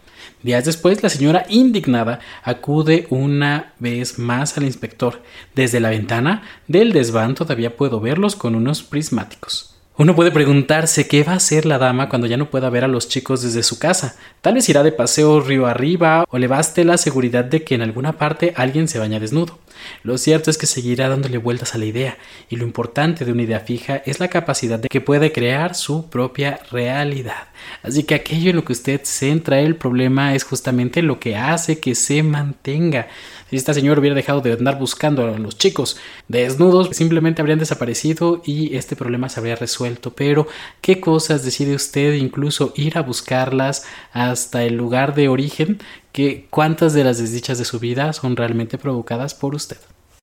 Días 0.43 0.65
después, 0.65 1.01
la 1.01 1.07
señora, 1.07 1.45
indignada, 1.47 2.19
acude 2.43 3.07
una 3.09 3.73
vez 3.79 4.19
más 4.19 4.57
al 4.57 4.65
inspector. 4.65 5.21
Desde 5.55 5.79
la 5.79 5.91
ventana 5.91 6.43
del 6.67 6.91
desván 6.91 7.35
todavía 7.35 7.77
puedo 7.77 8.01
verlos 8.01 8.35
con 8.35 8.55
unos 8.55 8.83
prismáticos. 8.83 9.78
Uno 9.99 10.15
puede 10.15 10.31
preguntarse 10.31 11.09
qué 11.09 11.25
va 11.25 11.33
a 11.33 11.35
hacer 11.35 11.65
la 11.65 11.77
dama 11.77 12.07
cuando 12.07 12.25
ya 12.25 12.37
no 12.37 12.49
pueda 12.49 12.69
ver 12.69 12.85
a 12.85 12.87
los 12.87 13.09
chicos 13.09 13.41
desde 13.41 13.63
su 13.63 13.79
casa. 13.79 14.15
Tal 14.39 14.53
vez 14.53 14.69
irá 14.69 14.81
de 14.81 14.93
paseo 14.93 15.41
río 15.41 15.65
arriba 15.65 16.23
o 16.29 16.37
le 16.37 16.47
baste 16.47 16.85
la 16.85 16.97
seguridad 16.97 17.43
de 17.43 17.65
que 17.65 17.75
en 17.75 17.81
alguna 17.81 18.13
parte 18.13 18.53
alguien 18.55 18.87
se 18.87 18.97
baña 18.97 19.19
desnudo. 19.19 19.59
Lo 20.03 20.17
cierto 20.17 20.51
es 20.51 20.57
que 20.57 20.67
seguirá 20.67 21.09
dándole 21.09 21.37
vueltas 21.37 21.75
a 21.75 21.77
la 21.77 21.85
idea, 21.85 22.17
y 22.49 22.55
lo 22.55 22.63
importante 22.63 23.25
de 23.25 23.31
una 23.31 23.43
idea 23.43 23.59
fija 23.59 23.97
es 24.05 24.19
la 24.19 24.29
capacidad 24.29 24.79
de 24.79 24.87
que 24.87 25.01
puede 25.01 25.31
crear 25.31 25.75
su 25.75 26.09
propia 26.09 26.59
realidad. 26.71 27.49
Así 27.83 28.03
que 28.03 28.15
aquello 28.15 28.49
en 28.49 28.55
lo 28.55 28.65
que 28.65 28.73
usted 28.73 29.01
centra 29.03 29.59
el 29.59 29.75
problema 29.75 30.33
es 30.33 30.43
justamente 30.43 31.01
lo 31.01 31.19
que 31.19 31.35
hace 31.35 31.79
que 31.79 31.95
se 31.95 32.23
mantenga. 32.23 33.07
Si 33.49 33.55
esta 33.55 33.73
señora 33.73 33.99
hubiera 33.99 34.15
dejado 34.15 34.41
de 34.41 34.53
andar 34.53 34.77
buscando 34.77 35.23
a 35.23 35.37
los 35.37 35.57
chicos 35.57 35.97
desnudos, 36.27 36.89
simplemente 36.95 37.41
habrían 37.41 37.57
desaparecido 37.57 38.41
y 38.45 38.75
este 38.75 38.95
problema 38.95 39.27
se 39.29 39.39
habría 39.39 39.55
resuelto. 39.55 40.13
Pero, 40.13 40.47
¿qué 40.81 40.99
cosas 40.99 41.43
decide 41.43 41.73
usted 41.73 42.13
incluso 42.13 42.73
ir 42.75 42.97
a 42.97 43.01
buscarlas 43.01 43.85
hasta 44.13 44.63
el 44.63 44.75
lugar 44.75 45.15
de 45.15 45.29
origen? 45.29 45.79
Que 46.11 46.47
cuántas 46.49 46.93
de 46.93 47.03
las 47.03 47.17
desdichas 47.17 47.57
de 47.57 47.65
su 47.65 47.79
vida 47.79 48.13
son 48.13 48.35
realmente 48.35 48.77
provocadas 48.77 49.33
por 49.33 49.55
usted. 49.55 49.77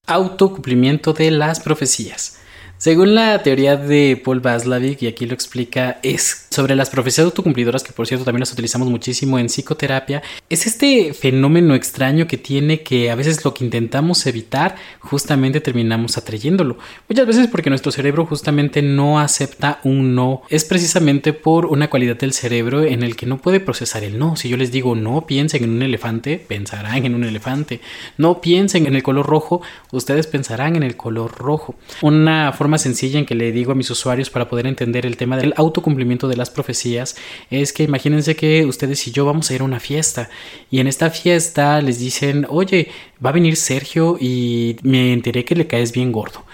Autocumplimiento 0.07 1.13
de 1.13 1.33
las 1.33 1.59
profecías. 1.59 2.39
Según 2.79 3.15
la 3.15 3.43
teoría 3.43 3.77
de 3.77 4.21
Paul 4.23 4.41
Vaslavic, 4.41 5.03
y 5.03 5.07
aquí 5.07 5.27
lo 5.27 5.35
explica, 5.35 5.99
es 6.03 6.46
sobre 6.57 6.75
las 6.75 6.89
profecías 6.89 7.27
autocumplidoras, 7.27 7.83
que 7.83 7.93
por 7.93 8.07
cierto 8.07 8.25
también 8.25 8.41
las 8.41 8.53
utilizamos 8.53 8.89
muchísimo 8.89 9.39
en 9.39 9.47
psicoterapia, 9.47 10.23
es 10.49 10.67
este 10.67 11.13
fenómeno 11.13 11.75
extraño 11.75 12.27
que 12.27 12.39
tiene 12.39 12.83
que 12.83 13.11
a 13.11 13.15
veces 13.15 13.45
lo 13.45 13.53
que 13.53 13.65
intentamos 13.65 14.27
evitar, 14.27 14.77
justamente 15.01 15.61
terminamos 15.61 16.17
atrayéndolo. 16.17 16.79
Muchas 17.09 17.27
veces 17.27 17.49
porque 17.49 17.69
nuestro 17.69 17.93
cerebro 17.93 18.25
justamente 18.25 18.81
no 18.81 19.21
acepta 19.21 19.81
un 19.85 20.15
no. 20.15 20.43
Es 20.49 20.65
precisamente 20.65 21.35
por 21.35 21.67
una 21.67 21.91
cualidad 21.91 22.17
del 22.17 22.33
cerebro 22.33 22.83
en 22.85 23.03
el 23.03 23.17
que 23.17 23.27
no 23.27 23.37
puede 23.37 23.61
procesar 23.61 24.03
el 24.03 24.19
no. 24.19 24.37
Si 24.37 24.49
yo 24.49 24.57
les 24.57 24.73
digo 24.73 24.97
no 24.97 25.27
piensen 25.27 25.63
en 25.63 25.71
un 25.71 25.83
elefante, 25.83 26.39
pensarán 26.39 27.05
en 27.05 27.15
un 27.15 27.25
elefante. 27.25 27.81
No 28.17 28.41
piensen 28.41 28.87
en 28.87 28.97
el 28.97 29.03
color 29.03 29.27
rojo, 29.27 29.61
ustedes 29.93 30.27
pensarán 30.27 30.75
en 30.77 30.83
el 30.83 30.97
color 30.97 31.37
rojo. 31.37 31.75
Una 32.01 32.53
forma 32.53 32.79
sencilla 32.79 33.19
en 33.19 33.27
que 33.27 33.35
le 33.35 33.53
digo 33.53 33.73
a 33.73 33.75
mis 33.75 33.91
usuarios 33.91 34.31
para 34.31 34.49
poder 34.49 34.67
entender 34.67 35.05
el 35.05 35.19
tema 35.19 35.37
del 35.37 35.53
autocumplimiento 35.57 36.29
de 36.29 36.37
las 36.37 36.46
profecías 36.51 37.17
es 37.51 37.73
que 37.73 37.83
imagínense 37.83 38.37
que 38.37 38.65
ustedes 38.65 39.07
y 39.07 39.13
yo 39.13 39.25
vamos 39.25 39.51
a 39.51 39.55
ir 39.55 39.61
a 39.61 39.65
una 39.65 39.81
fiesta 39.81 40.29
y 40.71 40.81
en 40.81 40.87
esta 40.87 41.11
fiesta 41.11 41.81
les 41.81 41.99
dicen, 41.99 42.47
oye, 42.49 42.89
va 43.25 43.31
a 43.31 43.33
venir 43.33 43.57
Sergio 43.57 44.17
y 44.21 44.77
me 44.83 45.13
enteré 45.13 45.45
que 45.45 45.55
le 45.55 45.67
caes 45.67 45.93
bien 45.93 46.13
gordo. 46.13 46.45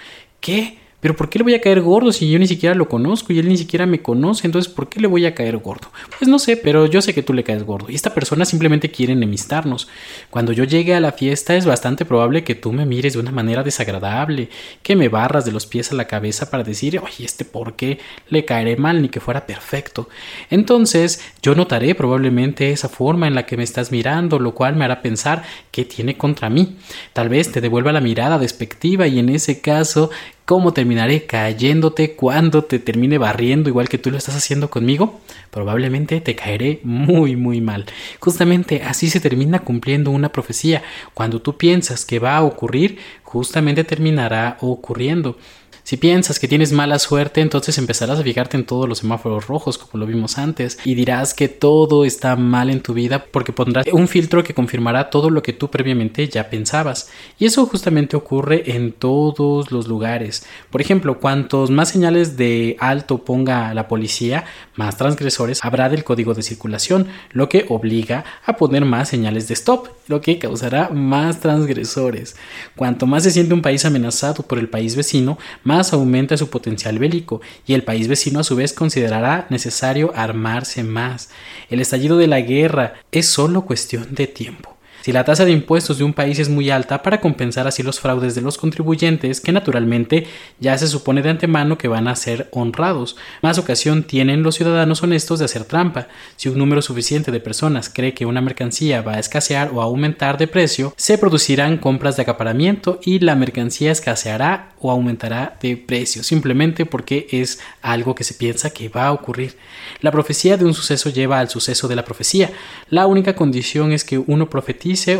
¿Qué? 0.41 0.82
Pero 1.03 1.17
¿por 1.17 1.29
qué 1.29 1.41
le 1.41 1.43
voy 1.43 1.55
a 1.55 1.61
caer 1.61 1.81
gordo 1.81 2.13
si 2.13 2.31
yo 2.31 2.39
ni 2.39 2.47
siquiera 2.47 2.77
lo 2.77 2.89
conozco 2.89 3.33
y 3.33 3.41
él 3.41 3.49
ni 3.49 3.57
siquiera 3.59 3.87
me 3.87 4.01
conoce? 4.01 4.47
Entonces, 4.47 4.73
¿por 4.73 4.89
qué 4.89 5.01
le 5.01 5.09
voy 5.09 5.27
a 5.27 5.35
caer 5.35 5.57
gordo? 5.59 5.89
Pues 6.17 6.29
no 6.29 6.39
sé, 6.39 6.57
pero 6.57 6.87
yo 6.87 7.03
sé 7.03 7.13
que 7.13 7.25
tú 7.25 7.33
le 7.33 7.43
caes 7.43 7.65
gordo. 7.65 7.91
Y 7.91 7.97
esta 7.97 8.15
persona 8.15 8.45
simplemente 8.45 8.93
quiere 8.93 9.15
enemistarnos. 9.15 9.89
Cuando 10.31 10.53
yo 10.53 10.63
llegue 10.63 10.95
a 10.95 11.01
la 11.01 11.11
fiesta 11.11 11.57
es 11.57 11.67
bastante 11.67 12.05
probable 12.05 12.45
que 12.45 12.55
tú 12.55 12.73
me 12.73 12.87
mires 12.87 13.15
de 13.15 13.19
una 13.19 13.33
manera 13.33 13.65
desagradable, 13.65 14.49
que 14.85 14.95
me 14.95 15.09
barras 15.09 15.45
de 15.45 15.51
los 15.51 15.67
pies 15.67 15.91
a 15.91 15.97
la 15.97 16.07
cabeza 16.07 16.51
para 16.51 16.63
decir, 16.63 17.01
oye, 17.01 17.25
este 17.25 17.45
por 17.45 17.75
qué 17.75 17.99
le 18.29 18.45
caeré 18.45 18.77
mal 18.77 19.03
ni 19.03 19.09
que 19.09 19.19
fuera 19.19 19.45
perfecto. 19.45 20.09
Entonces, 20.51 21.21
yo 21.43 21.57
notaré 21.57 21.97
probablemente 21.97 22.71
esa 22.71 22.89
forma 22.89 23.27
en 23.27 23.35
la 23.35 23.45
que 23.45 23.57
me 23.57 23.65
estás 23.65 23.91
mirando, 23.91 24.39
lo 24.39 24.55
cual 24.55 24.77
me 24.77 24.85
hará 24.85 25.03
pensar 25.03 25.43
qué 25.73 25.85
tiene 25.85 26.17
contra 26.17 26.49
mí. 26.49 26.77
Tal 27.13 27.29
vez 27.29 27.51
te 27.51 27.61
devuelva 27.61 27.91
la 27.91 28.01
mirada 28.01 28.39
despectiva 28.39 29.09
y 29.09 29.19
en 29.19 29.31
ese 29.31 29.61
caso 29.61 30.11
¿Cómo 30.45 30.73
terminaré 30.73 31.25
cayéndote 31.25 32.17
cuando 32.17 32.65
te 32.65 32.81
termine 32.81 33.17
barriendo 33.17 33.69
igual 33.69 33.89
que 33.89 33.99
tú 33.99 34.11
lo 34.11 34.17
estás 34.19 34.35
haciendo 34.35 34.71
conmigo? 34.71 35.21
Probablemente 35.53 36.21
te 36.21 36.35
caeré 36.35 36.81
muy 36.83 37.37
muy 37.37 37.61
mal. 37.61 37.87
Justamente 38.19 38.83
así 38.83 39.09
se 39.09 39.21
termina 39.21 39.61
cumpliendo 39.61 40.11
una 40.11 40.31
profecía. 40.31 40.83
Cuando 41.15 41.41
tú 41.41 41.57
piensas 41.57 42.05
que 42.05 42.19
va 42.19 42.37
a 42.37 42.43
ocurrir, 42.43 42.99
justamente 43.23 43.85
terminará 43.85 44.57
ocurriendo. 44.61 45.39
Si 45.85 45.97
piensas 45.97 46.39
que 46.39 46.47
tienes 46.47 46.73
mala 46.73 47.01
suerte, 47.01 47.41
entonces 47.41 47.77
empezarás 47.77 48.21
a 48.21 48.23
fijarte 48.23 48.57
en 48.57 48.65
todos 48.65 48.89
los 48.89 48.99
semáforos 48.99 49.49
rojos, 49.49 49.79
como 49.79 49.99
lo 50.01 50.07
vimos 50.07 50.39
antes, 50.39 50.79
y 50.85 50.95
dirás 50.95 51.35
que 51.35 51.49
todo 51.49 52.05
está 52.05 52.37
mal 52.37 52.71
en 52.71 52.83
tu 52.83 52.95
vida 52.95 53.27
porque 53.33 53.53
pondrás 53.53 53.87
un 53.93 54.07
filtro 54.07 54.45
que 54.45 54.55
confirmará 54.55 55.11
todo 55.11 55.29
lo 55.29 55.43
que 55.43 55.53
tú 55.53 55.71
previamente 55.71 56.29
ya 56.29 56.51
pensabas. 56.51 57.11
Y 57.37 57.47
eso 57.47 57.67
justamente 57.67 58.17
ocurre 58.17 58.77
en 58.77 58.93
todos 58.93 59.73
los 59.73 59.89
lugares. 59.89 60.47
Por 60.71 60.81
ejemplo, 60.81 61.19
cuantos 61.19 61.71
más 61.71 61.89
señales 61.89 62.37
de 62.37 62.77
alto 62.79 63.19
ponga 63.25 63.75
la 63.75 63.89
policía, 63.89 64.45
más 64.77 64.97
transgresores 64.97 65.65
habrá 65.65 65.89
del 65.89 66.05
código 66.05 66.33
de 66.33 66.45
circulación, 66.45 67.09
lo 67.33 67.49
que 67.49 67.67
obliga 67.69 68.25
a 68.47 68.57
poner 68.57 68.85
más 68.85 69.09
señales 69.09 69.49
de 69.49 69.55
stop, 69.55 69.89
lo 70.07 70.21
que 70.21 70.39
causará 70.39 70.91
más 70.91 71.41
transgresores. 71.41 72.37
Cuanto 72.77 73.07
más 73.07 73.25
se 73.25 73.33
siente 73.33 73.55
un 73.55 73.63
país 73.63 73.85
amenazado 73.85 74.45
por 74.45 74.61
el 74.61 74.69
país 74.69 74.95
vecino, 74.95 75.39
más 75.65 75.72
aumenta 75.81 76.37
su 76.37 76.51
potencial 76.51 76.99
bélico 76.99 77.41
y 77.67 77.75
el 77.75 77.83
país 77.83 78.09
vecino 78.09 78.41
a 78.41 78.45
su 78.45 78.57
vez 78.57 78.73
considerará 78.73 79.47
necesario 79.49 80.13
armarse 80.15 80.85
más. 80.85 81.31
El 81.71 81.81
estallido 81.81 82.19
de 82.19 82.27
la 82.27 82.41
guerra 82.41 82.95
es 83.11 83.27
solo 83.27 83.63
cuestión 83.63 84.15
de 84.15 84.27
tiempo. 84.27 84.72
Si 85.03 85.11
la 85.11 85.25
tasa 85.25 85.45
de 85.45 85.51
impuestos 85.51 85.99
de 85.99 86.05
un 86.05 86.13
país 86.13 86.39
es 86.39 86.49
muy 86.49 86.71
alta 86.71 87.03
para 87.03 87.21
compensar 87.21 87.67
así 87.67 87.83
los 87.83 87.99
fraudes 87.99 88.37
de 88.37 88.41
los 88.41 88.57
contribuyentes, 88.57 89.41
que 89.41 89.51
naturalmente 89.51 90.29
ya 90.61 90.79
se 90.79 90.87
supone 90.87 91.23
de 91.23 91.31
antemano 91.31 91.77
que 91.77 91.89
van 91.89 92.07
a 92.07 92.15
ser 92.15 92.49
honrados, 92.53 93.17
más 93.43 93.59
ocasión 93.59 94.05
tienen 94.05 94.45
los 94.45 94.55
ciudadanos 94.55 95.03
honestos 95.03 95.41
de 95.41 95.47
hacer 95.47 95.65
trampa. 95.65 96.07
Si 96.37 96.49
un 96.49 96.57
número 96.57 96.83
suficiente 96.83 97.33
de 97.33 97.41
personas 97.41 97.89
cree 97.89 98.15
que 98.15 98.27
una 98.27 98.41
mercancía 98.41 99.03
va 99.03 99.15
a 99.15 99.19
escasear 99.19 99.73
o 99.75 99.83
aumentar 99.83 100.39
de 100.39 100.47
precio, 100.47 100.95
se 100.97 101.19
producirán 101.19 101.79
compras 101.79 102.17
de 102.17 102.23
acaparamiento 102.23 103.01
y 103.03 103.19
la 103.19 103.35
mercancía 103.35 103.91
escaseará 103.91 104.73
o 104.79 104.93
aumentará 104.93 105.57
de 105.61 105.77
precio, 105.77 106.23
simplemente 106.23 106.87
porque 106.87 107.27
es 107.33 107.59
algo 107.81 108.15
que 108.15 108.25
se 108.25 108.35
piensa 108.35 108.71
que 108.71 108.89
va 108.89 109.07
a 109.07 109.13
ocurrir. 109.13 109.57
La 110.01 110.13
profecía 110.13 110.57
de 110.57 110.65
un 110.65 110.75
suceso 110.75 111.11
lleva 111.11 111.41
al 111.41 111.49
suceso 111.49 111.89
de 111.89 111.97
la 111.97 112.05
profecía. 112.05 112.53
La 112.89 113.07
única 113.07 113.35
condición 113.35 113.93
es 113.93 114.05
que 114.05 114.19
uno 114.19 114.49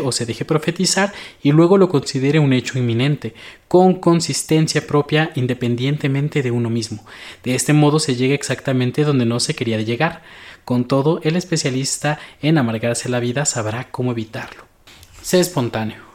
o 0.03 0.11
se 0.11 0.25
deje 0.25 0.45
profetizar 0.45 1.13
y 1.41 1.51
luego 1.51 1.77
lo 1.77 1.89
considere 1.89 2.39
un 2.39 2.53
hecho 2.53 2.77
inminente, 2.77 3.33
con 3.67 3.95
consistencia 3.95 4.85
propia 4.85 5.31
independientemente 5.35 6.41
de 6.41 6.51
uno 6.51 6.69
mismo. 6.69 7.05
De 7.43 7.55
este 7.55 7.73
modo 7.73 7.99
se 7.99 8.15
llega 8.15 8.35
exactamente 8.35 9.03
donde 9.03 9.25
no 9.25 9.39
se 9.39 9.55
quería 9.55 9.81
llegar. 9.81 10.21
Con 10.65 10.85
todo, 10.85 11.19
el 11.23 11.35
especialista 11.35 12.19
en 12.41 12.57
amargarse 12.57 13.09
la 13.09 13.19
vida 13.19 13.45
sabrá 13.45 13.89
cómo 13.91 14.11
evitarlo. 14.11 14.63
Sé 15.21 15.39
espontáneo. 15.39 16.13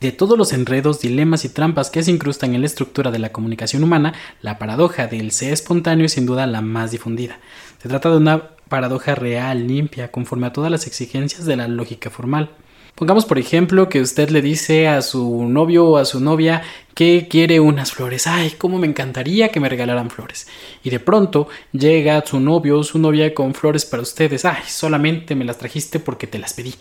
De 0.00 0.12
todos 0.12 0.38
los 0.38 0.54
enredos, 0.54 1.00
dilemas 1.00 1.44
y 1.44 1.50
trampas 1.50 1.90
que 1.90 2.02
se 2.02 2.10
incrustan 2.10 2.54
en 2.54 2.62
la 2.62 2.66
estructura 2.66 3.10
de 3.10 3.18
la 3.18 3.32
comunicación 3.32 3.84
humana, 3.84 4.14
la 4.40 4.58
paradoja 4.58 5.06
del 5.06 5.30
ser 5.30 5.52
espontáneo 5.52 6.06
es 6.06 6.12
sin 6.12 6.24
duda 6.24 6.46
la 6.46 6.62
más 6.62 6.90
difundida. 6.90 7.38
Se 7.82 7.88
trata 7.88 8.10
de 8.10 8.16
una 8.16 8.50
paradoja 8.70 9.14
real, 9.14 9.66
limpia, 9.66 10.10
conforme 10.10 10.46
a 10.46 10.54
todas 10.54 10.70
las 10.70 10.86
exigencias 10.86 11.44
de 11.44 11.56
la 11.56 11.68
lógica 11.68 12.08
formal. 12.08 12.50
Pongamos 12.94 13.24
por 13.24 13.38
ejemplo 13.38 13.88
que 13.88 14.00
usted 14.00 14.30
le 14.30 14.42
dice 14.42 14.88
a 14.88 15.02
su 15.02 15.44
novio 15.44 15.86
o 15.86 15.96
a 15.96 16.04
su 16.04 16.20
novia 16.20 16.62
que 16.94 17.28
quiere 17.28 17.60
unas 17.60 17.92
flores. 17.92 18.26
Ay, 18.26 18.54
cómo 18.58 18.78
me 18.78 18.86
encantaría 18.86 19.48
que 19.48 19.60
me 19.60 19.68
regalaran 19.68 20.10
flores. 20.10 20.46
Y 20.82 20.90
de 20.90 21.00
pronto 21.00 21.48
llega 21.72 22.24
su 22.26 22.40
novio 22.40 22.78
o 22.78 22.84
su 22.84 22.98
novia 22.98 23.32
con 23.34 23.54
flores 23.54 23.84
para 23.84 24.02
ustedes. 24.02 24.44
Ay, 24.44 24.62
solamente 24.66 25.34
me 25.34 25.44
las 25.44 25.58
trajiste 25.58 26.00
porque 26.00 26.26
te 26.26 26.38
las 26.38 26.54
pedí. 26.54 26.74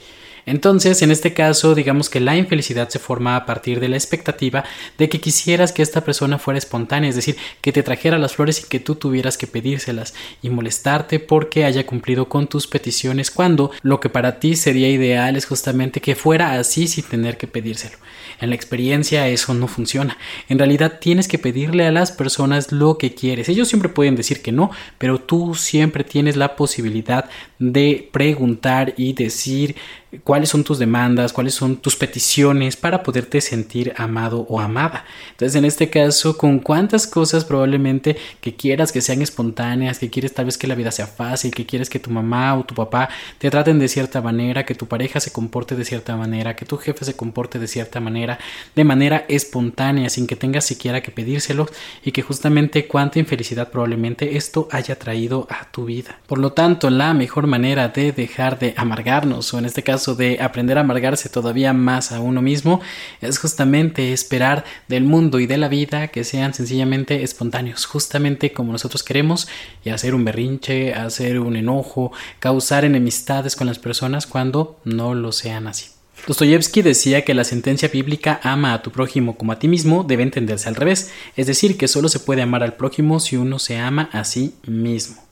Entonces, 0.49 1.01
en 1.01 1.11
este 1.11 1.33
caso, 1.33 1.75
digamos 1.75 2.09
que 2.09 2.19
la 2.19 2.35
infelicidad 2.35 2.89
se 2.89 2.97
forma 2.97 3.35
a 3.35 3.45
partir 3.45 3.79
de 3.79 3.87
la 3.87 3.97
expectativa 3.97 4.63
de 4.97 5.07
que 5.07 5.19
quisieras 5.19 5.71
que 5.71 5.83
esta 5.83 6.03
persona 6.03 6.39
fuera 6.39 6.57
espontánea, 6.57 7.09
es 7.09 7.15
decir, 7.15 7.37
que 7.61 7.71
te 7.71 7.83
trajera 7.83 8.17
las 8.17 8.33
flores 8.33 8.61
y 8.61 8.67
que 8.67 8.79
tú 8.79 8.95
tuvieras 8.95 9.37
que 9.37 9.45
pedírselas 9.45 10.15
y 10.41 10.49
molestarte 10.49 11.19
porque 11.19 11.65
haya 11.65 11.85
cumplido 11.85 12.29
con 12.29 12.47
tus 12.47 12.65
peticiones 12.65 13.31
cuando 13.31 13.69
lo 13.83 13.99
que 13.99 14.09
para 14.09 14.39
ti 14.39 14.55
sería 14.55 14.89
ideal 14.89 15.35
es 15.35 15.45
justamente 15.45 16.01
que 16.01 16.15
fuera 16.15 16.53
así 16.53 16.87
sin 16.87 17.03
tener 17.03 17.37
que 17.37 17.45
pedírselo. 17.45 17.97
En 18.41 18.49
la 18.49 18.55
experiencia 18.55 19.27
eso 19.27 19.53
no 19.53 19.67
funciona. 19.67 19.98
En 20.47 20.59
realidad 20.59 20.99
tienes 20.99 21.27
que 21.27 21.37
pedirle 21.37 21.85
a 21.85 21.91
las 21.91 22.11
personas 22.11 22.71
lo 22.71 22.97
que 22.97 23.13
quieres. 23.13 23.49
Ellos 23.49 23.67
siempre 23.67 23.89
pueden 23.89 24.15
decir 24.15 24.41
que 24.41 24.51
no, 24.51 24.71
pero 24.97 25.19
tú 25.19 25.55
siempre 25.55 26.03
tienes 26.03 26.35
la 26.35 26.55
posibilidad 26.55 27.29
de 27.59 28.09
preguntar 28.11 28.93
y 28.97 29.13
decir 29.13 29.75
cuáles 30.23 30.49
son 30.49 30.63
tus 30.63 30.79
demandas, 30.79 31.33
cuáles 31.33 31.53
son 31.53 31.77
tus 31.77 31.95
peticiones 31.95 32.75
para 32.75 33.03
poderte 33.03 33.41
sentir 33.41 33.93
amado 33.95 34.45
o 34.49 34.59
amada. 34.59 35.05
Entonces, 35.31 35.55
en 35.55 35.65
este 35.65 35.89
caso, 35.89 36.37
con 36.37 36.59
cuántas 36.59 37.05
cosas 37.05 37.45
probablemente 37.45 38.17
que 38.41 38.55
quieras 38.55 38.91
que 38.91 39.01
sean 39.01 39.21
espontáneas, 39.21 39.99
que 39.99 40.09
quieres 40.09 40.33
tal 40.33 40.45
vez 40.45 40.57
que 40.57 40.67
la 40.67 40.75
vida 40.75 40.91
sea 40.91 41.05
fácil, 41.05 41.53
que 41.53 41.65
quieres 41.65 41.89
que 41.89 41.99
tu 41.99 42.09
mamá 42.09 42.57
o 42.57 42.63
tu 42.63 42.73
papá 42.73 43.09
te 43.37 43.51
traten 43.51 43.77
de 43.77 43.87
cierta 43.87 44.21
manera, 44.21 44.65
que 44.65 44.75
tu 44.75 44.87
pareja 44.87 45.19
se 45.19 45.31
comporte 45.31 45.75
de 45.75 45.85
cierta 45.85 46.15
manera, 46.15 46.55
que 46.55 46.65
tu 46.65 46.77
jefe 46.77 47.05
se 47.05 47.15
comporte 47.15 47.59
de 47.59 47.67
cierta 47.67 47.99
manera, 47.99 48.39
de 48.75 48.83
manera 48.83 49.25
espontánea, 49.27 50.09
sin 50.09 50.25
que 50.25 50.35
tengas 50.35 50.65
siquiera 50.65 51.01
que 51.01 51.11
pedírselo 51.11 51.67
y 52.03 52.11
que 52.11 52.23
justamente 52.23 52.87
cuánta 52.87 53.19
infelicidad 53.19 53.69
probablemente 53.69 54.37
esto 54.37 54.67
haya 54.71 54.97
traído 54.97 55.47
a 55.49 55.69
tu 55.69 55.85
vida. 55.85 56.19
Por 56.25 56.39
lo 56.39 56.53
tanto, 56.53 56.89
la 56.89 57.13
mejor 57.13 57.45
manera 57.45 57.89
de 57.89 58.11
dejar 58.11 58.57
de 58.57 58.73
amargarnos 58.75 59.53
o 59.53 59.59
en 59.59 59.65
este 59.65 59.83
caso 59.83 59.98
de 60.07 60.41
aprender 60.41 60.77
a 60.77 60.81
amargarse 60.81 61.29
todavía 61.29 61.73
más 61.73 62.11
a 62.11 62.19
uno 62.19 62.41
mismo 62.41 62.81
es 63.21 63.37
justamente 63.37 64.13
esperar 64.13 64.63
del 64.87 65.03
mundo 65.03 65.39
y 65.39 65.47
de 65.47 65.57
la 65.57 65.67
vida 65.67 66.07
que 66.07 66.23
sean 66.23 66.53
sencillamente 66.53 67.23
espontáneos, 67.23 67.85
justamente 67.85 68.53
como 68.53 68.71
nosotros 68.71 69.03
queremos, 69.03 69.47
y 69.83 69.89
hacer 69.89 70.15
un 70.15 70.25
berrinche, 70.25 70.93
hacer 70.93 71.39
un 71.39 71.55
enojo, 71.55 72.11
causar 72.39 72.85
enemistades 72.85 73.55
con 73.55 73.67
las 73.67 73.79
personas 73.79 74.25
cuando 74.25 74.79
no 74.85 75.13
lo 75.13 75.31
sean 75.31 75.67
así. 75.67 75.87
Dostoyevsky 76.27 76.81
decía 76.81 77.23
que 77.23 77.33
la 77.33 77.43
sentencia 77.43 77.89
bíblica 77.89 78.39
ama 78.43 78.73
a 78.73 78.81
tu 78.81 78.91
prójimo 78.91 79.37
como 79.37 79.51
a 79.51 79.59
ti 79.59 79.67
mismo 79.67 80.03
debe 80.03 80.23
entenderse 80.23 80.67
al 80.67 80.75
revés, 80.75 81.11
es 81.35 81.47
decir, 81.47 81.77
que 81.77 81.87
solo 81.87 82.09
se 82.09 82.19
puede 82.19 82.41
amar 82.41 82.63
al 82.63 82.75
prójimo 82.75 83.19
si 83.19 83.37
uno 83.37 83.59
se 83.59 83.77
ama 83.77 84.09
a 84.11 84.23
sí 84.23 84.53
mismo. 84.65 85.28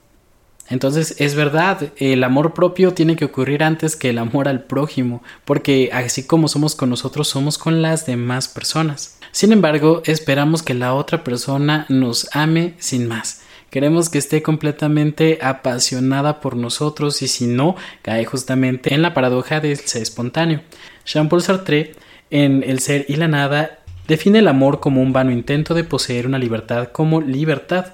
Entonces 0.69 1.15
es 1.19 1.35
verdad, 1.35 1.93
el 1.97 2.23
amor 2.23 2.53
propio 2.53 2.93
tiene 2.93 3.15
que 3.15 3.25
ocurrir 3.25 3.63
antes 3.63 3.95
que 3.95 4.09
el 4.09 4.17
amor 4.17 4.47
al 4.47 4.63
prójimo, 4.63 5.23
porque 5.45 5.89
así 5.93 6.23
como 6.23 6.47
somos 6.47 6.75
con 6.75 6.89
nosotros, 6.89 7.27
somos 7.27 7.57
con 7.57 7.81
las 7.81 8.05
demás 8.05 8.47
personas. 8.47 9.17
Sin 9.31 9.51
embargo, 9.51 10.01
esperamos 10.05 10.63
que 10.63 10.73
la 10.73 10.93
otra 10.93 11.23
persona 11.23 11.85
nos 11.89 12.29
ame 12.35 12.73
sin 12.79 13.07
más. 13.07 13.43
Queremos 13.69 14.09
que 14.09 14.17
esté 14.17 14.41
completamente 14.41 15.39
apasionada 15.41 16.39
por 16.39 16.55
nosotros 16.55 17.21
y 17.21 17.27
si 17.27 17.47
no, 17.47 17.75
cae 18.01 18.25
justamente 18.25 18.93
en 18.93 19.01
la 19.01 19.13
paradoja 19.13 19.59
del 19.59 19.77
ser 19.77 20.01
espontáneo. 20.01 20.61
Jean-Paul 21.05 21.41
Sartre, 21.41 21.91
en 22.29 22.63
El 22.63 22.79
ser 22.79 23.05
y 23.09 23.15
la 23.15 23.27
nada, 23.27 23.79
define 24.07 24.39
el 24.39 24.47
amor 24.47 24.79
como 24.79 25.01
un 25.01 25.13
vano 25.13 25.31
intento 25.31 25.73
de 25.73 25.83
poseer 25.83 26.27
una 26.27 26.39
libertad 26.39 26.89
como 26.91 27.21
libertad. 27.21 27.93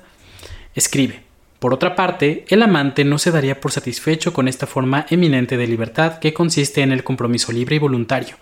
Escribe, 0.76 1.24
por 1.64 1.74
otra 1.74 1.95
parte, 1.95 2.43
el 2.49 2.61
amante 2.61 3.05
no 3.05 3.18
se 3.18 3.32
daría 3.32 3.61
por 3.61 3.72
satisfecho 3.72 4.34
con 4.34 4.49
esta 4.49 4.68
forma 4.68 5.05
eminente 5.09 5.55
de 5.55 5.66
libertad 5.66 6.20
que 6.20 6.34
consiste 6.34 6.82
en 6.82 6.91
el 6.91 7.05
compromiso 7.05 7.53
libre 7.53 7.78
y 7.78 7.80
voluntario. 7.80 8.36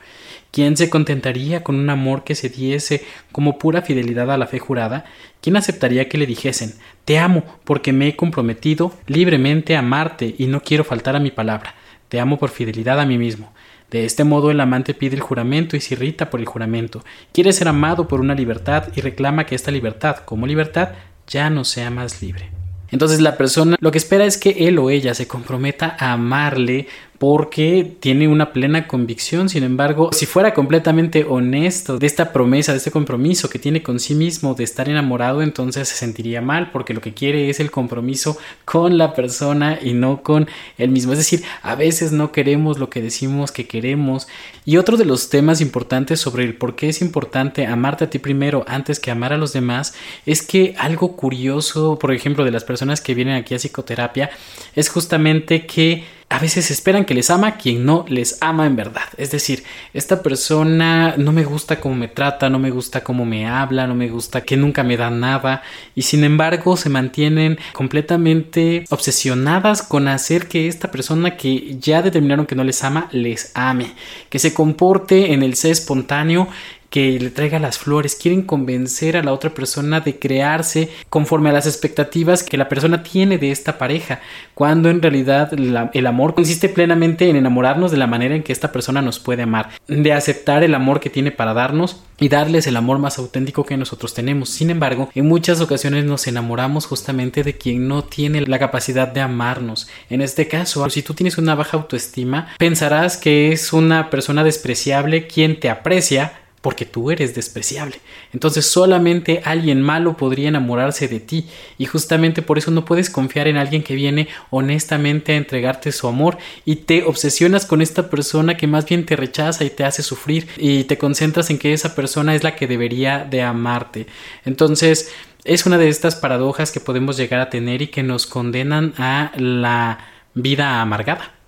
¿Quién 0.50 0.76
se 0.76 0.90
contentaría 0.90 1.64
con 1.64 1.76
un 1.76 1.92
amor 1.92 2.24
que 2.24 2.34
se 2.34 2.50
diese 2.50 3.04
como 3.32 3.60
pura 3.60 3.84
fidelidad 3.84 4.32
a 4.32 4.40
la 4.40 4.48
fe 4.48 4.58
jurada? 4.58 5.06
¿Quién 5.40 5.56
aceptaría 5.56 6.10
que 6.10 6.18
le 6.18 6.26
dijesen 6.26 6.74
Te 7.06 7.20
amo 7.20 7.44
porque 7.64 7.94
me 7.94 8.08
he 8.08 8.16
comprometido 8.16 8.92
libremente 9.06 9.76
a 9.76 9.80
amarte 9.82 10.34
y 10.40 10.48
no 10.48 10.64
quiero 10.64 10.84
faltar 10.84 11.16
a 11.16 11.20
mi 11.20 11.30
palabra? 11.30 11.76
Te 12.10 12.20
amo 12.20 12.40
por 12.40 12.50
fidelidad 12.50 13.00
a 13.00 13.06
mí 13.06 13.20
mismo. 13.20 13.54
De 13.92 14.04
este 14.04 14.24
modo 14.24 14.50
el 14.50 14.60
amante 14.60 14.96
pide 14.96 15.16
el 15.16 15.22
juramento 15.22 15.78
y 15.78 15.80
se 15.82 15.94
irrita 15.94 16.32
por 16.32 16.40
el 16.40 16.48
juramento. 16.48 17.06
Quiere 17.34 17.54
ser 17.54 17.68
amado 17.68 18.08
por 18.08 18.20
una 18.20 18.34
libertad 18.34 18.88
y 18.96 19.02
reclama 19.02 19.46
que 19.46 19.54
esta 19.54 19.70
libertad, 19.70 20.18
como 20.26 20.48
libertad, 20.48 20.94
ya 21.28 21.52
no 21.52 21.66
sea 21.66 21.92
más 21.92 22.20
libre. 22.24 22.61
Entonces 22.92 23.22
la 23.22 23.38
persona 23.38 23.78
lo 23.80 23.92
que 23.92 23.98
espera 23.98 24.26
es 24.26 24.38
que 24.38 24.68
él 24.68 24.78
o 24.80 24.90
ella 24.90 25.14
se 25.14 25.28
comprometa 25.28 25.96
a 25.98 26.14
amarle 26.14 26.88
porque 27.22 27.98
tiene 28.00 28.28
una 28.28 28.52
plena 28.52 28.88
convicción. 28.88 29.48
Sin 29.48 29.62
embargo, 29.62 30.10
si 30.12 30.26
fuera 30.26 30.56
completamente 30.56 31.24
honesto 31.24 32.00
de 32.00 32.08
esta 32.08 32.34
promesa, 32.34 32.72
de 32.72 32.80
este 32.80 32.90
compromiso 32.90 33.48
que 33.48 33.60
tiene 33.60 33.84
con 33.84 34.00
sí 34.00 34.16
mismo 34.16 34.56
de 34.56 34.64
estar 34.64 34.90
enamorado, 34.90 35.44
entonces 35.44 35.88
se 35.88 35.96
sentiría 35.98 36.42
mal 36.42 36.72
porque 36.72 36.96
lo 36.96 37.02
que 37.02 37.14
quiere 37.14 37.52
es 37.52 37.60
el 37.60 37.70
compromiso 37.70 38.40
con 38.66 38.98
la 38.98 39.14
persona 39.14 39.78
y 39.80 39.94
no 39.94 40.24
con 40.24 40.48
él 40.80 40.90
mismo. 40.90 41.12
Es 41.12 41.20
decir, 41.20 41.44
a 41.62 41.76
veces 41.76 42.12
no 42.12 42.32
queremos 42.32 42.80
lo 42.80 42.90
que 42.90 43.04
decimos 43.04 43.52
que 43.52 43.68
queremos. 43.68 44.28
Y 44.66 44.78
otro 44.78 44.98
de 44.98 45.06
los 45.06 45.30
temas 45.30 45.62
importantes 45.62 46.20
sobre 46.20 46.44
el 46.44 46.56
por 46.56 46.76
qué 46.76 46.90
es 46.90 47.04
importante 47.04 47.68
amarte 47.68 48.06
a 48.06 48.10
ti 48.10 48.18
primero 48.18 48.66
antes 48.68 49.00
que 49.00 49.12
amar 49.12 49.32
a 49.32 49.38
los 49.38 49.54
demás 49.54 49.94
es 50.26 50.42
que 50.42 50.74
algo 50.80 51.16
curioso, 51.16 52.00
por 52.00 52.16
ejemplo, 52.16 52.44
de 52.46 52.50
las 52.50 52.64
personas 52.64 53.00
que 53.00 53.14
vienen 53.14 53.36
aquí 53.36 53.54
a 53.54 53.60
psicoterapia, 53.60 54.32
es 54.74 54.90
justamente 54.90 55.68
que 55.68 56.04
a 56.32 56.40
veces 56.40 56.72
esperan 56.72 57.04
que 57.04 57.14
les 57.14 57.30
ama 57.30 57.58
quien 57.58 57.86
no 57.86 58.06
les 58.08 58.38
ama 58.40 58.66
en 58.66 58.78
verdad. 58.78 59.04
Es 59.18 59.32
decir, 59.32 59.66
esta 59.94 60.24
persona 60.24 61.16
no 61.18 61.34
me 61.34 61.44
gusta 61.44 61.82
cómo 61.82 61.94
me 61.94 62.08
trata, 62.08 62.50
no 62.50 62.58
me 62.58 62.72
gusta 62.72 63.04
cómo 63.04 63.26
me 63.26 63.48
habla, 63.48 63.86
no 63.86 63.96
me 63.96 64.08
gusta 64.08 64.40
que 64.40 64.56
nunca 64.56 64.82
me 64.82 64.96
da 64.96 65.10
nada 65.10 65.62
y 65.94 66.04
sin 66.04 66.24
embargo 66.24 66.78
se 66.78 66.88
mantienen 66.88 67.60
completamente 67.74 68.86
obsesionadas 68.92 69.82
con 69.82 70.08
hacer 70.08 70.48
que 70.48 70.70
esta 70.70 70.90
persona 70.90 71.36
que 71.36 71.76
ya 71.78 72.02
determinaron 72.02 72.46
que 72.46 72.56
no 72.56 72.64
les 72.64 72.82
ama 72.86 73.10
les 73.12 73.52
ame, 73.54 73.92
que 74.30 74.40
se 74.40 74.54
comporte 74.54 75.34
en 75.34 75.44
el 75.44 75.56
ser 75.56 75.72
espontáneo 75.72 76.48
que 76.92 77.18
le 77.20 77.30
traiga 77.32 77.58
las 77.58 77.80
flores, 77.80 78.16
quieren 78.16 78.42
convencer 78.44 79.16
a 79.16 79.24
la 79.24 79.32
otra 79.32 79.52
persona 79.52 80.02
de 80.02 80.20
crearse 80.20 80.90
conforme 81.10 81.50
a 81.50 81.54
las 81.54 81.66
expectativas 81.66 82.44
que 82.44 82.58
la 82.58 82.68
persona 82.68 83.02
tiene 83.02 83.38
de 83.38 83.50
esta 83.52 83.78
pareja, 83.78 84.20
cuando 84.54 84.90
en 84.90 85.02
realidad 85.02 85.52
el 85.54 86.06
amor 86.06 86.36
consiste 86.36 86.68
plenamente 86.68 87.30
en 87.30 87.38
enamorarnos 87.38 87.92
de 87.92 87.98
la 87.98 88.08
manera 88.08 88.36
en 88.36 88.44
que 88.44 88.52
esta 88.52 88.74
persona 88.74 89.02
nos 89.02 89.20
puede 89.20 89.44
amar, 89.44 89.70
de 89.88 90.12
aceptar 90.12 90.64
el 90.64 90.76
amor 90.76 91.00
que 91.00 91.10
tiene 91.10 91.32
para 91.32 91.54
darnos 91.54 92.04
y 92.20 92.28
darles 92.28 92.68
el 92.68 92.76
amor 92.76 93.00
más 93.00 93.18
auténtico 93.18 93.66
que 93.66 93.78
nosotros 93.78 94.14
tenemos. 94.14 94.50
Sin 94.50 94.70
embargo, 94.70 95.10
en 95.16 95.28
muchas 95.28 95.62
ocasiones 95.62 96.04
nos 96.04 96.28
enamoramos 96.28 96.88
justamente 96.88 97.44
de 97.44 97.58
quien 97.58 97.88
no 97.88 98.04
tiene 98.04 98.42
la 98.42 98.60
capacidad 98.60 99.08
de 99.08 99.22
amarnos. 99.22 99.88
En 100.10 100.22
este 100.22 100.50
caso, 100.50 100.88
si 100.90 101.02
tú 101.02 101.14
tienes 101.14 101.38
una 101.38 101.56
baja 101.56 101.78
autoestima, 101.78 102.50
pensarás 102.60 103.16
que 103.16 103.54
es 103.54 103.72
una 103.72 104.10
persona 104.10 104.44
despreciable 104.44 105.26
quien 105.26 105.58
te 105.60 105.70
aprecia 105.70 106.34
porque 106.62 106.86
tú 106.86 107.12
eres 107.12 107.36
despreciable. 107.36 107.98
Entonces 108.34 108.66
solamente 108.68 109.42
alguien 109.44 109.82
malo 109.82 110.16
podría 110.16 110.50
enamorarse 110.50 111.08
de 111.08 111.20
ti 111.20 111.48
y 111.78 111.86
justamente 111.86 112.42
por 112.42 112.58
eso 112.58 112.72
no 112.72 112.86
puedes 112.86 113.10
confiar 113.10 113.48
en 113.48 113.58
alguien 113.58 113.84
que 113.84 113.96
viene 113.96 114.28
honestamente 114.50 115.34
a 115.34 115.38
entregarte 115.38 115.92
su 115.92 116.08
amor 116.08 116.38
y 116.64 116.78
te 116.78 117.04
obsesionas 117.04 117.66
con 117.66 117.82
esta 117.82 118.10
persona 118.10 118.58
que 118.58 118.68
más 118.68 118.86
bien 118.86 119.06
te 119.06 119.16
rechaza 119.16 119.64
y 119.64 119.70
te 119.72 119.84
hace 119.84 120.04
sufrir 120.04 120.48
y 120.58 120.84
te 120.86 120.98
concentras 120.98 121.50
en 121.50 121.58
que 121.58 121.74
esa 121.74 121.96
persona 121.96 122.36
es 122.36 122.44
la 122.44 122.56
que 122.56 122.68
debería 122.68 123.26
de 123.30 123.42
amarte. 123.42 124.08
Entonces 124.46 125.12
es 125.44 125.66
una 125.66 125.78
de 125.78 125.90
estas 125.90 126.16
paradojas 126.16 126.72
que 126.72 126.80
podemos 126.80 127.18
llegar 127.18 127.40
a 127.42 127.50
tener 127.50 127.82
y 127.82 127.88
que 127.88 128.04
nos 128.04 128.28
condenan 128.28 128.94
a 128.98 129.32
la 129.36 129.98
vida 130.36 130.82
amargada. 130.82 131.41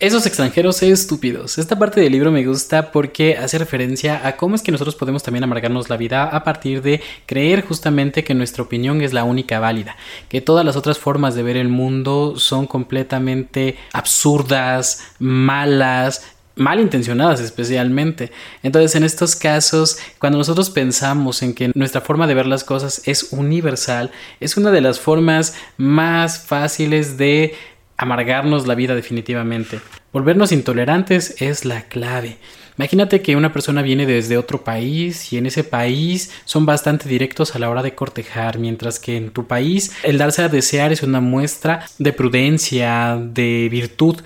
Esos 0.00 0.26
extranjeros 0.26 0.80
estúpidos. 0.84 1.58
Esta 1.58 1.76
parte 1.76 2.00
del 2.00 2.12
libro 2.12 2.30
me 2.30 2.46
gusta 2.46 2.92
porque 2.92 3.36
hace 3.36 3.58
referencia 3.58 4.24
a 4.24 4.36
cómo 4.36 4.54
es 4.54 4.62
que 4.62 4.70
nosotros 4.70 4.94
podemos 4.94 5.24
también 5.24 5.42
amargarnos 5.42 5.90
la 5.90 5.96
vida 5.96 6.22
a 6.22 6.44
partir 6.44 6.82
de 6.82 7.00
creer 7.26 7.64
justamente 7.66 8.22
que 8.22 8.32
nuestra 8.32 8.62
opinión 8.62 9.02
es 9.02 9.12
la 9.12 9.24
única 9.24 9.58
válida, 9.58 9.96
que 10.28 10.40
todas 10.40 10.64
las 10.64 10.76
otras 10.76 11.00
formas 11.00 11.34
de 11.34 11.42
ver 11.42 11.56
el 11.56 11.68
mundo 11.68 12.34
son 12.36 12.68
completamente 12.68 13.76
absurdas, 13.92 15.02
malas, 15.18 16.22
malintencionadas 16.54 17.40
especialmente. 17.40 18.30
Entonces, 18.62 18.94
en 18.94 19.02
estos 19.02 19.34
casos, 19.34 19.98
cuando 20.20 20.38
nosotros 20.38 20.70
pensamos 20.70 21.42
en 21.42 21.54
que 21.54 21.72
nuestra 21.74 22.02
forma 22.02 22.28
de 22.28 22.34
ver 22.34 22.46
las 22.46 22.62
cosas 22.62 23.02
es 23.06 23.32
universal, 23.32 24.12
es 24.38 24.56
una 24.56 24.70
de 24.70 24.80
las 24.80 25.00
formas 25.00 25.54
más 25.76 26.38
fáciles 26.38 27.16
de 27.18 27.56
amargarnos 27.98 28.66
la 28.66 28.74
vida 28.74 28.94
definitivamente. 28.94 29.80
Volvernos 30.12 30.52
intolerantes 30.52 31.42
es 31.42 31.66
la 31.66 31.82
clave. 31.82 32.38
Imagínate 32.78 33.20
que 33.22 33.34
una 33.34 33.52
persona 33.52 33.82
viene 33.82 34.06
desde 34.06 34.38
otro 34.38 34.62
país 34.62 35.32
y 35.32 35.36
en 35.36 35.46
ese 35.46 35.64
país 35.64 36.30
son 36.44 36.64
bastante 36.64 37.08
directos 37.08 37.56
a 37.56 37.58
la 37.58 37.68
hora 37.68 37.82
de 37.82 37.96
cortejar, 37.96 38.58
mientras 38.58 39.00
que 39.00 39.16
en 39.16 39.30
tu 39.30 39.48
país 39.48 39.90
el 40.04 40.16
darse 40.16 40.42
a 40.42 40.48
desear 40.48 40.92
es 40.92 41.02
una 41.02 41.20
muestra 41.20 41.84
de 41.98 42.12
prudencia, 42.12 43.18
de 43.20 43.68
virtud. 43.68 44.20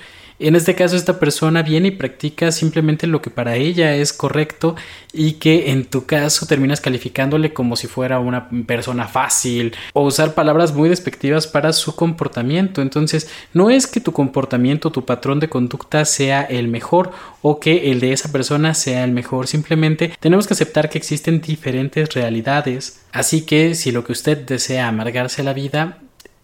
En 0.44 0.56
este 0.56 0.74
caso, 0.74 0.96
esta 0.96 1.20
persona 1.20 1.62
viene 1.62 1.88
y 1.88 1.90
practica 1.92 2.50
simplemente 2.50 3.06
lo 3.06 3.22
que 3.22 3.30
para 3.30 3.54
ella 3.54 3.94
es 3.94 4.12
correcto 4.12 4.74
y 5.12 5.34
que 5.34 5.70
en 5.70 5.84
tu 5.84 6.04
caso 6.04 6.46
terminas 6.46 6.80
calificándole 6.80 7.52
como 7.52 7.76
si 7.76 7.86
fuera 7.86 8.18
una 8.18 8.50
persona 8.66 9.06
fácil 9.06 9.72
o 9.92 10.02
usar 10.02 10.34
palabras 10.34 10.74
muy 10.74 10.88
despectivas 10.88 11.46
para 11.46 11.72
su 11.72 11.94
comportamiento. 11.94 12.82
Entonces, 12.82 13.30
no 13.52 13.70
es 13.70 13.86
que 13.86 14.00
tu 14.00 14.10
comportamiento, 14.10 14.90
tu 14.90 15.04
patrón 15.04 15.38
de 15.38 15.48
conducta 15.48 16.04
sea 16.04 16.42
el 16.42 16.66
mejor 16.66 17.12
o 17.40 17.60
que 17.60 17.92
el 17.92 18.00
de 18.00 18.12
esa 18.12 18.32
persona 18.32 18.74
sea 18.74 19.04
el 19.04 19.12
mejor. 19.12 19.46
Simplemente 19.46 20.12
tenemos 20.18 20.48
que 20.48 20.54
aceptar 20.54 20.90
que 20.90 20.98
existen 20.98 21.40
diferentes 21.40 22.12
realidades. 22.14 23.04
Así 23.12 23.42
que 23.42 23.76
si 23.76 23.92
lo 23.92 24.02
que 24.02 24.10
usted 24.10 24.38
desea 24.38 24.88
amargarse 24.88 25.44
la 25.44 25.52
vida, 25.52 25.98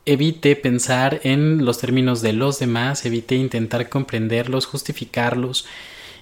evite 0.09 0.57
pensar 0.57 1.21
en 1.23 1.67
los 1.67 1.79
términos 1.79 2.23
de 2.23 2.33
los 2.33 2.59
demás, 2.59 3.05
evite 3.05 3.35
intentar 3.35 3.91
comprenderlos, 3.91 4.65
justificarlos. 4.65 5.67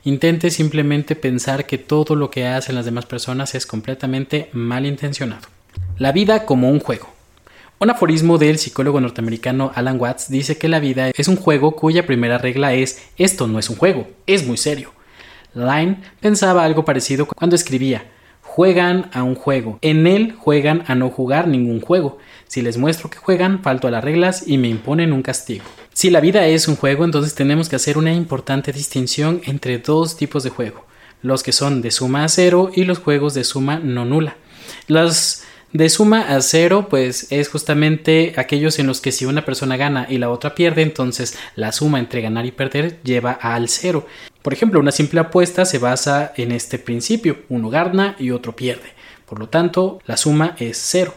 Intente 0.02 0.50
simplemente 0.50 1.14
pensar 1.14 1.66
que 1.66 1.78
todo 1.78 2.16
lo 2.16 2.28
que 2.28 2.46
hacen 2.46 2.74
las 2.74 2.84
demás 2.84 3.06
personas 3.06 3.54
es 3.54 3.64
completamente 3.64 4.50
malintencionado. 4.52 5.46
La 5.98 6.10
vida 6.10 6.46
como 6.46 6.68
un 6.68 6.80
juego. 6.80 7.14
Un 7.78 7.90
aforismo 7.90 8.38
del 8.38 8.58
psicólogo 8.58 9.00
norteamericano 9.00 9.70
Alan 9.74 10.00
Watts 10.00 10.30
dice 10.30 10.58
que 10.58 10.68
la 10.68 10.80
vida 10.80 11.10
es 11.10 11.28
un 11.28 11.36
juego 11.36 11.76
cuya 11.76 12.06
primera 12.06 12.38
regla 12.38 12.74
es 12.74 13.10
esto 13.18 13.46
no 13.46 13.60
es 13.60 13.70
un 13.70 13.76
juego, 13.76 14.08
es 14.26 14.46
muy 14.46 14.56
serio. 14.56 14.92
Line 15.54 15.98
pensaba 16.18 16.64
algo 16.64 16.84
parecido 16.84 17.26
cuando 17.26 17.54
escribía 17.54 18.04
juegan 18.56 19.10
a 19.12 19.22
un 19.22 19.34
juego, 19.34 19.78
en 19.82 20.06
él 20.06 20.34
juegan 20.38 20.82
a 20.86 20.94
no 20.94 21.10
jugar 21.10 21.46
ningún 21.46 21.82
juego. 21.82 22.16
Si 22.46 22.62
les 22.62 22.78
muestro 22.78 23.10
que 23.10 23.18
juegan, 23.18 23.62
falto 23.62 23.86
a 23.86 23.90
las 23.90 24.02
reglas 24.02 24.44
y 24.46 24.56
me 24.56 24.68
imponen 24.68 25.12
un 25.12 25.20
castigo. 25.20 25.66
Si 25.92 26.08
la 26.08 26.20
vida 26.20 26.46
es 26.46 26.66
un 26.66 26.76
juego, 26.76 27.04
entonces 27.04 27.34
tenemos 27.34 27.68
que 27.68 27.76
hacer 27.76 27.98
una 27.98 28.14
importante 28.14 28.72
distinción 28.72 29.42
entre 29.44 29.76
dos 29.76 30.16
tipos 30.16 30.42
de 30.42 30.48
juego, 30.48 30.86
los 31.20 31.42
que 31.42 31.52
son 31.52 31.82
de 31.82 31.90
suma 31.90 32.24
a 32.24 32.28
cero 32.30 32.70
y 32.74 32.84
los 32.84 32.98
juegos 32.98 33.34
de 33.34 33.44
suma 33.44 33.78
no 33.78 34.06
nula. 34.06 34.38
Los 34.86 35.42
de 35.74 35.90
suma 35.90 36.34
a 36.34 36.40
cero, 36.40 36.86
pues 36.88 37.26
es 37.30 37.50
justamente 37.50 38.32
aquellos 38.38 38.78
en 38.78 38.86
los 38.86 39.02
que 39.02 39.12
si 39.12 39.26
una 39.26 39.44
persona 39.44 39.76
gana 39.76 40.06
y 40.08 40.16
la 40.16 40.30
otra 40.30 40.54
pierde, 40.54 40.80
entonces 40.80 41.38
la 41.56 41.72
suma 41.72 41.98
entre 41.98 42.22
ganar 42.22 42.46
y 42.46 42.52
perder 42.52 43.02
lleva 43.02 43.32
al 43.32 43.68
cero. 43.68 44.06
Por 44.46 44.52
ejemplo, 44.52 44.78
una 44.78 44.92
simple 44.92 45.18
apuesta 45.18 45.64
se 45.64 45.78
basa 45.78 46.32
en 46.36 46.52
este 46.52 46.78
principio, 46.78 47.38
uno 47.48 47.68
gana 47.68 48.14
y 48.16 48.30
otro 48.30 48.54
pierde. 48.54 48.92
Por 49.28 49.40
lo 49.40 49.48
tanto, 49.48 49.98
la 50.06 50.16
suma 50.16 50.54
es 50.60 50.78
cero. 50.80 51.12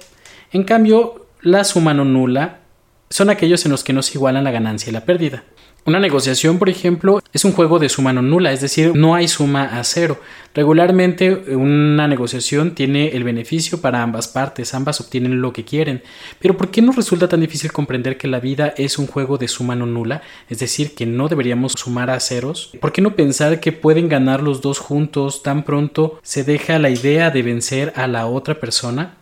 En 0.51 0.63
cambio, 0.63 1.27
la 1.41 1.63
suma 1.63 1.93
no 1.93 2.05
nula 2.05 2.61
son 3.07 3.29
aquellos 3.29 3.63
en 3.65 3.71
los 3.71 3.83
que 3.83 3.93
no 3.93 4.01
se 4.01 4.17
igualan 4.17 4.45
la 4.45 4.49
ganancia 4.49 4.89
y 4.89 4.93
la 4.93 5.05
pérdida. 5.05 5.43
Una 5.85 5.99
negociación, 5.99 6.59
por 6.59 6.69
ejemplo, 6.69 7.21
es 7.33 7.45
un 7.45 7.53
juego 7.53 7.79
de 7.79 7.89
suma 7.89 8.13
no 8.13 8.21
nula, 8.21 8.51
es 8.51 8.61
decir, 8.61 8.95
no 8.95 9.15
hay 9.15 9.27
suma 9.27 9.79
a 9.79 9.83
cero. 9.83 10.19
Regularmente 10.53 11.31
una 11.55 12.07
negociación 12.07 12.75
tiene 12.75 13.09
el 13.09 13.23
beneficio 13.23 13.79
para 13.79 14.03
ambas 14.03 14.27
partes, 14.27 14.73
ambas 14.73 14.99
obtienen 14.99 15.41
lo 15.41 15.53
que 15.53 15.63
quieren. 15.63 16.03
Pero 16.39 16.57
¿por 16.57 16.69
qué 16.69 16.81
nos 16.81 16.95
resulta 16.95 17.29
tan 17.29 17.39
difícil 17.39 17.71
comprender 17.71 18.17
que 18.17 18.27
la 18.27 18.39
vida 18.39 18.73
es 18.77 18.99
un 18.99 19.07
juego 19.07 19.37
de 19.37 19.47
suma 19.47 19.75
no 19.75 19.85
nula? 19.85 20.21
Es 20.49 20.59
decir, 20.59 20.95
que 20.95 21.05
no 21.05 21.27
deberíamos 21.27 21.73
sumar 21.73 22.09
a 22.09 22.19
ceros. 22.19 22.71
¿Por 22.81 22.91
qué 22.91 23.01
no 23.01 23.15
pensar 23.15 23.59
que 23.59 23.71
pueden 23.71 24.09
ganar 24.09 24.43
los 24.43 24.61
dos 24.61 24.79
juntos 24.79 25.43
tan 25.43 25.63
pronto 25.63 26.19
se 26.23 26.43
deja 26.43 26.77
la 26.77 26.89
idea 26.89 27.31
de 27.31 27.41
vencer 27.41 27.93
a 27.95 28.07
la 28.07 28.27
otra 28.27 28.59
persona? 28.59 29.18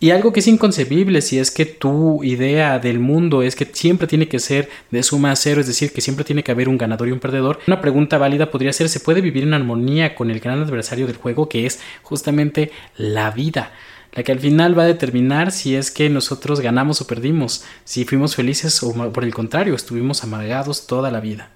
Y 0.00 0.10
algo 0.10 0.32
que 0.32 0.40
es 0.40 0.46
inconcebible 0.46 1.20
si 1.22 1.40
es 1.40 1.50
que 1.50 1.66
tu 1.66 2.22
idea 2.22 2.78
del 2.78 3.00
mundo 3.00 3.42
es 3.42 3.56
que 3.56 3.64
siempre 3.64 4.06
tiene 4.06 4.28
que 4.28 4.38
ser 4.38 4.68
de 4.92 5.02
suma 5.02 5.32
a 5.32 5.36
cero, 5.36 5.60
es 5.60 5.66
decir, 5.66 5.92
que 5.92 6.00
siempre 6.00 6.24
tiene 6.24 6.44
que 6.44 6.52
haber 6.52 6.68
un 6.68 6.78
ganador 6.78 7.08
y 7.08 7.12
un 7.12 7.18
perdedor. 7.18 7.58
Una 7.66 7.80
pregunta 7.80 8.16
válida 8.16 8.50
podría 8.50 8.72
ser, 8.72 8.88
¿se 8.88 9.00
puede 9.00 9.20
vivir 9.20 9.42
en 9.42 9.54
armonía 9.54 10.14
con 10.14 10.30
el 10.30 10.38
gran 10.38 10.62
adversario 10.62 11.08
del 11.08 11.16
juego 11.16 11.48
que 11.48 11.66
es 11.66 11.80
justamente 12.02 12.70
la 12.96 13.32
vida? 13.32 13.72
La 14.12 14.22
que 14.22 14.30
al 14.30 14.38
final 14.38 14.78
va 14.78 14.84
a 14.84 14.86
determinar 14.86 15.50
si 15.50 15.74
es 15.74 15.90
que 15.90 16.08
nosotros 16.08 16.60
ganamos 16.60 17.00
o 17.00 17.06
perdimos, 17.08 17.64
si 17.84 18.04
fuimos 18.04 18.36
felices 18.36 18.80
o 18.84 19.12
por 19.12 19.24
el 19.24 19.34
contrario, 19.34 19.74
estuvimos 19.74 20.22
amargados 20.22 20.86
toda 20.86 21.10
la 21.10 21.18
vida. 21.18 21.50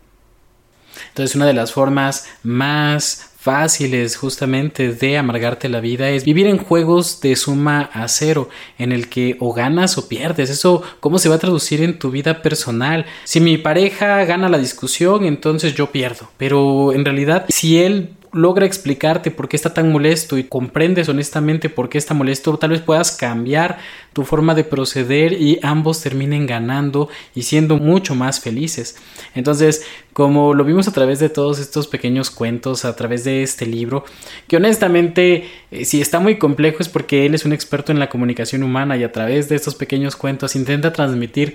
Entonces 1.09 1.37
una 1.37 1.47
de 1.47 1.55
las 1.55 1.73
formas 1.73 2.29
más 2.43 3.32
fáciles 3.43 4.17
justamente 4.17 4.93
de 4.93 5.19
amargarte 5.19 5.69
la 5.69 5.81
vida 5.81 6.11
es 6.11 6.25
vivir 6.25 6.47
en 6.47 6.59
juegos 6.59 7.21
de 7.21 7.35
suma 7.35 7.91
a 7.93 8.07
cero, 8.07 8.49
en 8.79 8.93
el 8.93 9.09
que 9.09 9.37
o 9.41 9.53
ganas 9.53 9.99
o 9.99 10.07
pierdes. 10.07 10.49
Eso, 10.49 10.85
¿cómo 11.01 11.19
se 11.19 11.29
va 11.29 11.35
a 11.35 11.41
traducir 11.41 11.83
en 11.83 11.99
tu 11.99 12.13
vida 12.13 12.41
personal? 12.41 13.05
Si 13.25 13.41
mi 13.41 13.59
pareja 13.59 14.25
gana 14.27 14.49
la 14.49 14.59
discusión, 14.59 15.25
entonces 15.25 15.75
yo 15.75 15.91
pierdo. 15.91 16.29
Pero 16.37 16.93
en 16.93 17.05
realidad, 17.05 17.47
si 17.49 17.83
él 17.83 18.11
logra 18.33 18.65
explicarte 18.65 19.31
por 19.31 19.49
qué 19.49 19.57
está 19.57 19.75
tan 19.75 19.93
molesto 19.93 20.39
y 20.39 20.45
comprendes 20.45 21.09
honestamente 21.09 21.69
por 21.69 21.89
qué 21.89 21.99
está 21.99 22.15
molesto, 22.15 22.57
tal 22.57 22.71
vez 22.71 22.81
puedas 22.81 23.13
cambiar 23.13 23.79
tu 24.13 24.25
forma 24.25 24.55
de 24.55 24.65
proceder 24.65 25.35
y 25.35 25.59
ambos 25.63 26.01
terminen 26.01 26.47
ganando 26.47 27.09
y 27.35 27.43
siendo 27.43 27.77
mucho 27.77 28.15
más 28.15 28.41
felices. 28.41 28.97
Entonces, 29.35 29.85
como 30.13 30.55
lo 30.55 30.65
vimos 30.65 30.89
a 30.89 30.93
través 30.93 31.19
de 31.19 31.29
todos 31.29 31.59
estos 31.59 31.87
pequeños 31.87 32.31
cuentos, 32.31 32.85
a 32.85 32.97
través 32.97 33.25
de 33.25 33.43
este 33.43 33.67
libro, 33.67 34.05
que 34.49 34.57
honestamente, 34.57 35.49
eh, 35.71 35.85
si 35.85 36.01
está 36.01 36.19
muy 36.19 36.39
complejo 36.39 36.79
es 36.81 36.89
porque 36.89 37.27
él 37.27 37.35
es 37.35 37.45
un 37.45 37.53
experto 37.53 37.93
en 37.93 37.99
la 37.99 38.09
comunicación 38.09 38.63
humana 38.63 38.97
y 38.97 39.05
a 39.05 39.13
través 39.13 39.49
de 39.49 39.57
estos 39.57 39.75
pequeños 39.75 40.17
cuentos 40.17 40.57
intenta 40.57 40.93
transmitir 40.93 41.55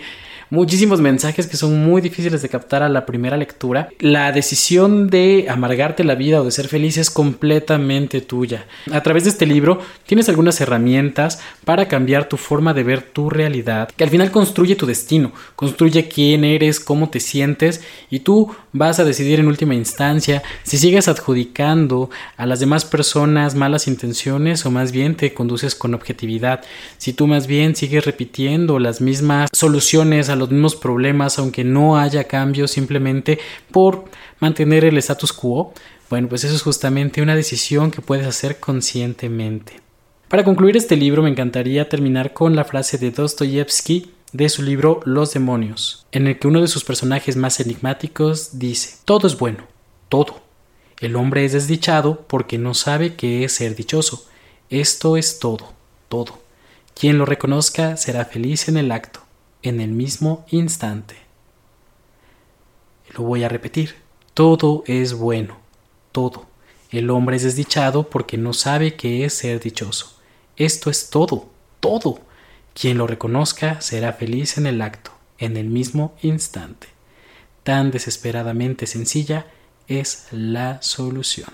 muchísimos 0.50 1.02
mensajes 1.02 1.48
que 1.48 1.58
son 1.58 1.84
muy 1.84 2.02
difíciles 2.02 2.42
de 2.42 2.50
captar 2.50 2.84
a 2.84 2.90
la 2.90 3.06
primera 3.06 3.38
lectura. 3.38 3.90
La 4.00 4.32
decisión 4.32 5.10
de 5.10 5.48
amargarte 5.50 6.04
la 6.04 6.16
vida 6.16 6.42
o 6.42 6.46
de 6.46 6.52
ser 6.52 6.68
feliz 6.68 6.98
es 6.98 7.10
completamente 7.10 8.22
tuya. 8.22 8.66
A 8.92 9.02
través 9.02 9.24
de 9.24 9.32
este 9.32 9.46
libro 9.46 9.80
tienes 10.06 10.30
algunas 10.30 10.60
herramientas 10.62 11.40
para 11.66 11.88
cambiar 11.88 12.30
tu 12.30 12.38
forma 12.38 12.74
de 12.74 12.84
ver 12.84 13.02
tu 13.02 13.30
realidad, 13.30 13.90
que 13.96 14.04
al 14.04 14.10
final 14.10 14.32
construye 14.32 14.76
tu 14.76 14.86
destino, 14.86 15.32
construye 15.56 16.08
quién 16.08 16.44
eres, 16.44 16.80
cómo 16.80 17.10
te 17.10 17.20
sientes 17.20 17.82
y 18.10 18.20
tú 18.20 18.52
vas 18.74 19.00
a 19.00 19.04
decidir 19.04 19.40
en 19.40 19.48
última 19.48 19.76
instancia 19.76 20.44
si 20.64 20.78
sigues 20.78 21.08
adjudicando 21.08 22.10
a 22.38 22.46
las 22.46 22.60
demás 22.60 22.86
personas 22.86 23.56
malas 23.56 23.88
intenciones 23.88 24.66
o 24.66 24.72
más 24.72 24.92
bien 24.92 25.16
te 25.16 25.34
conduces 25.34 25.76
con 25.76 25.94
objetividad, 25.94 26.64
si 26.98 27.14
tú 27.14 27.28
más 27.28 27.48
bien 27.48 27.76
sigues 27.76 28.06
repitiendo 28.06 28.80
las 28.80 29.02
mismas 29.02 29.50
soluciones 29.54 30.30
a 30.30 30.37
los 30.38 30.50
mismos 30.50 30.76
problemas 30.76 31.40
aunque 31.40 31.64
no 31.64 31.98
haya 31.98 32.24
cambios 32.26 32.72
simplemente 32.72 33.40
por 33.72 34.06
mantener 34.40 34.86
el 34.86 34.98
status 34.98 35.34
quo, 35.34 35.74
bueno, 36.10 36.30
pues 36.30 36.44
eso 36.44 36.56
es 36.56 36.62
justamente 36.62 37.22
una 37.22 37.36
decisión 37.36 37.92
que 37.92 38.02
puedes 38.02 38.26
hacer 38.26 38.60
conscientemente. 38.60 39.82
Para 40.30 40.44
concluir 40.44 40.78
este 40.78 40.96
libro 40.96 41.22
me 41.24 41.30
encantaría 41.30 41.90
terminar 41.90 42.34
con 42.34 42.56
la 42.56 42.66
frase 42.66 42.98
de 42.98 43.12
Dostoyevsky 43.12 44.12
de 44.34 44.50
su 44.50 44.62
libro 44.62 45.00
Los 45.06 45.34
demonios, 45.34 46.06
en 46.12 46.28
el 46.28 46.38
que 46.38 46.48
uno 46.48 46.62
de 46.62 46.68
sus 46.68 46.84
personajes 46.84 47.36
más 47.38 47.60
enigmáticos 47.60 48.60
dice, 48.60 48.98
todo 49.06 49.28
es 49.28 49.38
bueno, 49.38 49.64
todo. 50.10 50.42
El 51.00 51.16
hombre 51.16 51.46
es 51.46 51.54
desdichado 51.54 52.26
porque 52.28 52.58
no 52.58 52.74
sabe 52.74 53.16
qué 53.16 53.44
es 53.44 53.54
ser 53.54 53.76
dichoso. 53.76 54.28
Esto 54.70 55.16
es 55.16 55.40
todo, 55.40 55.74
todo. 56.10 56.40
Quien 56.94 57.18
lo 57.18 57.26
reconozca 57.26 57.96
será 57.96 58.26
feliz 58.26 58.68
en 58.68 58.78
el 58.78 58.92
acto, 58.92 59.22
en 59.64 59.82
el 59.82 59.92
mismo 59.92 60.46
instante. 60.50 61.16
Lo 63.16 63.24
voy 63.24 63.44
a 63.44 63.50
repetir, 63.50 63.96
todo 64.34 64.84
es 64.86 65.14
bueno, 65.14 65.58
todo. 66.12 66.46
El 66.92 67.10
hombre 67.10 67.36
es 67.38 67.44
desdichado 67.44 68.10
porque 68.10 68.38
no 68.38 68.54
sabe 68.54 68.96
qué 68.96 69.26
es 69.26 69.34
ser 69.34 69.60
dichoso. 69.60 70.20
Esto 70.56 70.90
es 70.90 71.10
todo, 71.10 71.50
todo. 71.80 72.20
Quien 72.74 72.98
lo 72.98 73.08
reconozca 73.08 73.82
será 73.82 74.14
feliz 74.14 74.58
en 74.58 74.68
el 74.68 74.82
acto, 74.82 75.12
en 75.38 75.58
el 75.58 75.68
mismo 75.68 76.16
instante. 76.22 76.88
Tan 77.64 77.92
desesperadamente 77.92 78.88
sencilla 78.88 79.48
es 79.88 80.28
la 80.32 80.82
solución. 80.82 81.50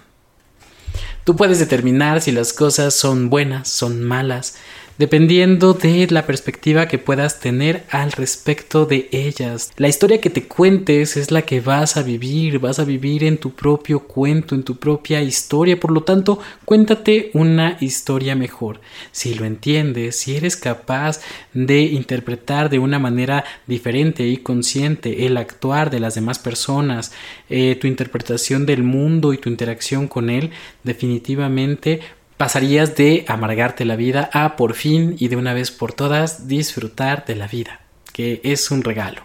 Tú 1.24 1.36
puedes 1.36 1.60
determinar 1.60 2.22
si 2.22 2.32
las 2.32 2.54
cosas 2.54 2.94
son 2.94 3.30
buenas, 3.30 3.70
son 3.70 4.04
malas, 4.04 4.58
dependiendo 4.98 5.74
de 5.74 6.08
la 6.10 6.26
perspectiva 6.26 6.88
que 6.88 7.00
puedas 7.00 7.40
tener 7.40 7.84
al 7.90 8.12
respecto 8.12 8.86
de 8.86 9.10
ellas. 9.12 9.72
La 9.78 9.88
historia 9.88 10.22
que 10.22 10.30
te 10.30 10.48
cuentes 10.48 11.18
es 11.18 11.32
la 11.32 11.44
que 11.44 11.62
vas 11.62 11.98
a 11.98 12.04
vivir, 12.04 12.60
vas 12.60 12.80
a 12.80 12.86
vivir 12.86 13.24
en 13.24 13.38
tu 13.38 13.52
propio 13.52 14.02
cuento, 14.02 14.56
en 14.56 14.64
tu 14.64 14.76
propia 14.76 15.22
historia, 15.22 15.80
por 15.80 15.92
lo 15.92 16.04
tanto, 16.04 16.40
cuéntate 16.66 17.32
una 17.34 17.78
historia 17.82 18.36
mejor. 18.36 18.82
Si 19.12 19.34
lo 19.34 19.46
entiendes, 19.46 20.18
si 20.18 20.36
eres 20.36 20.56
capaz 20.56 21.22
de 21.54 21.82
interpretar 21.82 22.70
de 22.70 22.80
una 22.80 23.00
manera 23.00 23.44
diferente 23.68 24.28
y 24.28 24.38
consciente 24.38 25.26
el 25.26 25.38
actuar 25.38 25.90
de 25.90 26.00
las 26.00 26.16
demás 26.16 26.40
personas, 26.40 27.12
eh, 27.50 27.76
tu 27.80 27.88
interpretación 27.88 28.66
del 28.66 28.84
mundo 28.84 29.34
y 29.34 29.38
tu 29.38 29.50
interacción 29.50 30.08
con 30.08 30.30
él, 30.30 30.52
definitivamente 30.84 32.02
pasarías 32.38 32.96
de 32.96 33.26
amargarte 33.28 33.86
la 33.86 33.96
vida 33.96 34.30
a 34.34 34.56
por 34.56 34.74
fin 34.74 35.16
y 35.20 35.28
de 35.28 35.36
una 35.36 35.54
vez 35.54 35.72
por 35.72 35.94
todas 35.94 36.48
disfrutar 36.48 37.26
de 37.26 37.36
la 37.36 37.48
vida, 37.48 37.82
que 38.12 38.42
es 38.44 38.72
un 38.72 38.84
regalo. 38.84 39.24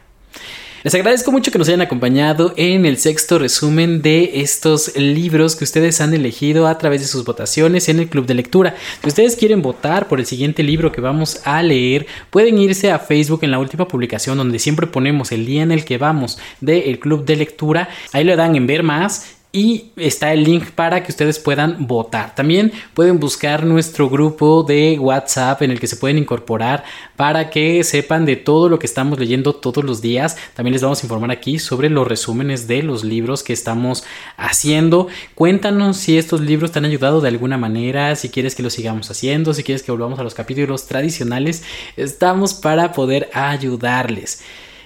Les 0.84 0.94
agradezco 0.94 1.32
mucho 1.32 1.50
que 1.50 1.58
nos 1.58 1.66
hayan 1.66 1.80
acompañado 1.80 2.54
en 2.56 2.86
el 2.86 2.98
sexto 2.98 3.40
resumen 3.40 4.00
de 4.00 4.42
estos 4.42 4.96
libros 4.96 5.56
que 5.56 5.64
ustedes 5.64 6.00
han 6.00 6.14
elegido 6.14 6.68
a 6.68 6.78
través 6.78 7.00
de 7.00 7.08
sus 7.08 7.24
votaciones 7.24 7.88
en 7.88 7.98
el 7.98 8.08
club 8.08 8.26
de 8.26 8.34
lectura. 8.34 8.76
Si 9.02 9.08
ustedes 9.08 9.34
quieren 9.34 9.60
votar 9.60 10.06
por 10.06 10.20
el 10.20 10.26
siguiente 10.26 10.62
libro 10.62 10.92
que 10.92 11.00
vamos 11.00 11.40
a 11.44 11.64
leer, 11.64 12.06
pueden 12.30 12.58
irse 12.58 12.92
a 12.92 13.00
Facebook 13.00 13.40
en 13.42 13.50
la 13.50 13.58
última 13.58 13.88
publicación 13.88 14.38
donde 14.38 14.60
siempre 14.60 14.86
ponemos 14.86 15.32
el 15.32 15.46
día 15.46 15.64
en 15.64 15.72
el 15.72 15.84
que 15.84 15.98
vamos 15.98 16.38
del 16.60 17.00
club 17.00 17.24
de 17.24 17.34
lectura. 17.34 17.88
Ahí 18.12 18.22
le 18.22 18.36
dan 18.36 18.54
en 18.54 18.68
ver 18.68 18.84
más 18.84 19.37
y 19.50 19.92
está 19.96 20.32
el 20.34 20.44
link 20.44 20.70
para 20.72 21.02
que 21.02 21.10
ustedes 21.10 21.38
puedan 21.38 21.86
votar. 21.86 22.34
También 22.34 22.70
pueden 22.92 23.18
buscar 23.18 23.64
nuestro 23.64 24.10
grupo 24.10 24.62
de 24.62 24.98
WhatsApp 24.98 25.62
en 25.62 25.70
el 25.70 25.80
que 25.80 25.86
se 25.86 25.96
pueden 25.96 26.18
incorporar 26.18 26.84
para 27.16 27.48
que 27.48 27.82
sepan 27.82 28.26
de 28.26 28.36
todo 28.36 28.68
lo 28.68 28.78
que 28.78 28.86
estamos 28.86 29.18
leyendo 29.18 29.54
todos 29.54 29.84
los 29.84 30.02
días. 30.02 30.36
También 30.54 30.74
les 30.74 30.82
vamos 30.82 31.02
a 31.02 31.06
informar 31.06 31.30
aquí 31.30 31.58
sobre 31.58 31.88
los 31.88 32.06
resúmenes 32.06 32.68
de 32.68 32.82
los 32.82 33.04
libros 33.04 33.42
que 33.42 33.54
estamos 33.54 34.04
haciendo. 34.36 35.08
Cuéntanos 35.34 35.96
si 35.96 36.18
estos 36.18 36.42
libros 36.42 36.72
te 36.72 36.80
han 36.80 36.84
ayudado 36.84 37.22
de 37.22 37.28
alguna 37.28 37.56
manera, 37.56 38.16
si 38.16 38.28
quieres 38.28 38.54
que 38.54 38.62
lo 38.62 38.70
sigamos 38.70 39.10
haciendo, 39.10 39.54
si 39.54 39.62
quieres 39.62 39.82
que 39.82 39.92
volvamos 39.92 40.18
a 40.18 40.24
los 40.24 40.34
capítulos 40.34 40.86
tradicionales. 40.86 41.62
Estamos 41.96 42.52
para 42.52 42.92
poder 42.92 43.30
ayudarles. 43.32 44.42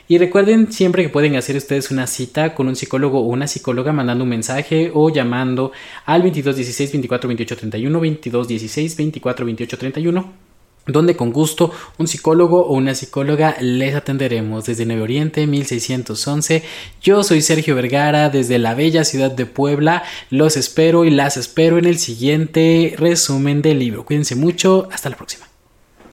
Y 0.08 0.18
recuerden 0.18 0.72
siempre 0.72 1.02
que 1.02 1.08
pueden 1.08 1.36
hacer 1.36 1.56
ustedes 1.56 1.90
una 1.90 2.06
cita 2.06 2.54
con 2.54 2.68
un 2.68 2.76
psicólogo 2.76 3.20
o 3.20 3.26
una 3.26 3.46
psicóloga 3.46 3.92
mandando 3.92 4.24
un 4.24 4.30
mensaje 4.30 4.90
o 4.92 5.10
llamando 5.10 5.72
al 6.04 6.22
22 6.22 6.56
16 6.56 6.92
24 6.92 7.28
28 7.28 7.56
31, 7.56 8.00
22 8.00 8.48
16 8.48 8.96
24 8.96 9.46
28 9.46 9.78
31 9.78 10.52
donde 10.86 11.16
con 11.16 11.32
gusto 11.32 11.70
un 11.98 12.08
psicólogo 12.08 12.66
o 12.66 12.74
una 12.74 12.94
psicóloga 12.94 13.56
les 13.60 13.94
atenderemos 13.94 14.64
desde 14.64 14.84
Nuevo 14.84 15.04
Oriente 15.04 15.46
1611. 15.46 16.62
Yo 17.00 17.22
soy 17.22 17.40
Sergio 17.40 17.74
Vergara 17.76 18.30
desde 18.30 18.58
la 18.58 18.74
bella 18.74 19.04
ciudad 19.04 19.30
de 19.30 19.46
Puebla. 19.46 20.02
Los 20.30 20.56
espero 20.56 21.04
y 21.04 21.10
las 21.10 21.36
espero 21.36 21.78
en 21.78 21.84
el 21.84 21.98
siguiente 21.98 22.94
resumen 22.98 23.62
del 23.62 23.78
libro. 23.78 24.04
Cuídense 24.04 24.34
mucho. 24.34 24.88
Hasta 24.90 25.10
la 25.10 25.16
próxima. 25.16 25.51